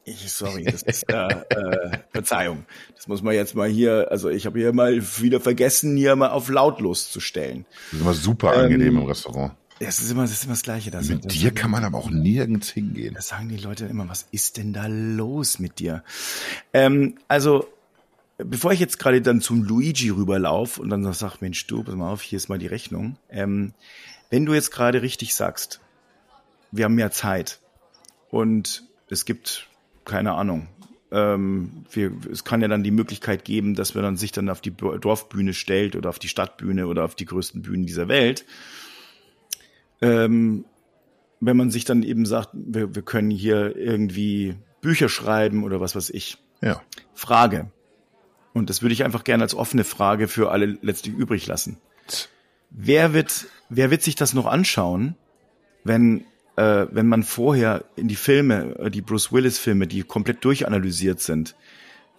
ich, 0.04 0.32
sorry, 0.32 0.64
das 0.64 0.84
ist 0.84 1.10
äh, 1.10 1.28
äh, 1.28 1.98
Verzeihung. 2.12 2.66
Das 2.96 3.08
muss 3.08 3.24
man 3.24 3.34
jetzt 3.34 3.56
mal 3.56 3.68
hier, 3.68 4.08
also 4.12 4.30
ich 4.30 4.46
habe 4.46 4.60
hier 4.60 4.72
mal 4.72 5.02
wieder 5.20 5.39
vergessen, 5.39 5.98
hier 5.98 6.16
mal 6.16 6.30
auf 6.30 6.50
lautlos 6.50 7.12
zu 7.12 7.20
stellen. 7.20 7.66
Das 7.89 7.93
ist 7.93 8.02
immer 8.02 8.14
super 8.14 8.52
angenehm 8.52 8.96
ähm, 8.96 9.02
im 9.02 9.08
Restaurant. 9.08 9.54
Das 9.80 10.00
ist 10.00 10.10
immer 10.10 10.22
das, 10.22 10.32
ist 10.32 10.46
immer 10.46 10.54
das 10.54 10.64
Gleiche. 10.64 10.90
Das, 10.90 11.10
mit 11.10 11.26
das, 11.26 11.34
dir 11.34 11.52
kann 11.52 11.70
man 11.70 11.84
aber 11.84 11.98
auch 11.98 12.10
nirgends 12.10 12.70
hingehen. 12.70 13.14
Das 13.14 13.28
sagen 13.28 13.50
die 13.50 13.58
Leute 13.58 13.86
immer, 13.86 14.08
was 14.08 14.28
ist 14.32 14.58
denn 14.58 14.72
da 14.72 14.88
los 14.88 15.60
mit 15.60 15.80
dir? 15.80 16.04
Ähm, 16.74 17.18
also, 17.28 17.68
bevor 18.38 18.72
ich 18.72 18.80
jetzt 18.80 19.00
gerade 19.00 19.22
dann 19.22 19.42
zum 19.42 19.64
Luigi 19.64 20.10
rüberlauf 20.10 20.78
und 20.78 20.90
dann 20.90 21.12
sag, 21.12 21.42
Mensch, 21.42 21.68
du, 21.68 21.84
pass 21.84 21.96
mal 21.96 22.10
auf, 22.10 22.22
hier 22.22 22.38
ist 22.38 22.48
mal 22.48 22.58
die 22.58 22.68
Rechnung. 22.68 23.18
Ähm, 23.30 23.74
wenn 24.30 24.46
du 24.46 24.54
jetzt 24.54 24.72
gerade 24.72 25.02
richtig 25.02 25.36
sagst, 25.36 25.82
wir 26.72 26.86
haben 26.86 26.96
mehr 26.96 27.12
Zeit 27.12 27.60
und 28.30 28.84
es 29.10 29.26
gibt, 29.26 29.68
keine 30.06 30.34
Ahnung, 30.34 30.68
ähm, 31.12 31.86
wir, 31.92 32.14
es 32.32 32.46
kann 32.46 32.62
ja 32.62 32.70
dann 32.70 32.84
die 32.84 32.92
Möglichkeit 32.92 33.44
geben, 33.44 33.76
dass 33.76 33.94
man 33.94 34.04
dann 34.04 34.18
sich 34.18 34.32
dann 34.32 34.50
auf 34.50 34.62
die 34.62 34.72
Dorfbühne 34.72 35.54
stellt 35.54 35.96
oder 35.98 36.10
auf 36.10 36.20
die 36.20 36.30
Stadtbühne 36.30 36.88
oder 36.88 37.04
auf 37.04 37.16
die 37.16 37.26
größten 37.26 37.62
Bühnen 37.62 37.86
dieser 37.86 38.08
Welt 38.08 38.46
ähm, 40.06 40.66
wenn 41.39 41.58
man 41.58 41.72
sich 41.72 41.84
dann 41.84 42.03
eben 42.03 42.26
sagt, 42.26 42.49
wir, 42.53 42.93
wir 42.93 43.01
können 43.01 43.32
hier 43.32 43.76
irgendwie 43.76 44.56
Bücher 44.82 45.10
schreiben 45.10 45.64
oder 45.64 45.82
was 45.82 45.95
weiß 45.95 46.12
ich. 46.12 46.38
Ja. 46.62 46.82
Frage. 47.16 47.72
Und 48.53 48.70
das 48.70 48.82
würde 48.82 48.93
ich 48.93 49.03
einfach 49.03 49.24
gerne 49.24 49.43
als 49.43 49.56
offene 49.56 49.84
Frage 49.84 50.28
für 50.28 50.51
alle 50.51 50.78
letztlich 50.82 51.16
übrig 51.16 51.47
lassen. 51.47 51.78
Wer 52.70 53.14
wird, 53.14 53.47
wer 53.70 53.89
wird 53.89 54.03
sich 54.03 54.16
das 54.16 54.34
noch 54.34 54.45
anschauen, 54.45 55.16
wenn, 55.84 56.22
äh, 56.56 56.86
wenn 56.91 57.08
man 57.08 57.24
vorher 57.24 57.84
in 57.95 58.08
die 58.08 58.16
Filme, 58.16 58.78
äh, 58.80 58.91
die 58.91 59.01
Bruce 59.01 59.32
Willis 59.32 59.58
Filme, 59.58 59.88
die 59.88 60.03
komplett 60.03 60.45
durchanalysiert 60.45 61.20
sind, 61.20 61.56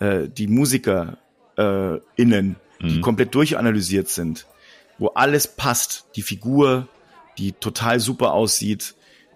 äh, 0.00 0.28
die 0.28 0.48
Musiker 0.48 1.18
äh, 1.56 1.98
innen, 2.16 2.56
mhm. 2.80 2.88
die 2.88 3.00
komplett 3.00 3.34
durchanalysiert 3.34 4.08
sind, 4.08 4.46
wo 4.98 5.08
alles 5.08 5.46
passt, 5.46 6.06
die 6.16 6.22
Figur, 6.22 6.88
die 7.38 7.52
total 7.52 8.00
super 8.00 8.32
aussieht, 8.32 8.94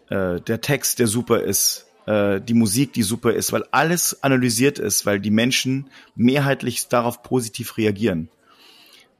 äh, 0.09 0.40
der 0.40 0.61
Text, 0.61 0.98
der 0.98 1.07
super 1.07 1.40
ist, 1.40 1.86
äh, 2.07 2.40
die 2.40 2.55
Musik, 2.55 2.92
die 2.92 3.03
super 3.03 3.32
ist, 3.32 3.53
weil 3.53 3.64
alles 3.70 4.22
analysiert 4.22 4.78
ist, 4.78 5.07
weil 5.07 5.20
die 5.20 5.30
Menschen 5.30 5.90
mehrheitlich 6.14 6.88
darauf 6.88 7.22
positiv 7.22 7.76
reagieren. 7.76 8.28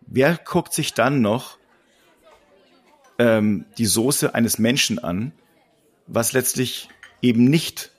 Wer 0.07 0.37
guckt 0.37 0.73
sich 0.73 0.95
dann 0.95 1.21
noch 1.21 1.59
ähm, 3.19 3.67
die 3.79 3.87
Soße 3.87 4.35
eines 4.35 4.59
Menschen 4.59 4.99
an, 4.99 5.33
was 6.07 6.33
letztlich 6.33 6.89
eben 7.23 7.45
nicht 7.45 7.93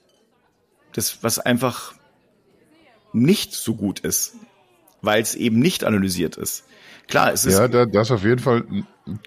das, 0.94 1.24
was 1.24 1.40
einfach 1.40 1.94
nicht 3.14 3.54
so 3.54 3.76
gut 3.76 4.00
ist, 4.00 4.36
weil 5.02 5.22
es 5.22 5.36
eben 5.36 5.60
nicht 5.60 5.84
analysiert 5.84 6.38
ist. 6.38 6.66
Klar, 7.08 7.32
es 7.34 7.46
ist. 7.46 7.58
Ja, 7.58 7.68
da, 7.68 7.86
das 7.86 8.12
auf 8.12 8.24
jeden 8.24 8.40
Fall 8.40 8.66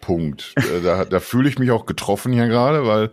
Punkt. 0.00 0.54
Äh, 0.56 0.82
da, 0.82 1.04
da 1.04 1.20
fühle 1.20 1.48
ich 1.48 1.58
mich 1.58 1.70
auch 1.70 1.86
getroffen 1.86 2.32
hier 2.32 2.46
gerade, 2.46 2.86
weil 2.86 3.10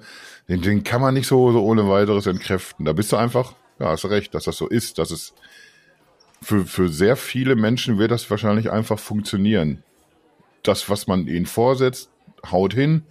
den, 0.47 0.61
den 0.61 0.83
kann 0.83 1.01
man 1.01 1.13
nicht 1.13 1.27
so, 1.27 1.51
so 1.51 1.63
ohne 1.63 1.87
weiteres 1.87 2.25
entkräften. 2.25 2.85
Da 2.85 2.93
bist 2.93 3.11
du 3.11 3.17
einfach, 3.17 3.53
ja, 3.79 3.87
hast 3.87 4.05
recht, 4.05 4.33
dass 4.33 4.45
das 4.45 4.57
so 4.57 4.67
ist, 4.67 4.97
dass 4.97 5.11
es 5.11 5.33
für, 6.41 6.65
für 6.65 6.89
sehr 6.89 7.15
viele 7.15 7.55
Menschen 7.55 7.97
wird 7.99 8.11
das 8.11 8.29
wahrscheinlich 8.29 8.71
einfach 8.71 8.99
funktionieren. 8.99 9.83
Das, 10.63 10.89
was 10.89 11.07
man 11.07 11.27
ihnen 11.27 11.45
vorsetzt, 11.45 12.09
haut 12.51 12.73
hin. 12.73 13.03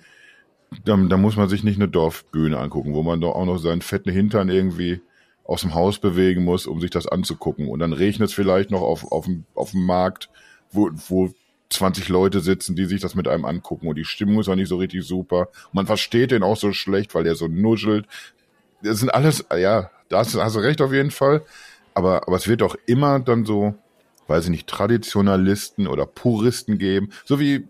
Dann, 0.85 1.09
dann 1.09 1.21
muss 1.21 1.37
man 1.37 1.49
sich 1.49 1.65
nicht 1.65 1.77
eine 1.77 1.89
Dorfbühne 1.89 2.59
angucken, 2.59 2.95
wo 2.95 3.03
man 3.03 3.21
doch 3.21 3.35
auch 3.35 3.45
noch 3.45 3.59
seinen 3.59 3.83
fetten 3.83 4.11
Hintern 4.11 4.49
irgendwie 4.49 5.01
aus 5.45 5.63
dem 5.63 5.75
Haus 5.75 5.99
bewegen 5.99 6.45
muss, 6.45 6.67
um 6.67 6.81
sich 6.81 6.91
das 6.91 7.09
anzugucken. 7.09 7.69
Und 7.69 7.81
dann 7.81 7.93
regnet 7.93 8.29
es 8.29 8.35
vielleicht 8.35 8.71
noch 8.71 8.83
auf, 8.83 9.11
auf, 9.11 9.25
dem, 9.25 9.45
auf 9.55 9.73
dem 9.73 9.85
Markt, 9.85 10.29
wo, 10.71 10.91
wo 11.09 11.35
20 11.81 12.11
Leute 12.11 12.41
sitzen, 12.41 12.77
die 12.77 12.85
sich 12.85 13.01
das 13.01 13.15
mit 13.15 13.27
einem 13.27 13.47
angucken 13.47 13.89
und 13.89 13.97
die 13.97 14.05
Stimmung 14.05 14.39
ist 14.39 14.49
auch 14.49 14.55
nicht 14.55 14.69
so 14.69 14.77
richtig 14.77 15.03
super. 15.05 15.49
Man 15.73 15.87
versteht 15.87 16.31
den 16.31 16.43
auch 16.43 16.57
so 16.57 16.73
schlecht, 16.73 17.15
weil 17.15 17.25
der 17.25 17.37
so 17.37 17.49
nuschelt. 17.49 18.07
Das 18.83 18.99
sind 18.99 19.09
alles, 19.09 19.47
ja, 19.51 19.91
da 20.11 20.19
hast, 20.19 20.35
hast 20.35 20.57
du 20.57 20.61
recht 20.61 20.83
auf 20.83 20.93
jeden 20.93 21.11
Fall. 21.11 21.43
Aber, 21.95 22.29
aber 22.29 22.37
es 22.37 22.49
wird 22.49 22.63
auch 22.63 22.77
immer 22.85 23.19
dann 23.19 23.47
so, 23.47 23.75
weiß 24.27 24.45
ich 24.45 24.51
nicht, 24.51 24.67
Traditionalisten 24.67 25.87
oder 25.87 26.05
Puristen 26.05 26.77
geben. 26.77 27.11
So 27.25 27.41
wie, 27.41 27.67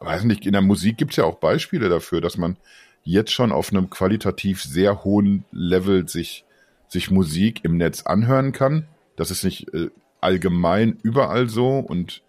weiß 0.00 0.20
ich 0.20 0.26
nicht, 0.26 0.44
in 0.44 0.52
der 0.52 0.60
Musik 0.60 0.98
gibt's 0.98 1.16
ja 1.16 1.24
auch 1.24 1.36
Beispiele 1.36 1.88
dafür, 1.88 2.20
dass 2.20 2.36
man 2.36 2.58
jetzt 3.04 3.32
schon 3.32 3.52
auf 3.52 3.72
einem 3.72 3.88
qualitativ 3.88 4.62
sehr 4.62 5.02
hohen 5.02 5.44
Level 5.50 6.06
sich, 6.06 6.44
sich 6.88 7.10
Musik 7.10 7.64
im 7.64 7.78
Netz 7.78 8.02
anhören 8.02 8.52
kann. 8.52 8.86
Das 9.16 9.30
ist 9.30 9.44
nicht 9.44 9.72
äh, 9.72 9.88
allgemein 10.20 10.98
überall 11.02 11.48
so 11.48 11.78
und 11.78 12.20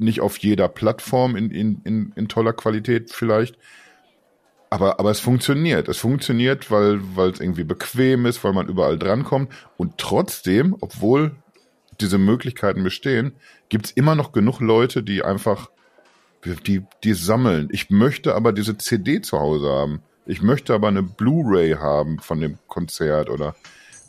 nicht 0.00 0.20
auf 0.20 0.38
jeder 0.38 0.68
Plattform 0.68 1.36
in, 1.36 1.50
in, 1.50 1.80
in, 1.84 2.12
in 2.16 2.28
toller 2.28 2.52
Qualität 2.52 3.10
vielleicht. 3.12 3.58
Aber, 4.70 5.00
aber 5.00 5.10
es 5.10 5.20
funktioniert. 5.20 5.88
Es 5.88 5.98
funktioniert, 5.98 6.70
weil, 6.70 7.00
es 7.30 7.40
irgendwie 7.40 7.64
bequem 7.64 8.26
ist, 8.26 8.42
weil 8.44 8.52
man 8.52 8.68
überall 8.68 8.98
drankommt. 8.98 9.52
Und 9.76 9.98
trotzdem, 9.98 10.76
obwohl 10.80 11.32
diese 12.00 12.18
Möglichkeiten 12.18 12.82
bestehen, 12.82 13.32
gibt's 13.68 13.90
immer 13.90 14.14
noch 14.14 14.32
genug 14.32 14.60
Leute, 14.60 15.02
die 15.02 15.22
einfach, 15.22 15.70
die, 16.44 16.82
die 17.04 17.14
sammeln. 17.14 17.68
Ich 17.72 17.90
möchte 17.90 18.34
aber 18.34 18.52
diese 18.52 18.78
CD 18.78 19.20
zu 19.20 19.38
Hause 19.38 19.68
haben. 19.68 20.02
Ich 20.24 20.40
möchte 20.40 20.72
aber 20.72 20.88
eine 20.88 21.02
Blu-ray 21.02 21.72
haben 21.72 22.20
von 22.20 22.40
dem 22.40 22.58
Konzert 22.68 23.28
oder 23.28 23.56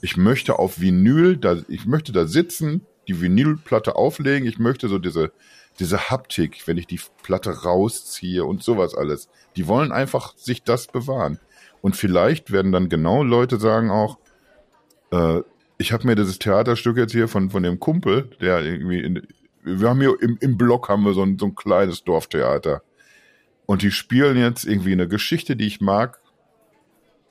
ich 0.02 0.18
möchte 0.18 0.60
auf 0.60 0.80
Vinyl, 0.80 1.38
da, 1.38 1.58
ich 1.68 1.86
möchte 1.86 2.12
da 2.12 2.26
sitzen, 2.26 2.86
die 3.08 3.22
Vinylplatte 3.22 3.96
auflegen. 3.96 4.48
Ich 4.48 4.60
möchte 4.60 4.88
so 4.88 5.00
diese, 5.00 5.32
diese 5.82 6.10
Haptik, 6.10 6.68
wenn 6.68 6.78
ich 6.78 6.88
die 6.88 7.00
Platte 7.24 7.64
rausziehe 7.64 8.46
und 8.46 8.64
sowas 8.64 8.96
alles. 8.96 9.28
Die 9.56 9.68
wollen 9.68 9.92
einfach 9.92 10.38
sich 10.38 10.64
das 10.64 10.88
bewahren. 10.88 11.40
Und 11.82 11.96
vielleicht 11.96 12.52
werden 12.52 12.72
dann 12.72 12.88
genau 12.88 13.24
Leute 13.24 13.60
sagen 13.60 13.90
auch, 13.90 14.20
äh, 15.12 15.42
ich 15.80 15.92
habe 15.92 16.06
mir 16.06 16.16
dieses 16.16 16.38
Theaterstück 16.38 16.98
jetzt 16.98 17.12
hier 17.12 17.28
von, 17.28 17.50
von 17.50 17.64
dem 17.64 17.80
Kumpel, 17.80 18.30
der 18.40 18.64
irgendwie 18.64 19.00
in, 19.00 19.28
wir 19.64 19.90
haben 19.90 20.00
hier 20.00 20.16
im, 20.22 20.38
im 20.40 20.58
Block 20.58 20.88
haben 20.88 21.04
wir 21.04 21.14
so 21.14 21.24
ein, 21.24 21.40
so 21.40 21.48
ein 21.48 21.56
kleines 21.56 22.04
Dorftheater. 22.04 22.84
Und 23.66 23.82
die 23.82 23.92
spielen 23.92 24.38
jetzt 24.38 24.66
irgendwie 24.66 24.92
eine 24.92 25.08
Geschichte, 25.08 25.56
die 25.56 25.66
ich 25.66 25.82
mag, 25.82 26.20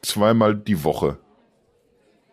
zweimal 0.02 0.56
die 0.56 0.82
Woche. 0.82 1.18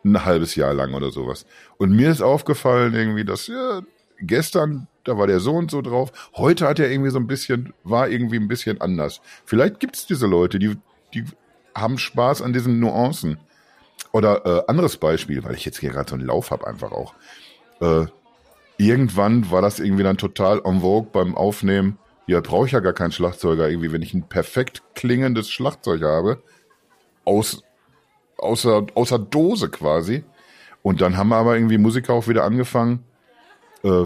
Ein 0.03 0.25
halbes 0.25 0.55
Jahr 0.55 0.73
lang 0.73 0.95
oder 0.95 1.11
sowas. 1.11 1.45
Und 1.77 1.91
mir 1.91 2.09
ist 2.09 2.21
aufgefallen 2.21 2.95
irgendwie, 2.95 3.25
dass 3.25 3.47
ja, 3.47 3.81
gestern 4.19 4.87
da 5.07 5.17
war 5.17 5.27
der 5.27 5.39
so 5.39 5.53
und 5.53 5.71
so 5.71 5.81
drauf. 5.81 6.11
Heute 6.35 6.67
hat 6.67 6.79
er 6.79 6.91
irgendwie 6.91 7.11
so 7.11 7.19
ein 7.19 7.27
bisschen, 7.27 7.73
war 7.83 8.09
irgendwie 8.09 8.37
ein 8.37 8.47
bisschen 8.47 8.81
anders. 8.81 9.21
Vielleicht 9.45 9.79
gibt 9.79 9.95
es 9.95 10.05
diese 10.05 10.27
Leute, 10.27 10.59
die, 10.59 10.77
die 11.13 11.23
haben 11.73 11.97
Spaß 11.97 12.41
an 12.41 12.53
diesen 12.53 12.79
Nuancen. 12.79 13.39
Oder 14.11 14.45
äh, 14.45 14.63
anderes 14.67 14.97
Beispiel, 14.97 15.43
weil 15.43 15.55
ich 15.55 15.65
jetzt 15.65 15.79
hier 15.79 15.91
gerade 15.91 16.09
so 16.09 16.15
einen 16.15 16.25
Lauf 16.25 16.51
habe, 16.51 16.67
einfach 16.67 16.91
auch. 16.91 17.13
Äh, 17.79 18.05
irgendwann 18.77 19.49
war 19.51 19.61
das 19.61 19.79
irgendwie 19.79 20.03
dann 20.03 20.17
total 20.17 20.61
en 20.65 20.81
vogue 20.81 21.09
beim 21.11 21.35
Aufnehmen. 21.35 21.97
Ja, 22.25 22.41
brauche 22.41 22.65
ich 22.65 22.73
ja 22.73 22.79
gar 22.79 22.93
keinen 22.93 23.11
Schlagzeuger. 23.11 23.69
Irgendwie, 23.69 23.91
wenn 23.91 24.01
ich 24.01 24.13
ein 24.13 24.27
perfekt 24.27 24.83
klingendes 24.95 25.49
Schlagzeug 25.49 26.01
habe, 26.03 26.41
aus, 27.23 27.63
außer, 28.37 28.87
außer 28.93 29.19
Dose 29.19 29.69
quasi. 29.69 30.23
Und 30.81 31.01
dann 31.01 31.17
haben 31.17 31.31
aber 31.33 31.55
irgendwie 31.55 31.77
Musiker 31.77 32.13
auch 32.13 32.27
wieder 32.27 32.43
angefangen, 32.43 33.03
äh, 33.83 34.05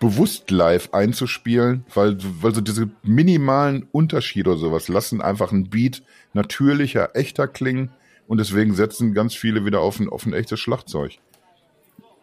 bewusst 0.00 0.50
live 0.50 0.92
einzuspielen, 0.92 1.84
weil, 1.94 2.18
weil 2.42 2.54
so 2.54 2.60
diese 2.60 2.90
minimalen 3.02 3.88
Unterschiede 3.90 4.50
oder 4.50 4.58
sowas 4.58 4.88
lassen 4.88 5.22
einfach 5.22 5.50
ein 5.50 5.70
Beat 5.70 6.02
natürlicher, 6.34 7.16
echter 7.16 7.48
klingen 7.48 7.90
und 8.26 8.38
deswegen 8.38 8.74
setzen 8.74 9.14
ganz 9.14 9.34
viele 9.34 9.64
wieder 9.64 9.80
auf 9.80 9.98
ein, 9.98 10.10
auf 10.10 10.26
ein 10.26 10.34
echtes 10.34 10.60
Schlagzeug. 10.60 11.18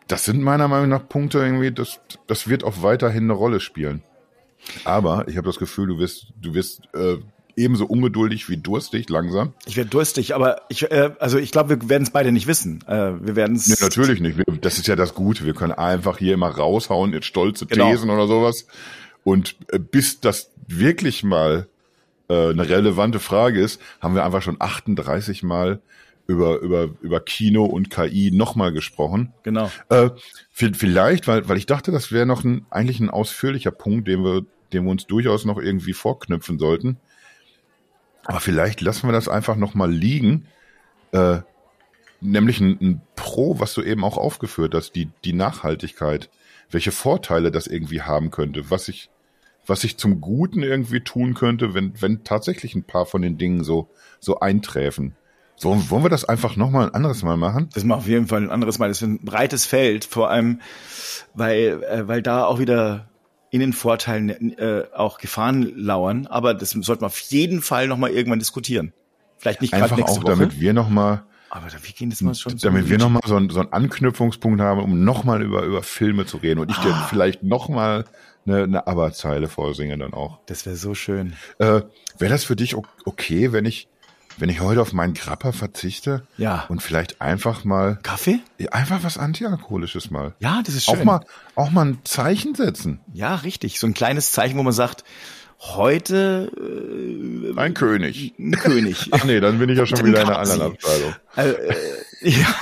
Das 0.07 0.25
sind 0.25 0.43
meiner 0.43 0.67
Meinung 0.67 0.89
nach 0.89 1.09
Punkte 1.09 1.39
irgendwie, 1.39 1.71
das, 1.71 1.99
das 2.27 2.47
wird 2.47 2.63
auch 2.63 2.83
weiterhin 2.83 3.23
eine 3.23 3.33
Rolle 3.33 3.59
spielen. 3.59 4.03
Aber 4.83 5.27
ich 5.27 5.37
habe 5.37 5.47
das 5.47 5.57
Gefühl, 5.57 5.87
du 5.87 5.97
wirst, 5.97 6.33
du 6.39 6.53
wirst 6.53 6.81
äh, 6.93 7.17
ebenso 7.55 7.85
ungeduldig 7.85 8.49
wie 8.49 8.57
durstig 8.57 9.09
langsam. 9.09 9.53
Ich 9.65 9.77
werde 9.77 9.89
durstig, 9.89 10.35
aber 10.35 10.61
ich, 10.69 10.91
äh, 10.91 11.11
also 11.19 11.37
ich 11.37 11.51
glaube, 11.51 11.81
wir 11.81 11.89
werden 11.89 12.03
es 12.03 12.09
beide 12.09 12.31
nicht 12.31 12.47
wissen. 12.47 12.83
Äh, 12.87 13.13
wir 13.21 13.35
werden 13.35 13.55
es. 13.55 13.67
Nee, 13.67 13.75
natürlich 13.79 14.19
nicht. 14.19 14.37
Wir, 14.37 14.45
das 14.61 14.77
ist 14.77 14.87
ja 14.87 14.95
das 14.95 15.13
Gute. 15.13 15.45
Wir 15.45 15.53
können 15.53 15.71
einfach 15.73 16.17
hier 16.17 16.33
immer 16.33 16.49
raushauen, 16.49 17.13
jetzt 17.13 17.27
stolze 17.27 17.65
genau. 17.65 17.91
Thesen 17.91 18.09
oder 18.09 18.27
sowas. 18.27 18.67
Und 19.23 19.55
äh, 19.69 19.79
bis 19.79 20.19
das 20.19 20.51
wirklich 20.67 21.23
mal 21.23 21.67
äh, 22.29 22.49
eine 22.49 22.67
relevante 22.67 23.19
Frage 23.19 23.61
ist, 23.61 23.81
haben 24.01 24.15
wir 24.15 24.25
einfach 24.25 24.41
schon 24.41 24.57
38 24.59 25.43
Mal 25.43 25.79
über, 26.27 26.59
über, 26.59 26.89
über 27.01 27.19
Kino 27.19 27.65
und 27.65 27.89
KI 27.89 28.31
nochmal 28.31 28.71
gesprochen. 28.71 29.33
Genau. 29.43 29.71
Äh, 29.89 30.09
vielleicht, 30.51 31.27
weil, 31.27 31.47
weil 31.47 31.57
ich 31.57 31.67
dachte, 31.67 31.91
das 31.91 32.11
wäre 32.11 32.25
noch 32.25 32.43
ein, 32.43 32.65
eigentlich 32.69 32.99
ein 32.99 33.09
ausführlicher 33.09 33.71
Punkt, 33.71 34.07
den 34.07 34.23
wir, 34.23 34.43
den 34.73 34.85
wir 34.85 34.91
uns 34.91 35.05
durchaus 35.05 35.45
noch 35.45 35.59
irgendwie 35.59 35.93
vorknüpfen 35.93 36.57
sollten. 36.57 36.97
Aber 38.25 38.39
vielleicht 38.39 38.81
lassen 38.81 39.07
wir 39.07 39.13
das 39.13 39.29
einfach 39.29 39.55
nochmal 39.55 39.91
liegen. 39.91 40.47
Äh, 41.11 41.39
nämlich 42.21 42.59
ein, 42.59 42.77
ein 42.81 43.01
Pro, 43.15 43.59
was 43.59 43.73
du 43.73 43.81
eben 43.81 44.03
auch 44.03 44.17
aufgeführt 44.17 44.73
hast, 44.73 44.93
die, 44.93 45.09
die 45.23 45.33
Nachhaltigkeit. 45.33 46.29
Welche 46.69 46.91
Vorteile 46.91 47.51
das 47.51 47.67
irgendwie 47.67 48.01
haben 48.01 48.31
könnte, 48.31 48.69
was 48.71 48.87
ich, 48.87 49.09
was 49.65 49.83
ich 49.83 49.97
zum 49.97 50.19
Guten 50.21 50.63
irgendwie 50.63 51.01
tun 51.01 51.35
könnte, 51.35 51.73
wenn, 51.73 51.93
wenn 52.01 52.23
tatsächlich 52.23 52.75
ein 52.75 52.83
paar 52.83 53.05
von 53.05 53.21
den 53.21 53.37
Dingen 53.37 53.63
so, 53.63 53.89
so 54.19 54.39
einträfen. 54.39 55.15
So, 55.57 55.89
wollen 55.89 56.03
wir 56.03 56.09
das 56.09 56.25
einfach 56.25 56.57
nochmal 56.57 56.87
ein 56.87 56.93
anderes 56.93 57.23
Mal 57.23 57.37
machen? 57.37 57.69
Das 57.73 57.85
machen 57.85 57.99
wir 57.99 58.03
auf 58.03 58.07
jeden 58.07 58.27
Fall 58.27 58.41
ein 58.41 58.49
anderes 58.49 58.77
Mal. 58.79 58.89
Das 58.89 59.01
ist 59.01 59.07
ein 59.07 59.23
breites 59.23 59.65
Feld, 59.65 60.03
vor 60.03 60.29
allem, 60.29 60.59
weil, 61.33 61.83
äh, 61.83 62.07
weil 62.07 62.21
da 62.21 62.45
auch 62.45 62.59
wieder 62.59 63.07
in 63.55 63.61
den 63.61 63.71
Vorteilen 63.71 64.57
äh, 64.57 64.83
auch 64.93 65.17
Gefahren 65.17 65.71
lauern. 65.77 66.27
Aber 66.27 66.53
das 66.53 66.71
sollten 66.71 67.03
wir 67.03 67.05
auf 67.05 67.19
jeden 67.19 67.61
Fall 67.61 67.87
nochmal 67.87 68.09
irgendwann 68.09 68.39
diskutieren. 68.39 68.91
Vielleicht 69.37 69.61
nicht 69.61 69.71
gerade 69.71 69.95
nächste 69.95 70.19
auch, 70.19 70.23
Woche. 70.23 70.31
damit 70.31 70.59
wir 70.59 70.73
nochmal 70.73 71.23
aber 71.49 71.67
wir 71.71 71.93
gehen 71.95 72.09
das 72.09 72.19
mal 72.19 72.35
schon 72.35 72.57
Damit 72.57 72.83
so 72.83 72.89
wir 72.89 72.97
nochmal 72.97 73.21
so, 73.25 73.37
ein, 73.37 73.49
so 73.49 73.61
einen 73.61 73.71
Anknüpfungspunkt 73.71 74.59
haben, 74.59 74.81
um 74.81 75.05
nochmal 75.05 75.41
über, 75.41 75.63
über 75.63 75.83
Filme 75.83 76.25
zu 76.25 76.35
reden. 76.35 76.59
Und 76.59 76.69
ich 76.69 76.77
ah. 76.79 76.83
dir 76.83 77.07
vielleicht 77.07 77.43
nochmal 77.43 78.03
eine, 78.45 78.63
eine 78.63 78.87
Aber-Zeile 78.87 79.47
vorsinge 79.47 79.97
dann 79.97 80.13
auch. 80.13 80.39
Das 80.47 80.65
wäre 80.65 80.75
so 80.75 80.95
schön. 80.95 81.31
Äh, 81.59 81.83
wäre 82.17 82.29
das 82.29 82.43
für 82.43 82.57
dich 82.57 82.75
okay, 83.05 83.53
wenn 83.53 83.63
ich 83.63 83.87
wenn 84.37 84.49
ich 84.49 84.59
heute 84.59 84.81
auf 84.81 84.93
meinen 84.93 85.13
Grapper 85.13 85.53
verzichte 85.53 86.25
ja. 86.37 86.65
und 86.69 86.81
vielleicht 86.81 87.21
einfach 87.21 87.63
mal 87.63 87.99
Kaffee? 88.03 88.39
Einfach 88.71 89.03
was 89.03 89.17
Antialkoholisches 89.17 90.11
mal. 90.11 90.33
Ja, 90.39 90.61
das 90.63 90.75
ist 90.75 90.85
schön. 90.85 90.99
Auch 90.99 91.03
mal, 91.03 91.25
auch 91.55 91.71
mal 91.71 91.85
ein 91.85 91.99
Zeichen 92.03 92.55
setzen. 92.55 92.99
Ja, 93.13 93.35
richtig. 93.35 93.79
So 93.79 93.87
ein 93.87 93.93
kleines 93.93 94.31
Zeichen, 94.31 94.57
wo 94.57 94.63
man 94.63 94.73
sagt, 94.73 95.03
heute 95.75 96.51
äh, 96.55 97.59
ein 97.59 97.73
König. 97.73 98.33
Ein 98.37 98.51
König. 98.51 99.07
Ach 99.11 99.23
nee, 99.23 99.39
dann 99.39 99.59
bin 99.59 99.69
ich 99.69 99.77
ja 99.77 99.85
schon 99.85 100.05
wieder 100.05 100.21
in 100.21 100.27
einer 100.27 100.39
anderen 100.39 100.61
Abteilung. 100.61 101.15
Äh, 101.35 101.49
äh, 101.49 101.75
ja. 102.21 102.55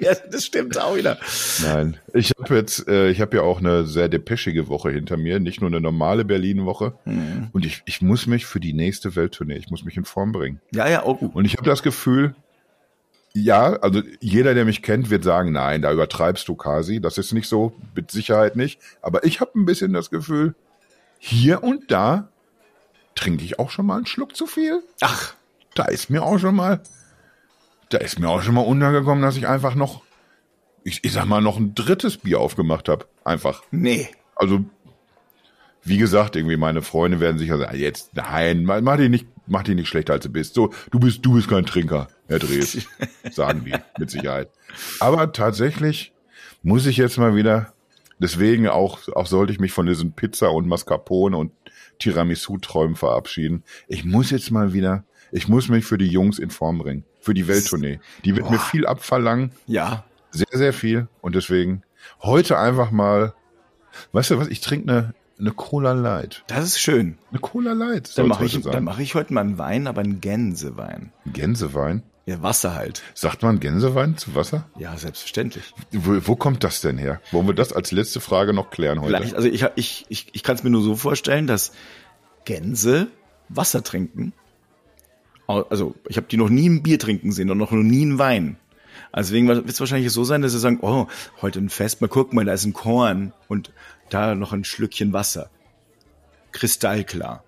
ja, 0.00 0.12
das 0.30 0.46
stimmt 0.46 0.78
auch 0.80 0.96
wieder. 0.96 1.18
Nein, 1.62 1.96
ich 2.14 2.32
habe 2.38 2.56
jetzt, 2.56 2.88
äh, 2.88 3.10
ich 3.10 3.20
habe 3.20 3.36
ja 3.36 3.42
auch 3.42 3.58
eine 3.58 3.86
sehr 3.86 4.08
depeschige 4.08 4.68
Woche 4.68 4.90
hinter 4.90 5.16
mir, 5.16 5.40
nicht 5.40 5.60
nur 5.60 5.68
eine 5.68 5.80
normale 5.80 6.24
Berlin-Woche. 6.24 6.94
Mhm. 7.04 7.48
Und 7.52 7.64
ich, 7.64 7.82
ich 7.86 8.02
muss 8.02 8.26
mich 8.26 8.46
für 8.46 8.60
die 8.60 8.72
nächste 8.72 9.16
Welttournee, 9.16 9.56
ich 9.56 9.70
muss 9.70 9.84
mich 9.84 9.96
in 9.96 10.04
Form 10.04 10.32
bringen. 10.32 10.60
Ja, 10.72 10.88
ja, 10.88 11.04
oh. 11.04 11.30
Und 11.32 11.44
ich 11.44 11.56
habe 11.56 11.68
das 11.68 11.82
Gefühl, 11.82 12.34
ja, 13.32 13.74
also 13.74 14.02
jeder, 14.20 14.54
der 14.54 14.64
mich 14.64 14.82
kennt, 14.82 15.10
wird 15.10 15.22
sagen, 15.22 15.52
nein, 15.52 15.82
da 15.82 15.92
übertreibst 15.92 16.48
du 16.48 16.56
quasi. 16.56 17.00
Das 17.00 17.16
ist 17.16 17.32
nicht 17.32 17.48
so, 17.48 17.72
mit 17.94 18.10
Sicherheit 18.10 18.56
nicht. 18.56 18.80
Aber 19.02 19.24
ich 19.24 19.40
habe 19.40 19.52
ein 19.58 19.66
bisschen 19.66 19.92
das 19.92 20.10
Gefühl, 20.10 20.54
hier 21.22 21.62
und 21.62 21.90
da 21.90 22.30
trinke 23.14 23.44
ich 23.44 23.58
auch 23.58 23.70
schon 23.70 23.86
mal 23.86 23.96
einen 23.96 24.06
Schluck 24.06 24.34
zu 24.34 24.46
viel. 24.46 24.82
Ach, 25.02 25.34
da 25.74 25.84
ist 25.84 26.08
mir 26.08 26.22
auch 26.22 26.38
schon 26.38 26.56
mal, 26.56 26.82
da 27.90 27.98
ist 27.98 28.18
mir 28.18 28.28
auch 28.28 28.42
schon 28.42 28.54
mal 28.54 28.62
untergekommen, 28.62 29.22
dass 29.22 29.36
ich 29.36 29.46
einfach 29.46 29.74
noch, 29.74 30.02
ich, 30.82 31.04
ich 31.04 31.12
sag 31.12 31.26
mal, 31.26 31.42
noch 31.42 31.58
ein 31.58 31.74
drittes 31.74 32.16
Bier 32.16 32.40
aufgemacht 32.40 32.88
habe. 32.88 33.06
Einfach. 33.22 33.62
Nee. 33.70 34.08
Also, 34.34 34.64
wie 35.84 35.98
gesagt, 35.98 36.36
irgendwie 36.36 36.56
meine 36.56 36.80
Freunde 36.80 37.20
werden 37.20 37.38
sicher 37.38 37.58
sagen, 37.58 37.78
jetzt, 37.78 38.16
nein, 38.16 38.64
mach 38.64 38.96
dich 38.96 39.10
nicht, 39.10 39.26
mach 39.46 39.62
dich 39.62 39.74
nicht 39.74 39.88
schlechter 39.88 40.14
als 40.14 40.24
du 40.24 40.30
bist. 40.30 40.54
So, 40.54 40.72
du 40.90 40.98
bist, 40.98 41.24
du 41.24 41.34
bist 41.34 41.48
kein 41.48 41.66
Trinker, 41.66 42.08
Herr 42.28 42.38
Drees. 42.38 42.86
sagen 43.30 43.66
die, 43.66 43.74
mit 43.98 44.10
Sicherheit. 44.10 44.48
Aber 45.00 45.32
tatsächlich 45.32 46.14
muss 46.62 46.86
ich 46.86 46.96
jetzt 46.96 47.18
mal 47.18 47.36
wieder 47.36 47.74
Deswegen 48.20 48.68
auch, 48.68 49.08
auch 49.14 49.26
sollte 49.26 49.52
ich 49.52 49.60
mich 49.60 49.72
von 49.72 49.86
diesen 49.86 50.12
Pizza 50.12 50.50
und 50.52 50.68
Mascarpone 50.68 51.36
und 51.36 51.52
Tiramisu-Träumen 51.98 52.94
verabschieden. 52.96 53.64
Ich 53.88 54.04
muss 54.04 54.30
jetzt 54.30 54.50
mal 54.50 54.72
wieder, 54.72 55.04
ich 55.32 55.48
muss 55.48 55.68
mich 55.68 55.84
für 55.84 55.98
die 55.98 56.08
Jungs 56.08 56.38
in 56.38 56.50
Form 56.50 56.78
bringen. 56.78 57.04
Für 57.20 57.34
die 57.34 57.48
Welttournee. 57.48 58.00
Die 58.24 58.34
wird 58.36 58.46
Boah. 58.46 58.52
mir 58.52 58.58
viel 58.58 58.86
abverlangen. 58.86 59.52
Ja. 59.66 60.04
Sehr, 60.30 60.46
sehr 60.52 60.72
viel. 60.72 61.08
Und 61.20 61.34
deswegen 61.34 61.82
heute 62.22 62.58
einfach 62.58 62.90
mal, 62.90 63.34
weißt 64.12 64.30
du 64.30 64.38
was, 64.38 64.48
ich 64.48 64.60
trinke 64.60 64.90
eine, 64.90 65.14
eine 65.38 65.52
Cola 65.52 65.92
Light. 65.92 66.44
Das 66.46 66.64
ist 66.64 66.78
schön. 66.78 67.18
Eine 67.30 67.40
Cola 67.40 67.72
Light. 67.72 68.16
Dann 68.16 68.28
mache 68.28 68.44
ich, 68.44 68.60
dann 68.60 68.84
mach 68.84 68.98
ich 68.98 69.14
heute 69.14 69.32
mal 69.32 69.40
einen 69.40 69.58
Wein, 69.58 69.86
aber 69.86 70.00
einen 70.02 70.20
Gänsewein. 70.20 71.12
Gänsewein? 71.26 72.02
Ja, 72.26 72.42
Wasser 72.42 72.74
halt. 72.74 73.02
Sagt 73.14 73.42
man 73.42 73.60
Gänsewein 73.60 74.16
zu 74.16 74.34
Wasser? 74.34 74.68
Ja, 74.78 74.96
selbstverständlich. 74.96 75.74
Wo, 75.90 76.20
wo 76.26 76.36
kommt 76.36 76.62
das 76.62 76.80
denn 76.80 76.98
her? 76.98 77.20
Wollen 77.32 77.46
wir 77.46 77.54
das 77.54 77.72
als 77.72 77.92
letzte 77.92 78.20
Frage 78.20 78.52
noch 78.52 78.70
klären 78.70 79.00
heute? 79.00 79.16
Vielleicht, 79.16 79.34
also 79.34 79.48
ich, 79.48 79.64
ich, 79.74 80.06
ich, 80.08 80.26
ich 80.32 80.42
kann 80.42 80.56
es 80.56 80.62
mir 80.62 80.70
nur 80.70 80.82
so 80.82 80.96
vorstellen, 80.96 81.46
dass 81.46 81.72
Gänse 82.44 83.08
Wasser 83.48 83.82
trinken. 83.82 84.32
Also 85.46 85.96
ich 86.08 86.16
habe 86.16 86.28
die 86.28 86.36
noch 86.36 86.48
nie 86.48 86.68
ein 86.68 86.82
Bier 86.82 86.98
trinken 86.98 87.32
sehen 87.32 87.50
und 87.50 87.58
noch 87.58 87.72
nie 87.72 88.02
einen 88.02 88.18
Wein. 88.18 88.56
Also 89.12 89.32
deswegen 89.32 89.48
wird 89.48 89.68
es 89.68 89.80
wahrscheinlich 89.80 90.12
so 90.12 90.22
sein, 90.22 90.42
dass 90.42 90.52
sie 90.52 90.60
sagen, 90.60 90.78
oh, 90.82 91.08
heute 91.42 91.58
ein 91.58 91.68
Fest, 91.68 92.00
mal 92.00 92.08
gucken, 92.08 92.36
mal, 92.36 92.44
da 92.44 92.52
ist 92.52 92.64
ein 92.64 92.72
Korn 92.72 93.32
und 93.48 93.72
da 94.08 94.34
noch 94.34 94.52
ein 94.52 94.64
Schlückchen 94.64 95.12
Wasser. 95.12 95.50
Kristallklar. 96.52 97.44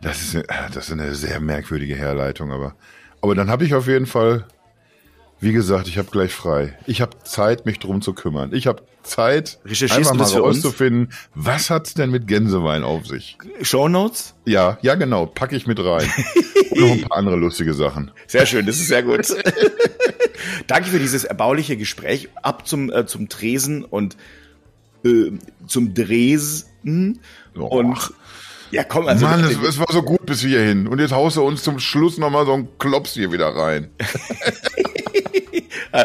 Das 0.00 0.34
ist, 0.34 0.46
das 0.72 0.86
ist 0.86 0.92
eine 0.92 1.14
sehr 1.14 1.40
merkwürdige 1.40 1.94
Herleitung, 1.94 2.52
aber 2.52 2.74
aber 3.22 3.34
dann 3.34 3.50
habe 3.50 3.64
ich 3.64 3.74
auf 3.74 3.86
jeden 3.86 4.06
Fall, 4.06 4.46
wie 5.40 5.52
gesagt, 5.52 5.88
ich 5.88 5.98
habe 5.98 6.10
gleich 6.10 6.32
frei. 6.32 6.76
Ich 6.86 7.00
habe 7.00 7.18
Zeit, 7.24 7.66
mich 7.66 7.78
drum 7.78 8.02
zu 8.02 8.12
kümmern. 8.12 8.52
Ich 8.52 8.66
habe 8.66 8.82
Zeit, 9.02 9.58
einfach 9.64 10.14
mal 10.14 10.24
rauszufinden, 10.24 11.12
was 11.34 11.70
hat's 11.70 11.94
denn 11.94 12.10
mit 12.10 12.26
Gänsewein 12.26 12.82
auf 12.82 13.06
sich? 13.06 13.38
Show 13.62 13.88
Notes? 13.88 14.34
Ja, 14.46 14.78
ja 14.82 14.94
genau, 14.94 15.26
packe 15.26 15.56
ich 15.56 15.66
mit 15.66 15.78
rein. 15.78 16.08
Und 16.70 16.80
noch 16.80 16.90
ein 16.90 17.00
paar 17.02 17.18
andere 17.18 17.36
lustige 17.36 17.74
Sachen. 17.74 18.10
Sehr 18.26 18.46
schön, 18.46 18.66
das 18.66 18.76
ist 18.76 18.88
sehr 18.88 19.02
gut. 19.02 19.26
Danke 20.66 20.90
für 20.90 20.98
dieses 20.98 21.24
erbauliche 21.24 21.76
Gespräch. 21.76 22.28
Ab 22.42 22.66
zum, 22.66 22.90
äh, 22.92 23.06
zum 23.06 23.28
Tresen 23.28 23.84
und 23.84 24.16
äh, 25.04 25.32
zum 25.66 25.94
Dresden. 25.94 27.20
Oh. 27.58 27.66
Und 27.66 28.12
ja, 28.70 28.84
komm, 28.84 29.06
also. 29.06 29.26
Mann, 29.26 29.44
es, 29.44 29.56
es, 29.56 29.78
war 29.78 29.86
so 29.90 30.02
gut 30.02 30.24
bis 30.26 30.40
hierhin. 30.40 30.86
Und 30.86 30.98
jetzt 30.98 31.12
haust 31.12 31.36
du 31.36 31.42
uns 31.42 31.62
zum 31.62 31.78
Schluss 31.78 32.18
nochmal 32.18 32.46
so 32.46 32.54
einen 32.54 32.68
Klops 32.78 33.14
hier 33.14 33.32
wieder 33.32 33.48
rein. 33.48 33.90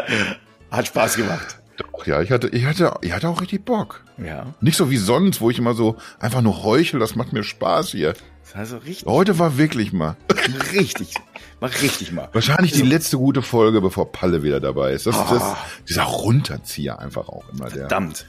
Hat 0.72 0.88
Spaß 0.88 1.16
gemacht. 1.16 1.57
Doch, 1.78 2.07
ja, 2.07 2.22
ich 2.22 2.32
hatte, 2.32 2.47
ich 2.49 2.66
hatte, 2.66 2.93
ich 3.01 3.11
hatte 3.11 3.28
auch 3.28 3.41
richtig 3.41 3.66
Bock. 3.66 4.01
Ja. 4.18 4.53
Nicht 4.61 4.78
so 4.78 4.89
wie 4.89 4.97
sonst, 4.97 5.41
wo 5.41 5.49
ich 5.49 5.59
immer 5.59 5.74
so 5.74 5.97
einfach 6.20 6.41
nur 6.41 6.63
heuchel, 6.63 6.99
das 6.99 7.16
macht 7.16 7.34
mir 7.34 7.43
Spaß 7.43 7.89
hier. 7.89 8.13
Das 8.43 8.55
heißt 8.55 8.72
so 8.72 8.78
richtig. 8.78 9.05
Heute 9.05 9.38
war 9.39 9.57
wirklich 9.57 9.91
mal. 9.91 10.16
Richtig. 10.74 11.16
War 11.59 11.70
richtig 11.82 12.11
mal. 12.11 12.30
Wahrscheinlich 12.34 12.74
die 12.74 12.84
letzte 12.84 13.18
gute 13.18 13.41
Folge, 13.41 13.82
bevor 13.82 14.11
Palle 14.11 14.43
wieder 14.43 14.59
dabei 14.59 14.91
ist. 14.91 15.07
Das, 15.07 15.16
oh. 15.18 15.26
das, 15.30 15.55
dieser 15.89 16.03
Runterzieher 16.03 16.99
einfach 16.99 17.28
auch 17.28 17.49
immer 17.51 17.66
der. 17.66 17.88
Verdammt 17.88 18.26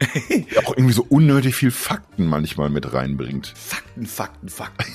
auch 0.64 0.76
irgendwie 0.76 0.94
so 0.94 1.06
unnötig 1.08 1.54
viel 1.54 1.70
Fakten 1.70 2.26
manchmal 2.26 2.70
mit 2.70 2.92
reinbringt. 2.92 3.52
Fakten, 3.56 4.06
Fakten, 4.06 4.48
Fakten. 4.48 4.86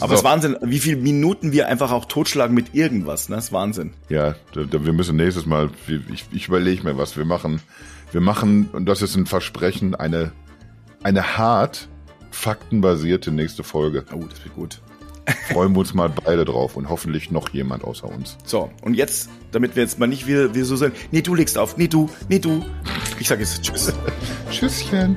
Aber 0.00 0.12
es 0.12 0.20
so. 0.20 0.24
ist 0.26 0.30
Wahnsinn, 0.30 0.56
wie 0.62 0.78
viele 0.78 0.96
Minuten 0.96 1.52
wir 1.52 1.68
einfach 1.68 1.90
auch 1.90 2.04
totschlagen 2.04 2.54
mit 2.54 2.74
irgendwas, 2.74 3.28
ne? 3.28 3.36
Das 3.36 3.46
ist 3.46 3.52
Wahnsinn. 3.52 3.94
Ja, 4.08 4.34
da, 4.52 4.64
da, 4.64 4.84
wir 4.84 4.92
müssen 4.92 5.16
nächstes 5.16 5.46
Mal, 5.46 5.70
ich, 6.12 6.26
ich 6.32 6.48
überlege 6.48 6.82
mir 6.82 6.98
was, 6.98 7.16
wir 7.16 7.24
machen, 7.24 7.60
wir 8.12 8.20
machen, 8.20 8.68
und 8.72 8.86
das 8.86 9.00
ist 9.00 9.16
ein 9.16 9.26
Versprechen, 9.26 9.94
eine, 9.94 10.32
eine 11.02 11.38
hart 11.38 11.88
faktenbasierte 12.30 13.30
nächste 13.30 13.64
Folge. 13.64 14.04
Oh, 14.12 14.24
das 14.28 14.44
wird 14.44 14.54
gut. 14.54 14.80
Freuen 15.52 15.72
wir 15.72 15.80
uns 15.80 15.94
mal 15.94 16.08
beide 16.08 16.44
drauf 16.44 16.76
und 16.76 16.88
hoffentlich 16.88 17.30
noch 17.30 17.48
jemand 17.48 17.82
außer 17.82 18.06
uns. 18.06 18.36
So, 18.44 18.70
und 18.82 18.94
jetzt, 18.94 19.28
damit 19.56 19.74
wir 19.74 19.82
jetzt 19.82 19.98
mal 19.98 20.06
nicht 20.06 20.26
wie, 20.26 20.54
wie 20.54 20.60
so 20.60 20.76
sagen, 20.76 20.92
nee, 21.12 21.22
du 21.22 21.34
legst 21.34 21.56
auf, 21.56 21.78
nee, 21.78 21.88
du, 21.88 22.10
nee, 22.28 22.38
du. 22.38 22.62
Ich 23.18 23.26
sage 23.26 23.40
jetzt 23.40 23.62
Tschüss. 23.62 23.90
Tschüsschen. 24.50 25.16